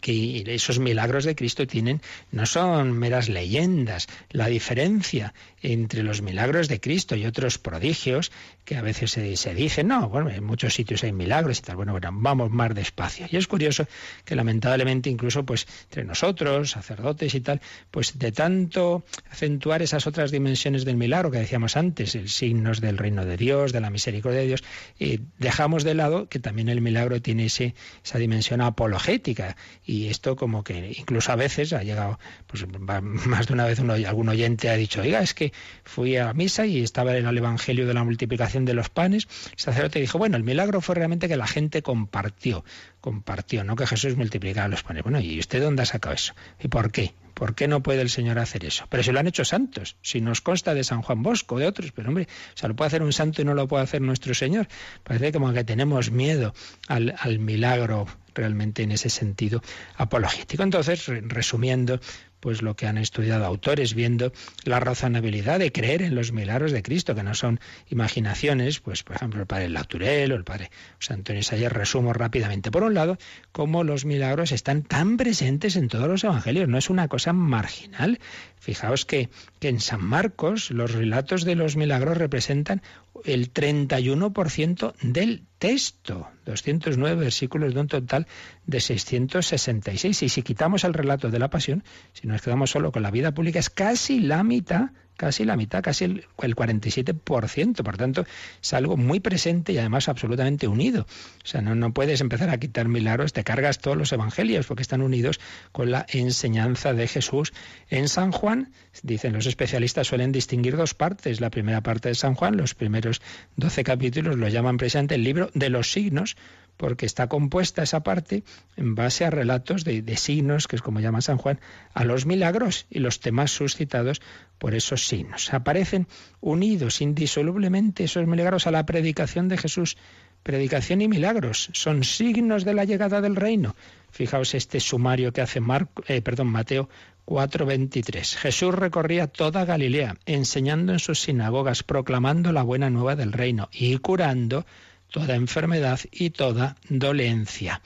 que 0.00 0.44
esos 0.46 0.78
milagros 0.78 1.24
de 1.24 1.34
Cristo 1.34 1.66
tienen 1.66 2.00
no 2.30 2.46
son 2.46 2.92
meras 2.92 3.28
leyendas. 3.28 4.06
La 4.30 4.46
diferencia 4.46 5.34
entre 5.60 6.02
los 6.02 6.22
milagros 6.22 6.68
de 6.68 6.80
Cristo 6.80 7.16
y 7.16 7.26
otros 7.26 7.58
prodigios 7.58 8.32
que 8.64 8.76
a 8.76 8.82
veces 8.82 9.10
se, 9.10 9.36
se 9.36 9.54
dicen, 9.54 9.88
no, 9.88 10.08
bueno, 10.08 10.30
en 10.30 10.44
muchos 10.44 10.74
sitios 10.74 11.02
hay 11.02 11.12
milagros 11.12 11.58
y 11.58 11.62
tal, 11.62 11.76
bueno, 11.76 11.92
bueno, 11.92 12.10
vamos 12.12 12.50
más 12.50 12.74
despacio. 12.74 13.26
Y 13.30 13.36
es 13.36 13.46
curioso 13.48 13.86
que 14.24 14.36
lamentablemente 14.36 15.10
incluso 15.10 15.44
pues 15.44 15.66
entre 15.84 16.04
nosotros, 16.04 16.70
sacerdotes 16.70 17.34
y 17.34 17.40
tal, 17.40 17.60
pues 17.90 18.18
de 18.18 18.30
tanto 18.30 19.04
acentuar 19.30 19.82
esas 19.82 20.06
otras 20.06 20.30
dimensiones 20.30 20.84
del 20.84 20.96
milagro 20.96 21.30
que 21.30 21.38
decíamos 21.38 21.76
antes, 21.76 22.14
el 22.14 22.28
signos 22.28 22.80
del 22.80 22.98
reino 22.98 23.24
de 23.24 23.36
Dios, 23.36 23.72
de 23.72 23.80
la 23.80 23.90
misericordia 23.90 24.40
de 24.40 24.46
Dios, 24.46 24.64
eh, 25.00 25.18
dejamos 25.38 25.82
de 25.82 25.94
lado 25.94 26.28
que 26.28 26.38
también 26.38 26.68
el 26.68 26.80
milagro 26.80 27.20
tiene 27.20 27.46
ese, 27.46 27.74
esa 28.04 28.18
dimensión 28.18 28.60
apologética 28.60 29.56
y 29.84 30.06
esto 30.06 30.36
como 30.36 30.62
que 30.62 30.94
incluso 30.96 31.32
a 31.32 31.36
veces 31.36 31.72
ha 31.72 31.82
llegado, 31.82 32.18
pues 32.46 32.64
más 32.88 33.46
de 33.46 33.52
una 33.52 33.66
vez 33.66 33.80
uno, 33.80 33.94
algún 33.94 34.28
oyente 34.28 34.70
ha 34.70 34.76
dicho, 34.76 35.00
oiga, 35.00 35.20
es 35.20 35.34
que 35.34 35.52
fui 35.84 36.16
a 36.16 36.32
misa 36.32 36.66
y 36.66 36.82
estaba 36.82 37.16
en 37.16 37.26
el 37.26 37.38
Evangelio 37.38 37.86
de 37.86 37.94
la 37.94 38.04
multiplicación 38.04 38.51
de 38.52 38.74
los 38.74 38.88
panes, 38.88 39.26
el 39.52 39.58
sacerdote 39.58 40.00
dijo, 40.00 40.18
bueno, 40.18 40.36
el 40.36 40.44
milagro 40.44 40.80
fue 40.80 40.94
realmente 40.94 41.28
que 41.28 41.36
la 41.36 41.46
gente 41.46 41.82
compartió, 41.82 42.64
compartió, 43.00 43.64
no 43.64 43.76
que 43.76 43.86
Jesús 43.86 44.16
multiplicaba 44.16 44.68
los 44.68 44.82
panes. 44.82 45.02
Bueno, 45.02 45.20
¿y 45.20 45.38
usted 45.38 45.60
dónde 45.60 45.82
ha 45.82 45.86
sacado 45.86 46.14
eso? 46.14 46.34
¿Y 46.60 46.68
por 46.68 46.92
qué? 46.92 47.14
¿Por 47.34 47.54
qué 47.54 47.66
no 47.66 47.82
puede 47.82 48.02
el 48.02 48.10
Señor 48.10 48.38
hacer 48.38 48.64
eso? 48.64 48.86
Pero 48.88 49.02
si 49.02 49.10
lo 49.10 49.18
han 49.18 49.26
hecho 49.26 49.44
santos, 49.44 49.96
si 50.02 50.20
nos 50.20 50.40
consta 50.40 50.74
de 50.74 50.84
San 50.84 51.02
Juan 51.02 51.22
Bosco, 51.22 51.58
de 51.58 51.66
otros, 51.66 51.92
pero 51.92 52.08
hombre, 52.08 52.28
o 52.54 52.56
sea, 52.56 52.68
lo 52.68 52.76
puede 52.76 52.88
hacer 52.88 53.02
un 53.02 53.12
santo 53.12 53.42
y 53.42 53.44
no 53.44 53.54
lo 53.54 53.66
puede 53.66 53.82
hacer 53.82 54.02
nuestro 54.02 54.34
Señor. 54.34 54.68
Parece 55.02 55.32
como 55.32 55.52
que 55.52 55.64
tenemos 55.64 56.10
miedo 56.10 56.54
al, 56.88 57.14
al 57.18 57.38
milagro 57.38 58.06
realmente 58.34 58.82
en 58.82 58.92
ese 58.92 59.08
sentido 59.08 59.62
apologético. 59.96 60.62
Entonces, 60.62 61.06
resumiendo, 61.06 62.00
pues 62.42 62.60
lo 62.60 62.74
que 62.74 62.88
han 62.88 62.98
estudiado 62.98 63.46
autores, 63.46 63.94
viendo 63.94 64.32
la 64.64 64.80
razonabilidad 64.80 65.60
de 65.60 65.70
creer 65.70 66.02
en 66.02 66.16
los 66.16 66.32
milagros 66.32 66.72
de 66.72 66.82
Cristo, 66.82 67.14
que 67.14 67.22
no 67.22 67.34
son 67.34 67.60
imaginaciones, 67.88 68.80
pues 68.80 69.04
por 69.04 69.14
ejemplo 69.14 69.40
el 69.40 69.46
padre 69.46 69.68
Laturel 69.68 70.32
o 70.32 70.34
el 70.34 70.42
padre 70.42 70.72
José 70.96 71.14
Antonio 71.14 71.44
Sayer, 71.44 71.72
resumo 71.72 72.12
rápidamente. 72.12 72.72
Por 72.72 72.82
un 72.82 72.94
lado, 72.94 73.16
cómo 73.52 73.84
los 73.84 74.04
milagros 74.04 74.50
están 74.50 74.82
tan 74.82 75.18
presentes 75.18 75.76
en 75.76 75.86
todos 75.86 76.08
los 76.08 76.24
evangelios, 76.24 76.68
no 76.68 76.78
es 76.78 76.90
una 76.90 77.06
cosa 77.06 77.32
marginal. 77.32 78.18
Fijaos 78.58 79.06
que, 79.06 79.30
que 79.60 79.68
en 79.68 79.78
San 79.78 80.04
Marcos 80.04 80.72
los 80.72 80.90
relatos 80.90 81.44
de 81.44 81.54
los 81.54 81.76
milagros 81.76 82.16
representan 82.16 82.82
el 83.24 83.52
31% 83.52 84.94
del 85.02 85.44
texto, 85.58 86.28
209 86.46 87.16
versículos 87.16 87.74
de 87.74 87.80
un 87.80 87.88
total 87.88 88.26
de 88.66 88.80
666. 88.80 90.22
Y 90.22 90.28
si 90.28 90.42
quitamos 90.42 90.84
el 90.84 90.94
relato 90.94 91.30
de 91.30 91.38
la 91.38 91.50
pasión, 91.50 91.84
si 92.12 92.26
nos 92.26 92.42
quedamos 92.42 92.70
solo 92.70 92.92
con 92.92 93.02
la 93.02 93.10
vida 93.10 93.32
pública, 93.32 93.58
es 93.58 93.70
casi 93.70 94.20
la 94.20 94.42
mitad 94.42 94.90
casi 95.22 95.44
la 95.44 95.56
mitad, 95.56 95.84
casi 95.84 96.04
el, 96.04 96.26
47%. 96.36 97.84
Por 97.84 97.96
tanto, 97.96 98.24
es 98.60 98.72
algo 98.72 98.96
muy 98.96 99.20
presente 99.20 99.72
y 99.72 99.78
además 99.78 100.08
absolutamente 100.08 100.66
unido. 100.66 101.06
O 101.44 101.46
sea, 101.46 101.62
no, 101.62 101.76
no 101.76 101.94
puedes 101.94 102.20
empezar 102.20 102.50
a 102.50 102.58
quitar 102.58 102.88
milagros, 102.88 103.32
te 103.32 103.44
cargas 103.44 103.78
todos 103.78 103.96
los 103.96 104.12
evangelios 104.12 104.66
porque 104.66 104.82
están 104.82 105.00
unidos 105.00 105.38
con 105.70 105.92
la 105.92 106.06
enseñanza 106.08 106.92
de 106.92 107.06
Jesús. 107.06 107.52
En 107.88 108.08
San 108.08 108.32
Juan, 108.32 108.72
dicen 109.04 109.32
los 109.32 109.46
especialistas, 109.46 110.08
suelen 110.08 110.32
distinguir 110.32 110.76
dos 110.76 110.94
partes. 110.94 111.40
La 111.40 111.50
primera 111.50 111.82
parte 111.82 112.08
de 112.08 112.16
San 112.16 112.34
Juan, 112.34 112.56
los 112.56 112.74
primeros 112.74 113.22
12 113.54 113.84
capítulos, 113.84 114.36
lo 114.36 114.48
llaman 114.48 114.76
precisamente 114.76 115.14
el 115.14 115.22
libro 115.22 115.52
de 115.54 115.70
los 115.70 115.92
signos, 115.92 116.36
porque 116.76 117.06
está 117.06 117.28
compuesta 117.28 117.82
esa 117.82 118.02
parte 118.02 118.42
en 118.76 118.94
base 118.94 119.24
a 119.24 119.30
relatos 119.30 119.84
de, 119.84 120.16
signos, 120.16 120.66
que 120.66 120.76
es 120.76 120.82
como 120.82 121.00
llama 121.00 121.20
San 121.20 121.38
Juan, 121.38 121.60
a 121.94 122.04
los 122.04 122.26
milagros 122.26 122.86
y 122.90 122.98
los 122.98 123.20
temas 123.20 123.50
suscitados 123.50 124.20
por 124.58 124.74
esos 124.74 125.06
signos. 125.06 125.52
Aparecen 125.54 126.06
unidos 126.40 127.00
indisolublemente 127.00 128.04
esos 128.04 128.26
milagros 128.26 128.66
a 128.66 128.70
la 128.70 128.86
predicación 128.86 129.48
de 129.48 129.58
Jesús. 129.58 129.96
Predicación 130.42 131.02
y 131.02 131.08
milagros 131.08 131.70
son 131.72 132.02
signos 132.02 132.64
de 132.64 132.74
la 132.74 132.84
llegada 132.84 133.20
del 133.20 133.36
reino. 133.36 133.76
Fijaos 134.10 134.54
este 134.54 134.80
sumario 134.80 135.32
que 135.32 135.40
hace 135.40 135.60
Marco, 135.60 136.02
eh, 136.08 136.20
perdón, 136.20 136.48
Mateo 136.48 136.88
4:23. 137.24 138.36
Jesús 138.36 138.74
recorría 138.74 139.28
toda 139.28 139.64
Galilea, 139.64 140.16
enseñando 140.26 140.92
en 140.92 140.98
sus 140.98 141.20
sinagogas, 141.20 141.82
proclamando 141.82 142.52
la 142.52 142.62
buena 142.62 142.90
nueva 142.90 143.14
del 143.14 143.32
reino 143.32 143.68
y 143.72 143.96
curando 143.98 144.66
toda 145.12 145.36
enfermedad 145.36 146.00
y 146.10 146.30
toda 146.30 146.76
dolencia. 146.88 147.80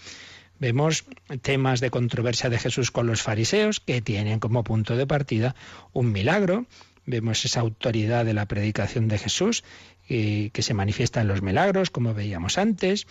Vemos 0.59 1.05
temas 1.43 1.81
de 1.81 1.91
controversia 1.91 2.49
de 2.49 2.59
Jesús 2.59 2.91
con 2.91 3.07
los 3.07 3.21
fariseos 3.21 3.81
que 3.81 4.01
tienen 4.01 4.41
como 4.41 4.65
punto 4.65 4.97
de 4.97 5.07
partida 5.07 5.55
un 5.93 6.13
milagro. 6.13 6.67
Vemos 7.05 7.45
esa 7.45 7.61
autoridad 7.61 8.25
de 8.25 8.33
la 8.33 8.47
predicación 8.47 9.07
de 9.09 9.19
Jesús 9.19 9.65
eh, 10.09 10.51
que 10.55 10.63
se 10.63 10.73
manifiesta 10.73 11.21
en 11.21 11.29
los 11.29 11.43
milagros, 11.43 11.91
como 11.91 12.15
veíamos 12.15 12.57
antes. 12.57 13.07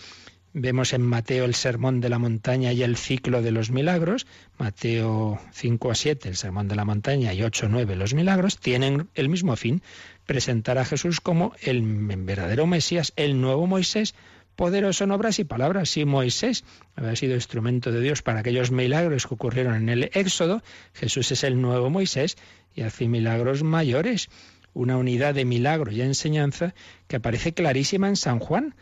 Vemos 0.57 0.93
en 0.93 1.01
Mateo 1.01 1.43
el 1.43 1.53
sermón 1.53 1.99
de 1.99 2.07
la 2.07 2.17
montaña 2.17 2.71
y 2.71 2.81
el 2.81 2.95
ciclo 2.95 3.41
de 3.41 3.51
los 3.51 3.71
milagros. 3.71 4.25
Mateo 4.57 5.37
5 5.51 5.91
a 5.91 5.95
7, 5.95 6.29
el 6.29 6.37
sermón 6.37 6.69
de 6.69 6.77
la 6.77 6.85
montaña, 6.85 7.33
y 7.33 7.43
8 7.43 7.65
a 7.65 7.69
9, 7.69 7.97
los 7.97 8.13
milagros, 8.13 8.57
tienen 8.57 9.09
el 9.15 9.27
mismo 9.27 9.57
fin, 9.57 9.81
presentar 10.25 10.77
a 10.77 10.85
Jesús 10.85 11.19
como 11.19 11.51
el 11.61 11.81
verdadero 12.19 12.67
Mesías, 12.67 13.11
el 13.17 13.41
nuevo 13.41 13.67
Moisés, 13.67 14.15
poderoso 14.55 15.03
en 15.03 15.11
obras 15.11 15.39
y 15.39 15.43
palabras. 15.43 15.89
Si 15.89 16.05
Moisés 16.05 16.63
había 16.95 17.17
sido 17.17 17.35
instrumento 17.35 17.91
de 17.91 17.99
Dios 17.99 18.21
para 18.21 18.39
aquellos 18.39 18.71
milagros 18.71 19.27
que 19.27 19.33
ocurrieron 19.33 19.75
en 19.75 19.89
el 19.89 20.09
Éxodo, 20.13 20.63
Jesús 20.93 21.33
es 21.33 21.43
el 21.43 21.59
nuevo 21.59 21.89
Moisés 21.89 22.37
y 22.73 22.83
hace 22.83 23.09
milagros 23.09 23.63
mayores. 23.63 24.29
Una 24.73 24.95
unidad 24.95 25.33
de 25.33 25.43
milagro 25.43 25.91
y 25.91 26.01
enseñanza 26.01 26.73
que 27.09 27.17
aparece 27.17 27.53
clarísima 27.53 28.07
en 28.07 28.15
San 28.15 28.39
Juan. 28.39 28.73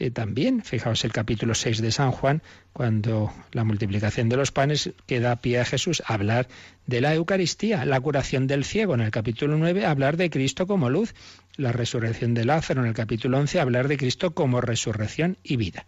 Eh, 0.00 0.10
también, 0.10 0.62
fijaos 0.62 1.04
el 1.04 1.12
capítulo 1.12 1.54
6 1.54 1.82
de 1.82 1.92
San 1.92 2.10
Juan, 2.10 2.40
cuando 2.72 3.30
la 3.52 3.64
multiplicación 3.64 4.30
de 4.30 4.36
los 4.38 4.50
panes 4.50 4.92
que 5.06 5.20
da 5.20 5.36
pie 5.36 5.60
a 5.60 5.66
Jesús 5.66 6.02
a 6.06 6.14
hablar 6.14 6.48
de 6.86 7.02
la 7.02 7.14
Eucaristía, 7.14 7.84
la 7.84 8.00
curación 8.00 8.46
del 8.46 8.64
ciego 8.64 8.94
en 8.94 9.02
el 9.02 9.10
capítulo 9.10 9.58
9, 9.58 9.84
hablar 9.84 10.16
de 10.16 10.30
Cristo 10.30 10.66
como 10.66 10.88
luz, 10.88 11.14
la 11.56 11.72
resurrección 11.72 12.32
de 12.32 12.46
Lázaro 12.46 12.80
en 12.80 12.88
el 12.88 12.94
capítulo 12.94 13.38
11, 13.40 13.60
hablar 13.60 13.88
de 13.88 13.98
Cristo 13.98 14.30
como 14.32 14.62
resurrección 14.62 15.36
y 15.42 15.56
vida. 15.56 15.84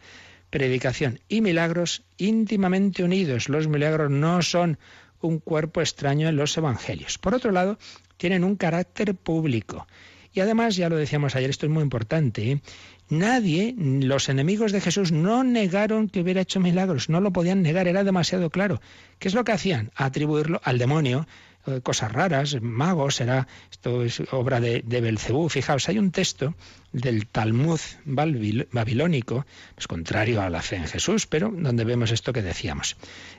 Predicación 0.51 1.21
y 1.31 1.41
milagros 1.41 2.03
íntimamente 2.19 3.05
unidos. 3.05 3.49
Los 3.49 3.67
milagros 3.67 4.11
no 4.11 4.43
son 4.43 4.79
un 5.23 5.39
cuerpo 5.39 5.81
extraño 5.81 6.29
en 6.29 6.37
los 6.37 6.55
evangelios. 6.59 7.17
Por 7.17 7.35
otro 7.35 7.51
lado, 7.51 7.79
tienen 8.19 8.45
un 8.45 8.57
carácter 8.57 9.15
público. 9.15 9.87
Y 10.33 10.41
además, 10.41 10.77
ya 10.77 10.89
lo 10.89 10.97
decíamos 10.97 11.37
ayer, 11.37 11.51
esto 11.51 11.67
es 11.67 11.73
muy 11.73 11.83
importante, 11.83 12.53
¿eh? 12.53 12.61
nadie, 13.09 13.75
los 13.77 14.29
enemigos 14.29 14.73
de 14.73 14.81
Jesús 14.81 15.13
no 15.13 15.45
negaron 15.45 16.09
que 16.09 16.21
hubiera 16.21 16.41
hecho 16.41 16.61
milagros, 16.61 17.09
no 17.09 17.21
lo 17.21 17.33
podían 17.33 17.63
negar, 17.63 17.87
era 17.87 18.05
demasiado 18.05 18.51
claro. 18.51 18.81
¿Qué 19.19 19.29
es 19.29 19.35
lo 19.35 19.45
que 19.45 19.53
hacían? 19.53 19.91
Atribuirlo 19.95 20.61
al 20.65 20.79
demonio, 20.79 21.27
eh, 21.67 21.81
cosas 21.81 22.11
raras, 22.11 22.61
magos, 22.61 23.17
será, 23.17 23.47
esto 23.71 24.03
es 24.03 24.21
obra 24.33 24.61
de, 24.61 24.83
de 24.85 25.01
Belcebú. 25.01 25.49
Fijaos, 25.49 25.89
hay 25.89 25.99
un 25.99 26.11
texto 26.11 26.55
del 26.93 27.27
Talmud 27.27 27.81
babilónico, 28.05 29.47
es 29.77 29.87
contrario 29.87 30.43
a 30.43 30.51
la 30.51 30.63
fe 30.63 30.77
en 30.77 30.89
Jesús, 30.89 31.27
pero 31.27 31.53
donde 31.55 31.85
vemos 31.85 32.11
esto 32.11 32.33
que 32.33 32.43
decíamos. 32.43 32.97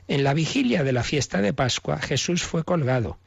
En 0.07 0.23
la 0.23 0.33
vigilia 0.33 0.83
de 0.83 0.93
la 0.93 1.03
fiesta 1.03 1.41
de 1.41 1.53
Pascua, 1.53 1.99
Jesús 1.99 2.43
fue 2.43 2.63
colgado. 2.63 3.17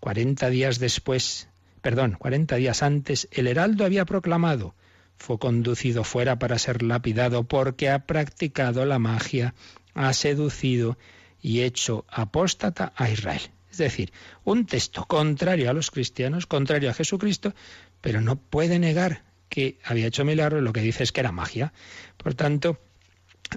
Cuarenta 0.00 0.48
días 0.48 0.78
después, 0.78 1.48
perdón, 1.80 2.16
cuarenta 2.18 2.56
días 2.56 2.82
antes, 2.82 3.28
el 3.32 3.46
heraldo 3.46 3.84
había 3.84 4.04
proclamado, 4.04 4.74
fue 5.16 5.38
conducido 5.38 6.04
fuera 6.04 6.38
para 6.38 6.58
ser 6.58 6.82
lapidado 6.82 7.44
porque 7.44 7.90
ha 7.90 8.06
practicado 8.06 8.84
la 8.84 8.98
magia, 8.98 9.54
ha 9.94 10.12
seducido 10.12 10.96
y 11.40 11.62
hecho 11.62 12.04
apóstata 12.08 12.92
a 12.96 13.10
Israel. 13.10 13.42
Es 13.70 13.78
decir, 13.78 14.12
un 14.44 14.66
texto 14.66 15.04
contrario 15.04 15.70
a 15.70 15.72
los 15.72 15.90
cristianos, 15.90 16.46
contrario 16.46 16.90
a 16.90 16.94
Jesucristo, 16.94 17.54
pero 18.00 18.20
no 18.20 18.36
puede 18.36 18.78
negar 18.78 19.22
que 19.48 19.78
había 19.84 20.06
hecho 20.06 20.24
milagros, 20.24 20.62
lo 20.62 20.72
que 20.72 20.80
dice 20.80 21.02
es 21.02 21.12
que 21.12 21.20
era 21.20 21.32
magia. 21.32 21.72
Por 22.16 22.34
tanto, 22.34 22.80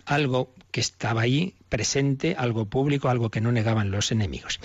algo 0.05 0.53
que 0.71 0.81
estaba 0.81 1.21
ahí 1.21 1.53
presente, 1.69 2.35
algo 2.37 2.65
público, 2.65 3.09
algo 3.09 3.29
que 3.29 3.39
no 3.39 3.51
negaban 3.51 3.91
los 3.91 4.11
enemigos. 4.11 4.59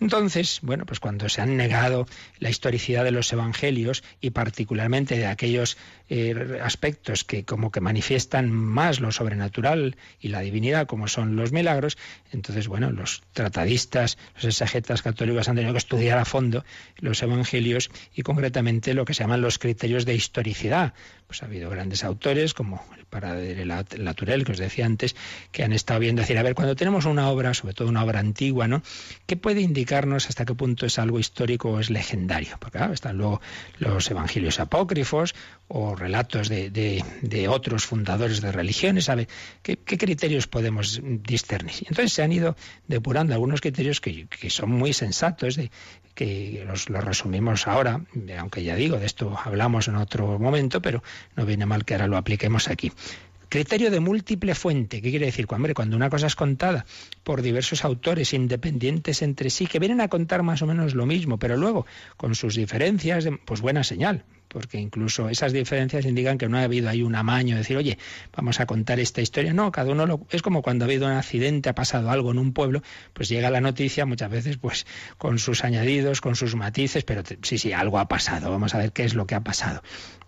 Entonces, 0.00 0.60
bueno, 0.62 0.86
pues 0.86 1.00
cuando 1.00 1.28
se 1.28 1.40
han 1.40 1.56
negado 1.56 2.06
la 2.38 2.50
historicidad 2.50 3.02
de 3.02 3.10
los 3.10 3.32
evangelios 3.32 4.04
y 4.20 4.30
particularmente 4.30 5.18
de 5.18 5.26
aquellos 5.26 5.76
eh, 6.08 6.60
aspectos 6.62 7.24
que 7.24 7.44
como 7.44 7.72
que 7.72 7.80
manifiestan 7.80 8.52
más 8.52 9.00
lo 9.00 9.10
sobrenatural 9.10 9.96
y 10.20 10.28
la 10.28 10.40
divinidad, 10.40 10.86
como 10.86 11.08
son 11.08 11.34
los 11.34 11.52
milagros, 11.52 11.98
entonces, 12.30 12.68
bueno, 12.68 12.90
los 12.92 13.22
tratadistas, 13.32 14.18
los 14.36 14.44
exegetas 14.44 15.02
católicos 15.02 15.48
han 15.48 15.56
tenido 15.56 15.72
que 15.72 15.78
estudiar 15.78 16.18
a 16.18 16.24
fondo 16.24 16.64
los 16.98 17.22
evangelios 17.22 17.90
y 18.14 18.22
concretamente 18.22 18.94
lo 18.94 19.04
que 19.04 19.14
se 19.14 19.24
llaman 19.24 19.40
los 19.40 19.58
criterios 19.58 20.04
de 20.04 20.14
historicidad. 20.14 20.94
Pues 21.26 21.42
ha 21.42 21.46
habido 21.46 21.70
grandes 21.70 22.04
autores 22.04 22.52
como 22.52 22.84
el 22.98 23.06
Paradere 23.06 23.64
Laturel, 23.64 24.44
que 24.44 24.52
os 24.52 24.58
decía 24.58 24.86
antes, 24.86 25.16
que 25.52 25.62
han 25.62 25.72
estado 25.72 26.00
viendo 26.00 26.22
decir, 26.22 26.38
a 26.38 26.42
ver, 26.42 26.54
cuando 26.54 26.74
tenemos 26.74 27.04
una 27.04 27.28
obra, 27.28 27.52
sobre 27.52 27.74
todo 27.74 27.88
una 27.88 28.02
obra 28.02 28.18
antigua, 28.18 28.66
¿no? 28.66 28.82
¿Qué 29.26 29.36
puede 29.36 29.60
indicarnos 29.60 30.28
hasta 30.28 30.46
qué 30.46 30.54
punto 30.54 30.86
es 30.86 30.98
algo 30.98 31.18
histórico 31.18 31.70
o 31.70 31.78
es 31.78 31.90
legendario? 31.90 32.56
Porque 32.58 32.78
claro, 32.78 32.94
están 32.94 33.18
luego 33.18 33.40
los 33.78 34.10
evangelios 34.10 34.58
apócrifos 34.60 35.34
o 35.68 35.94
relatos 35.94 36.48
de, 36.48 37.02
otros 37.48 37.84
fundadores 37.84 38.40
de 38.40 38.50
religiones, 38.50 39.04
¿sabe? 39.04 39.28
¿Qué, 39.62 39.76
criterios 39.76 40.46
podemos 40.46 41.00
discernir? 41.04 41.74
Entonces 41.80 42.14
se 42.14 42.22
han 42.22 42.32
ido 42.32 42.56
depurando 42.88 43.34
algunos 43.34 43.60
criterios 43.60 44.00
que, 44.00 44.26
son 44.48 44.70
muy 44.70 44.94
sensatos, 44.94 45.56
de, 45.56 45.70
que 46.14 46.64
los, 46.66 46.88
los, 46.88 47.04
resumimos 47.04 47.66
ahora, 47.68 48.00
aunque 48.38 48.62
ya 48.62 48.74
digo, 48.74 48.98
de 48.98 49.06
esto 49.06 49.38
hablamos 49.44 49.88
en 49.88 49.96
otro 49.96 50.38
momento, 50.38 50.80
pero 50.80 51.02
no 51.36 51.44
viene 51.44 51.66
mal 51.66 51.84
que 51.84 51.94
ahora 51.94 52.06
lo 52.06 52.16
apliquemos 52.16 52.68
aquí. 52.68 52.90
Criterio 53.52 53.90
de 53.90 54.00
múltiple 54.00 54.54
fuente. 54.54 55.02
¿Qué 55.02 55.10
quiere 55.10 55.26
decir? 55.26 55.46
Hombre, 55.50 55.74
cuando 55.74 55.94
una 55.94 56.08
cosa 56.08 56.26
es 56.26 56.34
contada 56.34 56.86
por 57.22 57.42
diversos 57.42 57.84
autores 57.84 58.32
independientes 58.32 59.20
entre 59.20 59.50
sí, 59.50 59.66
que 59.66 59.78
vienen 59.78 60.00
a 60.00 60.08
contar 60.08 60.42
más 60.42 60.62
o 60.62 60.66
menos 60.66 60.94
lo 60.94 61.04
mismo, 61.04 61.38
pero 61.38 61.58
luego 61.58 61.84
con 62.16 62.34
sus 62.34 62.54
diferencias, 62.54 63.28
pues 63.44 63.60
buena 63.60 63.84
señal 63.84 64.24
porque 64.52 64.78
incluso 64.78 65.28
esas 65.30 65.52
diferencias 65.52 66.04
indican 66.04 66.36
que 66.36 66.48
no 66.48 66.58
ha 66.58 66.62
habido 66.62 66.90
ahí 66.90 67.02
un 67.02 67.14
amaño, 67.14 67.56
decir, 67.56 67.76
oye, 67.76 67.98
vamos 68.36 68.60
a 68.60 68.66
contar 68.66 69.00
esta 69.00 69.22
historia. 69.22 69.54
No, 69.54 69.72
cada 69.72 69.90
uno 69.90 70.06
lo, 70.06 70.26
es 70.30 70.42
como 70.42 70.62
cuando 70.62 70.84
ha 70.84 70.86
habido 70.86 71.06
un 71.06 71.12
accidente, 71.12 71.70
ha 71.70 71.74
pasado 71.74 72.10
algo 72.10 72.30
en 72.30 72.38
un 72.38 72.52
pueblo, 72.52 72.82
pues 73.14 73.28
llega 73.28 73.50
la 73.50 73.60
noticia 73.60 74.04
muchas 74.04 74.30
veces 74.30 74.58
pues 74.58 74.86
con 75.16 75.38
sus 75.38 75.64
añadidos, 75.64 76.20
con 76.20 76.36
sus 76.36 76.54
matices, 76.54 77.04
pero 77.04 77.22
sí, 77.42 77.58
sí, 77.58 77.72
algo 77.72 77.98
ha 77.98 78.08
pasado, 78.08 78.50
vamos 78.50 78.74
a 78.74 78.78
ver 78.78 78.92
qué 78.92 79.04
es 79.04 79.14
lo 79.14 79.26
que 79.26 79.34
ha 79.34 79.40
pasado 79.40 79.82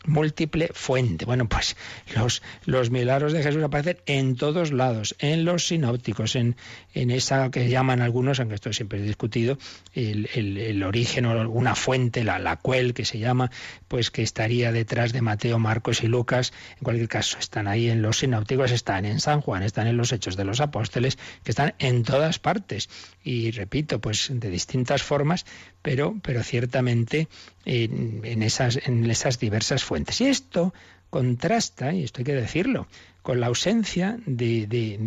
múltiple 0.07 0.70
fuente. 0.72 1.25
Bueno, 1.25 1.49
pues 1.49 1.77
los, 2.14 2.43
los 2.64 2.91
milagros 2.91 3.33
de 3.33 3.43
Jesús 3.43 3.62
aparecen 3.62 3.99
en 4.07 4.37
todos 4.37 4.72
lados, 4.72 5.16
en 5.18 5.45
los 5.45 5.66
sinópticos, 5.66 6.37
en, 6.37 6.57
en 6.93 7.11
esa 7.11 7.51
que 7.51 7.68
llaman 7.68 8.01
algunos, 8.01 8.41
aunque 8.41 8.55
esto 8.57 8.72
siempre 8.72 9.01
es 9.01 9.07
discutido, 9.07 9.59
el, 9.95 10.29
el, 10.35 10.83
origen 10.83 11.27
o 11.27 11.51
una 11.51 11.75
fuente, 11.75 12.25
la, 12.25 12.39
la 12.39 12.57
cuel 12.57 12.95
que 12.95 13.05
se 13.05 13.18
llama, 13.18 13.51
pues 13.89 14.11
que 14.15 14.23
estaría 14.23 14.71
detrás 14.71 15.12
de 15.12 15.23
Mateo, 15.23 15.59
Marcos 15.59 16.05
y 16.05 16.07
Lucas. 16.07 16.53
En 16.79 16.85
cualquier 16.85 17.09
caso, 17.09 17.37
están 17.41 17.67
ahí 17.67 17.91
en 17.91 18.01
los 18.01 18.21
sinópticos, 18.21 18.71
están 18.71 19.05
en 19.07 19.19
San 19.19 19.41
Juan, 19.41 19.65
están 19.65 19.89
en 19.89 19.97
los 19.97 20.12
Hechos 20.12 20.37
de 20.37 20.45
los 20.45 20.61
Apóstoles, 20.61 21.19
que 21.43 21.51
están 21.51 21.75
en 21.81 22.05
todas 22.05 22.39
partes. 22.39 22.89
Y 23.25 23.51
repito, 23.51 24.01
pues 24.01 24.29
de 24.31 24.51
distintas 24.51 25.03
formas, 25.03 25.47
pero, 25.83 26.15
pero 26.23 26.45
ciertamente 26.45 27.27
en, 27.65 28.43
esas, 28.45 28.79
en 28.87 29.11
esas 29.11 29.41
diversas 29.41 29.83
fuentes. 29.83 30.21
Y 30.21 30.27
esto 30.27 30.73
contrasta, 31.11 31.93
y 31.93 32.05
esto 32.05 32.21
hay 32.21 32.25
que 32.25 32.35
decirlo, 32.35 32.87
con 33.25 33.41
la 33.41 33.47
ausencia 33.47 34.18
de, 34.27 34.99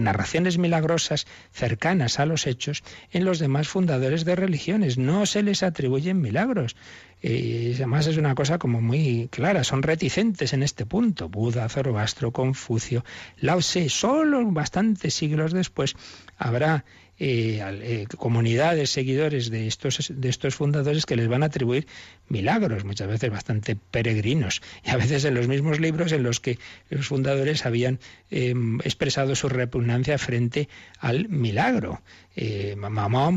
narraciones 0.00 0.58
milagrosas 0.58 1.26
cercanas 1.50 2.20
a 2.20 2.24
los 2.24 2.46
hechos 2.46 2.84
en 3.10 3.24
los 3.24 3.40
demás 3.40 3.66
fundadores 3.66 4.24
de 4.24 4.36
religiones. 4.36 4.96
No 4.96 5.26
se 5.26 5.42
les 5.42 5.64
atribuyen 5.64 6.20
milagros. 6.20 6.76
Y 7.20 7.74
además 7.74 8.06
es 8.06 8.16
una 8.16 8.36
cosa 8.36 8.58
como 8.58 8.80
muy 8.80 9.26
clara, 9.32 9.64
son 9.64 9.82
reticentes 9.82 10.52
en 10.52 10.62
este 10.62 10.86
punto. 10.86 11.28
Buda, 11.28 11.68
Zoroastro, 11.68 12.32
Confucio, 12.32 13.04
Lao 13.38 13.58
Tse, 13.58 13.88
solo 13.88 14.48
bastantes 14.52 15.14
siglos 15.14 15.52
después 15.52 15.96
habrá 16.36 16.84
eh, 17.20 17.60
eh, 17.82 18.06
comunidades, 18.16 18.90
seguidores 18.90 19.50
de 19.50 19.66
estos, 19.66 20.12
de 20.14 20.28
estos 20.28 20.54
fundadores 20.54 21.04
que 21.04 21.16
les 21.16 21.26
van 21.26 21.42
a 21.42 21.46
atribuir 21.46 21.86
milagros, 22.28 22.84
muchas 22.84 23.08
veces 23.08 23.30
bastante 23.30 23.76
peregrinos, 23.76 24.62
y 24.84 24.90
a 24.90 24.96
veces 24.96 25.24
en 25.24 25.34
los 25.34 25.48
mismos 25.48 25.80
libros 25.80 26.12
en 26.12 26.22
los 26.22 26.38
que 26.38 26.58
los 26.90 27.08
fundadores 27.08 27.66
habían 27.66 27.98
em, 28.30 28.78
expresado 28.84 29.34
su 29.34 29.48
repugnancia 29.48 30.16
frente 30.18 30.68
al 30.98 31.28
milagro. 31.28 32.02
Eh, 32.36 32.76
mamá, 32.76 33.32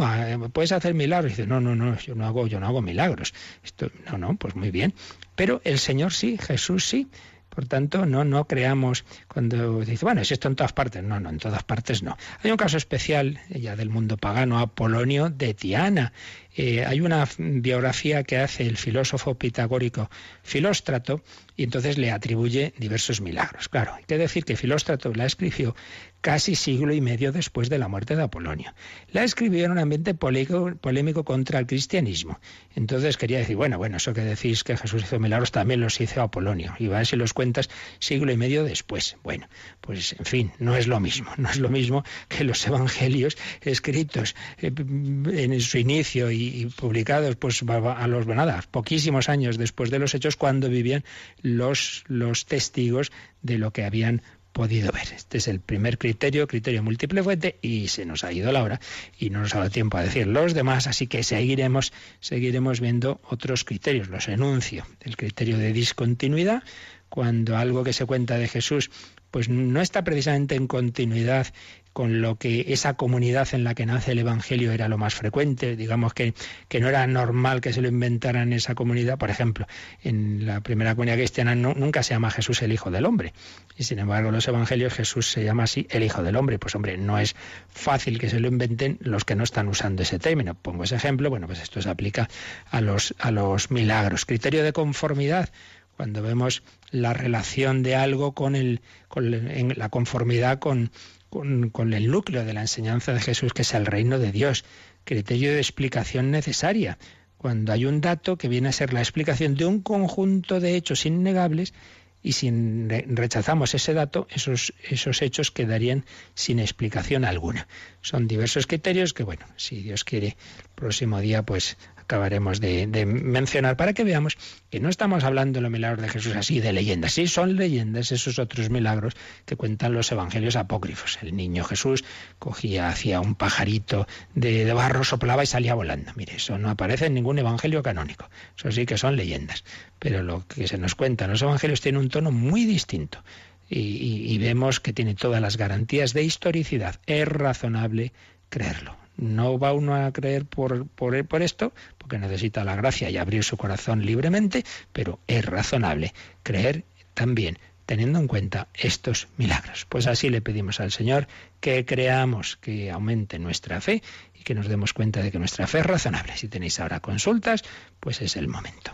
¿puedes 0.53 0.71
hacer 0.71 0.93
milagros? 0.93 1.31
Dice, 1.31 1.47
no, 1.47 1.59
no, 1.59 1.75
no, 1.75 1.97
yo 1.97 2.13
no 2.13 2.27
hago, 2.27 2.45
yo 2.45 2.59
no 2.59 2.67
hago 2.67 2.83
milagros. 2.83 3.33
Esto, 3.63 3.89
no, 4.11 4.19
no, 4.19 4.35
pues 4.35 4.55
muy 4.55 4.69
bien. 4.69 4.93
Pero 5.35 5.59
el 5.63 5.79
Señor 5.79 6.13
sí, 6.13 6.37
Jesús 6.39 6.85
sí. 6.85 7.07
Por 7.53 7.65
tanto, 7.65 8.05
no, 8.05 8.23
no 8.23 8.45
creamos 8.45 9.03
cuando 9.27 9.81
dice, 9.81 10.05
bueno, 10.05 10.21
es 10.21 10.31
esto 10.31 10.47
en 10.47 10.55
todas 10.55 10.71
partes. 10.71 11.03
No, 11.03 11.19
no, 11.19 11.29
en 11.29 11.37
todas 11.37 11.63
partes 11.63 12.01
no. 12.01 12.17
Hay 12.41 12.49
un 12.49 12.55
caso 12.55 12.77
especial, 12.77 13.41
ya 13.49 13.75
del 13.75 13.89
mundo 13.89 14.15
pagano, 14.15 14.57
Apolonio 14.59 15.29
de 15.29 15.53
Tiana. 15.53 16.13
Eh, 16.55 16.85
hay 16.85 17.01
una 17.01 17.27
biografía 17.37 18.23
que 18.23 18.37
hace 18.37 18.67
el 18.67 18.77
filósofo 18.77 19.35
pitagórico 19.35 20.09
Filóstrato 20.43 21.23
y 21.55 21.63
entonces 21.63 21.97
le 21.97 22.11
atribuye 22.11 22.73
diversos 22.77 23.21
milagros. 23.21 23.69
Claro, 23.69 23.93
hay 23.93 24.03
que 24.03 24.17
decir 24.17 24.43
que 24.43 24.55
Filóstrato 24.55 25.13
la 25.13 25.25
escribió 25.25 25.75
casi 26.21 26.55
siglo 26.55 26.93
y 26.93 27.01
medio 27.01 27.31
después 27.31 27.69
de 27.69 27.79
la 27.79 27.87
muerte 27.87 28.15
de 28.15 28.23
Apolonio. 28.23 28.73
La 29.11 29.23
escribió 29.23 29.65
en 29.65 29.71
un 29.71 29.79
ambiente 29.79 30.13
polémico, 30.13 31.23
contra 31.23 31.59
el 31.59 31.65
cristianismo. 31.65 32.39
Entonces 32.75 33.17
quería 33.17 33.39
decir, 33.39 33.55
bueno, 33.55 33.77
bueno, 33.77 33.97
eso 33.97 34.13
que 34.13 34.21
decís 34.21 34.63
que 34.63 34.77
Jesús 34.77 35.03
hizo 35.03 35.19
milagros 35.19 35.51
también 35.51 35.81
los 35.81 35.99
hizo 35.99 36.21
Apolonio. 36.21 36.75
Y 36.79 36.87
vas 36.87 37.11
y 37.11 37.15
los 37.15 37.33
cuentas 37.33 37.69
siglo 37.99 38.31
y 38.31 38.37
medio 38.37 38.63
después. 38.63 39.17
Bueno, 39.23 39.47
pues 39.81 40.13
en 40.17 40.25
fin, 40.25 40.51
no 40.59 40.75
es 40.75 40.87
lo 40.87 40.99
mismo. 40.99 41.31
No 41.37 41.49
es 41.49 41.57
lo 41.57 41.69
mismo 41.69 42.03
que 42.27 42.43
los 42.43 42.65
evangelios 42.67 43.37
escritos 43.61 44.35
eh, 44.59 44.71
en 44.77 45.59
su 45.59 45.79
inicio 45.79 46.31
y, 46.31 46.40
publicados 46.75 47.35
pues 47.35 47.63
a 47.63 48.07
los, 48.07 48.27
nada, 48.27 48.63
poquísimos 48.71 49.29
años 49.29 49.57
después 49.57 49.89
de 49.89 49.99
los 49.99 50.13
hechos 50.15 50.35
cuando 50.35 50.69
vivían 50.69 51.03
los, 51.41 52.03
los 52.07 52.45
testigos 52.45 53.11
de 53.41 53.57
lo 53.57 53.71
que 53.71 53.83
habían 53.83 54.21
podido 54.51 54.91
ver. 54.91 55.07
Este 55.15 55.37
es 55.37 55.47
el 55.47 55.59
primer 55.59 55.97
criterio, 55.97 56.47
criterio 56.47 56.83
múltiple 56.83 57.23
fuente, 57.23 57.57
y 57.61 57.87
se 57.87 58.05
nos 58.05 58.23
ha 58.23 58.31
ido 58.31 58.51
la 58.51 58.63
hora 58.63 58.79
y 59.17 59.29
no 59.29 59.39
nos 59.39 59.55
ha 59.55 59.59
dado 59.59 59.69
tiempo 59.69 59.97
a 59.97 60.03
decir 60.03 60.27
los 60.27 60.53
demás, 60.53 60.87
así 60.87 61.07
que 61.07 61.23
seguiremos, 61.23 61.93
seguiremos 62.19 62.79
viendo 62.79 63.21
otros 63.23 63.63
criterios. 63.63 64.09
Los 64.09 64.27
enuncio. 64.27 64.85
El 65.01 65.15
criterio 65.15 65.57
de 65.57 65.73
discontinuidad, 65.73 66.63
cuando 67.09 67.57
algo 67.57 67.83
que 67.83 67.93
se 67.93 68.05
cuenta 68.05 68.37
de 68.37 68.47
Jesús 68.47 68.89
pues 69.31 69.49
no 69.49 69.81
está 69.81 70.03
precisamente 70.03 70.55
en 70.55 70.67
continuidad 70.67 71.47
con 71.93 72.21
lo 72.21 72.35
que 72.35 72.65
esa 72.69 72.93
comunidad 72.93 73.49
en 73.53 73.63
la 73.63 73.75
que 73.75 73.85
nace 73.85 74.13
el 74.13 74.19
Evangelio 74.19 74.71
era 74.71 74.87
lo 74.87 74.97
más 74.97 75.13
frecuente, 75.13 75.75
digamos 75.75 76.13
que, 76.13 76.33
que 76.69 76.79
no 76.79 76.87
era 76.87 77.05
normal 77.07 77.59
que 77.59 77.73
se 77.73 77.81
lo 77.81 77.89
inventaran 77.89 78.43
en 78.43 78.53
esa 78.53 78.75
comunidad. 78.75 79.17
Por 79.17 79.29
ejemplo, 79.29 79.67
en 80.01 80.45
la 80.45 80.61
primera 80.61 80.95
comunidad 80.95 81.17
cristiana 81.17 81.53
nunca 81.55 82.03
se 82.03 82.13
llama 82.13 82.31
Jesús 82.31 82.61
el 82.61 82.71
Hijo 82.71 82.91
del 82.91 83.05
Hombre. 83.05 83.33
Y 83.77 83.83
sin 83.83 83.99
embargo, 83.99 84.29
en 84.29 84.35
los 84.35 84.47
Evangelios 84.47 84.93
Jesús 84.93 85.29
se 85.29 85.43
llama 85.43 85.63
así 85.63 85.87
el 85.89 86.03
Hijo 86.03 86.23
del 86.23 86.37
Hombre. 86.37 86.59
Pues 86.59 86.75
hombre, 86.75 86.97
no 86.97 87.19
es 87.19 87.35
fácil 87.67 88.19
que 88.19 88.29
se 88.29 88.39
lo 88.39 88.47
inventen 88.47 88.97
los 89.01 89.25
que 89.25 89.35
no 89.35 89.43
están 89.43 89.67
usando 89.67 90.03
ese 90.03 90.17
término. 90.17 90.55
Pongo 90.55 90.85
ese 90.85 90.95
ejemplo, 90.95 91.29
bueno, 91.29 91.47
pues 91.47 91.61
esto 91.61 91.81
se 91.81 91.89
aplica 91.89 92.29
a 92.69 92.79
los, 92.79 93.13
a 93.19 93.31
los 93.31 93.69
milagros. 93.69 94.25
Criterio 94.25 94.63
de 94.63 94.71
conformidad 94.71 95.49
cuando 95.97 96.21
vemos 96.21 96.63
la 96.91 97.13
relación 97.13 97.83
de 97.83 97.95
algo 97.95 98.33
con, 98.33 98.55
el, 98.55 98.81
con 99.07 99.31
la 99.31 99.89
conformidad 99.89 100.59
con, 100.59 100.91
con, 101.29 101.93
el 101.93 102.11
núcleo 102.11 102.43
de 102.43 102.53
la 102.53 102.61
enseñanza 102.61 103.13
de 103.13 103.21
Jesús, 103.21 103.53
que 103.53 103.61
es 103.61 103.73
el 103.73 103.85
reino 103.85 104.19
de 104.19 104.31
Dios, 104.31 104.65
criterio 105.05 105.51
de 105.51 105.59
explicación 105.59 106.29
necesaria. 106.29 106.97
Cuando 107.37 107.71
hay 107.71 107.85
un 107.85 108.01
dato 108.01 108.37
que 108.37 108.49
viene 108.49 108.69
a 108.69 108.73
ser 108.73 108.93
la 108.93 108.99
explicación 108.99 109.55
de 109.55 109.65
un 109.65 109.81
conjunto 109.81 110.59
de 110.59 110.75
hechos 110.75 111.05
innegables 111.05 111.73
y 112.21 112.33
si 112.33 112.51
rechazamos 112.51 113.73
ese 113.73 113.93
dato, 113.93 114.27
esos, 114.29 114.73
esos 114.83 115.21
hechos 115.21 115.49
quedarían 115.49 116.05
sin 116.35 116.59
explicación 116.59 117.25
alguna. 117.25 117.67
Son 118.01 118.27
diversos 118.27 118.67
criterios 118.67 119.13
que, 119.13 119.23
bueno, 119.23 119.45
si 119.55 119.81
Dios 119.81 120.03
quiere, 120.03 120.27
el 120.27 120.69
próximo 120.75 121.19
día 121.19 121.43
pues 121.43 121.77
acabaremos 122.11 122.59
de, 122.59 123.05
mencionar 123.05 123.77
para 123.77 123.93
que 123.93 124.03
veamos 124.03 124.37
que 124.69 124.81
no 124.81 124.89
estamos 124.89 125.23
hablando 125.23 125.59
de 125.59 125.61
los 125.61 125.71
milagros 125.71 126.01
de 126.01 126.09
Jesús 126.09 126.35
así 126.35 126.59
de 126.59 126.73
leyendas. 126.73 127.13
Sí, 127.13 127.25
son 127.27 127.55
leyendas 127.55 128.11
esos 128.11 128.37
otros 128.37 128.69
milagros 128.69 129.13
que 129.45 129.55
cuentan 129.55 129.93
los 129.93 130.11
evangelios 130.11 130.57
apócrifos. 130.57 131.19
El 131.21 131.37
niño 131.37 131.63
Jesús 131.63 132.03
cogía, 132.37 132.89
hacía 132.89 133.21
un 133.21 133.35
pajarito 133.35 134.07
de, 134.35 134.71
barro, 134.73 135.05
soplaba 135.05 135.43
y 135.43 135.45
salía 135.45 135.73
volando. 135.73 136.11
Mire, 136.17 136.35
eso 136.35 136.57
no 136.57 136.69
aparece 136.69 137.05
en 137.05 137.13
ningún 137.13 137.39
evangelio 137.39 137.81
canónico. 137.81 138.29
Eso 138.57 138.69
sí 138.73 138.85
que 138.85 138.97
son 138.97 139.15
leyendas. 139.15 139.63
Pero 139.97 140.21
lo 140.21 140.45
que 140.47 140.67
se 140.67 140.77
nos 140.77 140.95
cuenta 140.95 141.25
en 141.25 141.31
los 141.31 141.41
evangelios 141.41 141.79
tiene 141.79 141.99
un 141.99 142.09
tono 142.09 142.31
muy 142.31 142.65
distinto. 142.65 143.23
y, 143.69 144.37
vemos 144.37 144.81
que 144.81 144.91
tiene 144.91 145.15
todas 145.15 145.39
las 145.39 145.55
garantías 145.55 146.11
de 146.11 146.23
historicidad. 146.23 146.99
Es 147.05 147.25
razonable 147.25 148.11
creerlo. 148.49 149.00
No 149.21 149.57
va 149.57 149.71
uno 149.71 149.95
a 149.95 150.11
creer 150.11 150.45
por, 150.45 150.85
por, 150.87 151.25
por, 151.25 151.41
esto, 151.41 151.71
porque 151.97 152.19
necesita 152.19 152.65
la 152.65 152.75
gracia 152.75 153.09
y 153.09 153.17
abrir 153.17 153.45
su 153.45 153.55
corazón 153.55 154.05
libremente, 154.05 154.65
pero 154.91 155.19
es 155.27 155.45
razonable 155.45 156.13
creer 156.43 156.83
también 157.13 157.57
teniendo 157.85 158.19
en 158.19 158.27
cuenta 158.27 158.67
estos 158.73 159.27
milagros. 159.37 159.85
Pues 159.87 160.07
así 160.07 160.29
le 160.29 160.41
pedimos 160.41 160.79
al 160.79 160.91
Señor 160.91 161.27
que 161.59 161.85
creamos, 161.85 162.57
que 162.57 162.89
aumente 162.89 163.37
nuestra 163.37 163.81
fe 163.81 164.01
y 164.33 164.43
que 164.43 164.55
nos 164.55 164.67
demos 164.67 164.93
cuenta 164.93 165.21
de 165.21 165.31
que 165.31 165.39
nuestra 165.39 165.67
fe 165.67 165.79
es 165.79 165.85
razonable. 165.85 166.37
Si 166.37 166.47
tenéis 166.47 166.79
ahora 166.79 166.99
consultas, 166.99 167.63
pues 167.99 168.21
es 168.21 168.35
el 168.37 168.47
momento. 168.47 168.93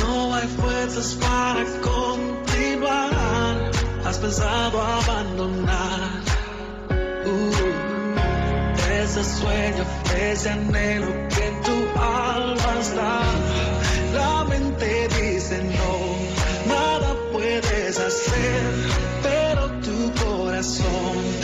no 0.00 0.34
hay 0.34 0.46
fuerzas 0.48 1.16
para 1.20 1.64
continuar. 1.80 3.70
Has 4.04 4.18
pensado 4.18 4.80
abandonar 4.80 6.22
uh, 7.26 7.56
ese 9.02 9.24
sueño, 9.24 9.84
ese 10.16 10.50
anhelo 10.50 11.08
que 11.28 11.46
en 11.46 11.62
tu 11.62 12.00
alma 12.00 12.80
está. 12.80 13.20
La 14.14 14.44
mente 14.44 15.08
dice 15.20 15.62
no, 15.78 16.74
nada 16.74 17.14
puedes 17.32 17.98
hacer, 17.98 18.62
pero 19.22 19.70
tu 19.80 20.24
corazón. 20.24 21.35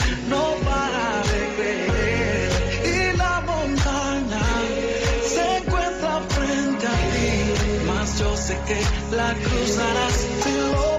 la 9.10 9.34
cruzarás. 9.34 10.26
Te 10.42 10.91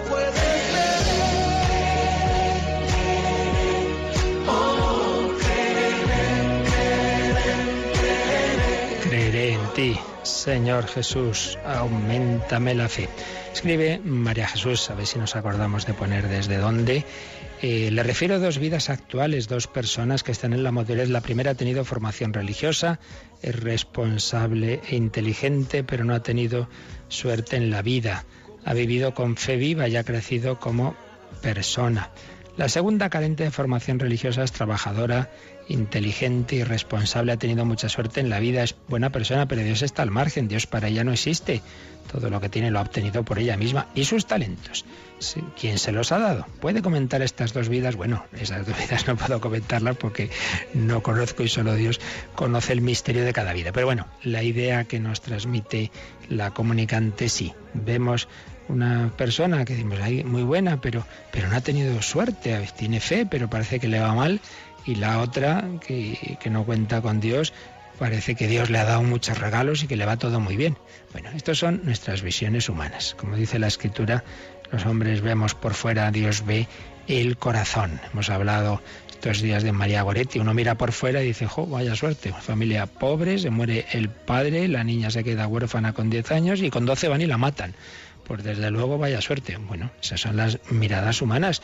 Señor 10.44 10.88
Jesús, 10.88 11.58
aumentame 11.66 12.76
la 12.76 12.89
fe. 12.89 13.08
Escribe 13.54 14.02
María 14.04 14.46
Jesús, 14.46 14.89
a 14.89 14.94
ver 14.94 15.08
si 15.08 15.18
nos 15.18 15.38
acordamos 15.38 15.86
de 15.86 15.94
poner 15.94 16.28
desde 16.28 16.58
dónde. 16.58 17.06
Eh, 17.62 17.89
le 17.89 18.04
refiero 18.04 18.36
a 18.36 18.39
dos 18.39 18.58
vidas 18.58 18.89
actuales, 18.89 19.48
dos 19.48 19.68
personas 19.68 20.22
que 20.22 20.34
están 20.34 20.52
en 20.52 20.64
la 20.64 20.74
madurez. 20.74 21.08
La 21.08 21.22
primera 21.22 21.52
ha 21.52 21.56
tenido 21.56 21.86
formación 21.86 22.34
religiosa, 22.34 23.00
es 23.41 23.58
responsable 23.58 24.82
e 24.89 24.98
inteligente, 24.98 25.82
pero 25.82 26.04
no 26.04 26.14
ha 26.14 26.24
tenido 26.24 26.68
suerte 27.08 27.56
en 27.56 27.70
la 27.70 27.82
vida. 27.82 28.26
Ha 28.66 28.74
vivido 28.74 29.14
con 29.14 29.38
fe 29.38 29.56
viva 29.56 29.88
y 29.88 29.96
ha 29.96 30.04
crecido 30.04 30.60
como 30.60 30.94
persona. 31.41 32.12
La 32.58 32.68
segunda, 32.68 33.10
carente 33.10 33.46
de 33.46 33.52
formación 33.52 33.98
religiosa, 33.98 34.44
es 34.44 34.52
trabajadora, 34.52 35.32
inteligente 35.68 36.55
y 36.55 36.64
responsable, 36.64 37.32
ha 37.32 37.38
tenido 37.38 37.66
mucha 37.66 37.89
suerte 37.89 38.20
en 38.20 38.30
la 38.30 38.39
vida, 38.39 38.64
es 38.64 38.76
buena 38.88 39.11
persona, 39.11 39.47
pero 39.47 39.64
Dios 39.64 39.82
está 39.82 40.01
al 40.01 40.11
margen, 40.11 40.47
Dios 40.47 40.68
para 40.68 40.88
ella 40.88 41.03
no 41.03 41.14
existe. 41.14 41.61
Todo 42.11 42.30
lo 42.30 42.41
que 42.41 42.49
tiene 42.49 42.70
lo 42.70 42.80
ha 42.80 42.82
obtenido 42.82 43.24
por 43.24 43.39
ella 43.39 43.55
misma 43.55 43.88
y 43.95 44.03
sus 44.03 44.26
talentos. 44.26 44.86
¿Quién 45.57 45.78
se 45.78 45.93
los 45.93 46.11
ha 46.11 46.20
dado? 46.20 46.45
¿Puede 46.59 46.82
comentar 46.82 47.22
estas 47.22 47.53
dos 47.53 47.70
vidas? 47.70 47.95
Bueno, 47.95 48.26
esas 48.34 48.68
dos 48.68 48.78
vidas 48.78 49.07
no 49.07 49.16
puedo 49.16 49.39
comentarlas 49.39 49.95
porque 49.95 50.30
no 50.74 51.01
conozco 51.01 51.43
y 51.43 51.47
solo 51.47 51.76
Dios 51.76 52.01
conoce 52.36 52.74
el 52.74 52.82
misterio 52.82 53.24
de 53.24 53.32
cada 53.32 53.53
vida. 53.53 53.72
Pero 53.72 53.88
bueno, 53.88 54.07
la 54.22 54.43
idea 54.43 54.84
que 54.84 54.99
nos 54.99 55.22
transmite 55.22 55.91
la 56.28 56.51
comunicante 56.51 57.30
sí. 57.30 57.53
Vemos 57.74 58.28
una 58.68 59.11
persona 59.18 59.66
que 59.66 59.74
decimos, 59.74 59.99
muy 60.26 60.43
buena, 60.43 60.82
pero, 60.82 61.05
pero 61.32 61.49
no 61.49 61.55
ha 61.55 61.61
tenido 61.61 62.01
suerte, 62.01 62.68
tiene 62.78 62.99
fe, 62.99 63.26
pero 63.26 63.49
parece 63.49 63.80
que 63.80 63.88
le 63.88 63.99
va 63.99 64.14
mal 64.14 64.39
y 64.86 64.96
la 64.96 65.20
otra, 65.20 65.66
que, 65.86 66.38
no 66.50 66.66
cuenta 66.66 67.02
con 67.02 67.20
Dios, 67.20 67.54
parece 68.00 68.36
que 68.36 68.48
Dios 68.48 68.70
le 68.70 68.80
ha 68.80 68.86
dado 68.86 69.04
muchos 69.04 69.38
regalos 69.38 69.84
y 69.84 69.88
que 69.88 69.96
le 69.96 70.06
va 70.06 70.18
todo 70.18 70.40
muy 70.40 70.58
bien. 70.58 70.78
Bueno, 71.12 71.30
estas 71.36 71.58
son 71.58 71.82
nuestras 71.84 72.22
visiones 72.22 72.70
humanas. 72.70 73.16
Como 73.18 73.36
dice 73.36 73.60
la 73.60 73.68
escritura, 73.68 74.24
los 74.72 74.86
hombres 74.86 75.22
vemos 75.22 75.56
por 75.56 75.74
fuera, 75.74 76.12
Dios 76.12 76.46
ve 76.46 76.68
el 77.08 77.38
corazón. 77.38 78.00
Hemos 78.12 78.30
hablado 78.30 78.82
estos 79.10 79.42
días 79.42 79.64
de 79.64 79.72
María 79.72 80.02
Goretti. 80.02 80.40
Uno 80.40 80.54
mira 80.54 80.76
por 80.76 80.92
fuera 80.92 81.24
y 81.24 81.28
dice, 81.28 81.48
jo, 81.48 81.66
vaya 81.66 81.96
suerte, 81.96 82.34
familia 82.34 82.88
pobre, 82.88 83.40
se 83.40 83.50
muere 83.50 83.86
el 83.94 84.10
padre, 84.10 84.68
la 84.68 84.84
niña 84.84 85.12
se 85.12 85.24
queda 85.24 85.48
huérfana 85.48 85.94
con 85.94 86.10
10 86.10 86.32
años 86.32 86.62
y 86.62 86.70
con 86.70 86.86
12 86.86 87.08
van 87.08 87.22
y 87.22 87.28
la 87.28 87.38
matan. 87.38 87.74
Pues 88.26 88.44
desde 88.44 88.70
luego 88.70 88.98
vaya 88.98 89.22
suerte. 89.22 89.58
Bueno, 89.58 89.92
esas 90.02 90.20
son 90.20 90.36
las 90.36 90.60
miradas 90.70 91.22
humanas. 91.22 91.62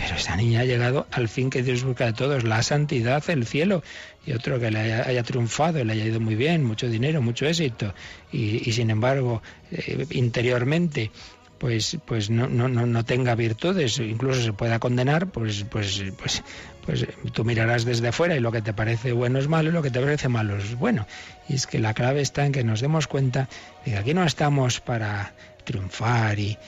Pero 0.00 0.16
esa 0.16 0.34
niña 0.34 0.60
ha 0.60 0.64
llegado 0.64 1.06
al 1.10 1.28
fin 1.28 1.50
que 1.50 1.62
Dios 1.62 1.84
busca 1.84 2.06
de 2.06 2.14
todos, 2.14 2.42
la 2.44 2.62
santidad, 2.62 3.22
el 3.28 3.44
cielo. 3.44 3.82
Y 4.24 4.32
otro 4.32 4.58
que 4.58 4.70
le 4.70 4.94
haya, 4.94 5.22
triunfado, 5.22 5.84
le 5.84 5.92
haya 5.92 6.06
ido 6.06 6.20
muy 6.20 6.36
bien, 6.36 6.64
mucho 6.64 6.88
dinero, 6.88 7.20
mucho 7.20 7.44
éxito. 7.44 7.92
Y, 8.32 8.72
sin 8.72 8.88
embargo, 8.88 9.42
eh, 9.70 10.06
interiormente 10.10 11.10
pues 11.58 11.98
pues 12.06 12.30
no, 12.30 12.48
no, 12.48 12.68
no, 12.68 13.04
tenga 13.04 13.34
virtudes, 13.34 13.98
incluso 13.98 14.40
se 14.40 14.54
pueda 14.54 14.78
condenar, 14.78 15.26
pues 15.26 15.66
pues 15.70 16.02
pues 16.18 16.42
pues 16.86 17.06
tú 17.34 17.44
mirarás 17.44 17.84
desde 17.84 18.12
fuera 18.12 18.34
y 18.34 18.40
lo 18.40 18.50
que 18.50 18.62
te 18.62 18.72
parece 18.72 19.12
bueno 19.12 19.38
es 19.38 19.46
malo 19.46 19.68
y 19.68 19.72
lo 19.72 19.82
que 19.82 19.90
te 19.90 20.00
parece 20.00 20.30
malo 20.30 20.56
es 20.56 20.74
bueno. 20.76 21.06
Y 21.50 21.56
es 21.56 21.66
que 21.66 21.78
la 21.78 21.92
clave 21.92 22.22
está 22.22 22.46
en 22.46 22.52
que 22.52 22.64
nos 22.64 22.80
demos 22.80 23.06
cuenta 23.06 23.50
de 23.84 23.90
que 23.90 23.98
aquí 23.98 24.14
no 24.14 24.24
estamos 24.24 24.80
para 24.80 25.34
triunfar 25.62 26.38
y, 26.38 26.58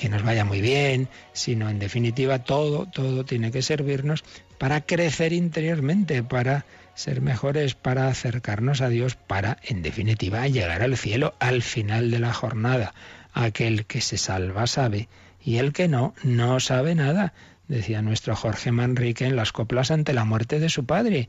que 0.00 0.08
nos 0.08 0.22
vaya 0.22 0.44
muy 0.44 0.60
bien, 0.60 1.08
sino 1.32 1.70
en 1.70 1.78
definitiva 1.78 2.40
todo, 2.40 2.86
todo 2.86 3.24
tiene 3.24 3.50
que 3.50 3.62
servirnos 3.62 4.24
para 4.58 4.80
crecer 4.80 5.32
interiormente, 5.32 6.22
para 6.22 6.66
ser 6.94 7.20
mejores, 7.20 7.74
para 7.74 8.08
acercarnos 8.08 8.80
a 8.80 8.88
Dios, 8.88 9.14
para 9.14 9.58
en 9.62 9.82
definitiva 9.82 10.46
llegar 10.48 10.82
al 10.82 10.96
cielo 10.96 11.34
al 11.38 11.62
final 11.62 12.10
de 12.10 12.18
la 12.18 12.32
jornada. 12.32 12.94
Aquel 13.32 13.86
que 13.86 14.00
se 14.00 14.18
salva 14.18 14.66
sabe 14.66 15.08
y 15.44 15.58
el 15.58 15.72
que 15.72 15.86
no, 15.86 16.14
no 16.24 16.58
sabe 16.58 16.96
nada, 16.96 17.34
decía 17.68 18.02
nuestro 18.02 18.34
Jorge 18.34 18.72
Manrique 18.72 19.26
en 19.26 19.36
las 19.36 19.52
coplas 19.52 19.92
ante 19.92 20.12
la 20.12 20.24
muerte 20.24 20.58
de 20.58 20.68
su 20.68 20.84
padre. 20.84 21.28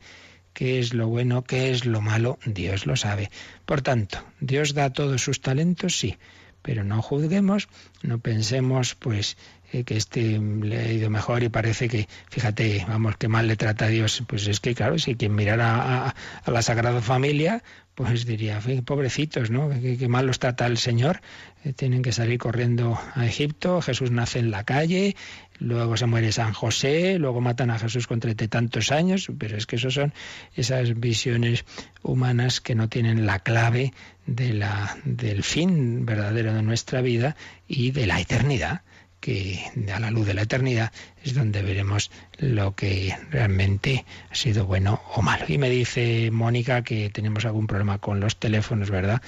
¿Qué 0.52 0.80
es 0.80 0.92
lo 0.94 1.06
bueno? 1.06 1.44
¿Qué 1.44 1.70
es 1.70 1.86
lo 1.86 2.00
malo? 2.00 2.40
Dios 2.44 2.86
lo 2.86 2.96
sabe. 2.96 3.30
Por 3.64 3.82
tanto, 3.82 4.24
¿Dios 4.40 4.74
da 4.74 4.92
todos 4.92 5.22
sus 5.22 5.40
talentos? 5.40 5.96
Sí 5.96 6.16
pero 6.62 6.84
no 6.84 7.02
juzguemos, 7.02 7.68
no 8.02 8.18
pensemos 8.18 8.94
pues 8.94 9.36
eh, 9.72 9.84
que 9.84 9.96
este 9.96 10.38
le 10.38 10.78
ha 10.78 10.92
ido 10.92 11.10
mejor 11.10 11.44
y 11.44 11.48
parece 11.48 11.88
que, 11.88 12.08
fíjate, 12.28 12.84
vamos, 12.88 13.16
qué 13.16 13.28
mal 13.28 13.46
le 13.46 13.56
trata 13.56 13.84
a 13.84 13.88
Dios. 13.88 14.22
Pues 14.26 14.48
es 14.48 14.58
que, 14.58 14.74
claro, 14.74 14.98
si 14.98 15.14
quien 15.14 15.34
mirara 15.34 16.08
a, 16.44 16.50
la 16.50 16.62
Sagrada 16.62 17.00
Familia, 17.00 17.62
pues 17.94 18.26
diría, 18.26 18.60
pobrecitos, 18.84 19.50
¿no? 19.50 19.70
Qué, 19.70 20.08
mal 20.08 20.26
los 20.26 20.40
trata 20.40 20.66
el 20.66 20.76
Señor. 20.76 21.20
Eh, 21.64 21.72
tienen 21.72 22.02
que 22.02 22.10
salir 22.10 22.38
corriendo 22.38 22.98
a 23.14 23.26
Egipto, 23.26 23.80
Jesús 23.80 24.10
nace 24.10 24.40
en 24.40 24.50
la 24.50 24.64
calle, 24.64 25.14
luego 25.60 25.96
se 25.96 26.06
muere 26.06 26.32
San 26.32 26.52
José, 26.52 27.18
luego 27.18 27.40
matan 27.40 27.70
a 27.70 27.78
Jesús 27.78 28.08
con 28.08 28.18
treinta 28.18 28.48
tantos 28.48 28.90
años, 28.90 29.30
pero 29.38 29.56
es 29.56 29.66
que 29.66 29.76
eso 29.76 29.90
son 29.90 30.12
esas 30.56 30.98
visiones 30.98 31.64
humanas 32.02 32.60
que 32.60 32.74
no 32.74 32.88
tienen 32.88 33.24
la 33.24 33.38
clave 33.38 33.92
de 34.30 34.52
la, 34.52 34.96
del 35.04 35.42
fin 35.42 36.06
verdadero 36.06 36.54
de 36.54 36.62
nuestra 36.62 37.00
vida 37.00 37.36
y 37.66 37.90
de 37.90 38.06
la 38.06 38.20
eternidad 38.20 38.82
que 39.18 39.60
a 39.92 40.00
la 40.00 40.10
luz 40.10 40.26
de 40.26 40.34
la 40.34 40.42
eternidad 40.42 40.92
es 41.22 41.34
donde 41.34 41.62
veremos 41.62 42.10
lo 42.38 42.74
que 42.74 43.14
realmente 43.30 44.06
ha 44.30 44.34
sido 44.34 44.64
bueno 44.64 45.02
o 45.14 45.20
malo. 45.20 45.44
Y 45.48 45.58
me 45.58 45.68
dice 45.68 46.30
Mónica 46.30 46.82
que 46.82 47.10
tenemos 47.10 47.44
algún 47.44 47.66
problema 47.66 47.98
con 47.98 48.20
los 48.20 48.38
teléfonos, 48.38 48.88
¿verdad? 48.88 49.20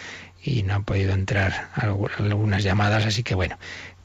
Y 0.42 0.62
no 0.62 0.74
han 0.74 0.84
podido 0.84 1.12
entrar 1.12 1.68
algunas 1.74 2.62
llamadas, 2.62 3.05
así 3.05 3.22
que 3.22 3.34
bueno, 3.34 3.59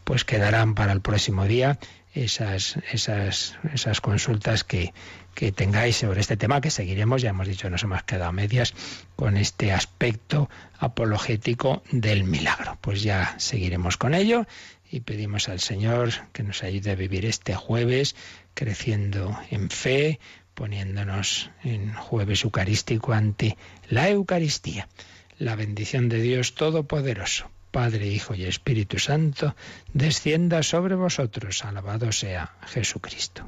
pues 0.04 0.26
quedarán 0.26 0.76
para 0.76 0.92
el 0.92 1.02
próximo 1.02 1.46
día 1.46 1.80
esas, 2.14 2.78
esas, 2.92 3.58
esas 3.74 4.02
consultas 4.02 4.64
que, 4.64 4.94
que 5.38 5.52
tengáis 5.52 5.98
sobre 5.98 6.20
este 6.20 6.36
tema, 6.36 6.62
que 6.62 6.72
seguiremos, 6.72 7.22
ya 7.22 7.30
hemos 7.30 7.48
dicho, 7.48 7.70
nos 7.70 7.84
hemos 7.84 8.02
quedado 8.02 8.26
a 8.26 8.32
medias 8.32 8.74
con 9.16 9.38
este 9.38 9.72
aspecto 9.72 10.50
apologético 10.80 11.84
del 11.92 12.24
milagro. 12.24 12.80
Pues 12.82 13.04
ya 13.04 13.36
seguiremos 13.38 13.98
con 13.98 14.16
ello 14.16 14.48
y 14.90 15.02
pedimos 15.02 15.48
al 15.48 15.60
Señor 15.60 16.10
que 16.34 16.42
nos 16.42 16.64
ayude 16.64 16.90
a 16.90 16.96
vivir 16.96 17.24
este 17.24 17.54
jueves 17.54 18.16
creciendo 18.56 19.40
en 19.52 19.70
fe, 19.70 20.20
poniéndonos 20.56 21.52
en 21.64 21.94
jueves 21.94 22.44
eucarístico 22.44 23.14
ante 23.14 23.58
la 23.90 24.10
Eucaristía. 24.10 24.90
La 25.38 25.56
bendición 25.56 26.10
de 26.10 26.20
Dios 26.20 26.56
Todopoderoso, 26.56 27.52
Padre, 27.70 28.08
Hijo 28.08 28.34
y 28.34 28.46
Espíritu 28.46 28.98
Santo, 28.98 29.56
descienda 29.94 30.64
sobre 30.64 30.96
vosotros. 30.96 31.64
Alabado 31.64 32.12
sea 32.12 32.56
Jesucristo. 32.66 33.48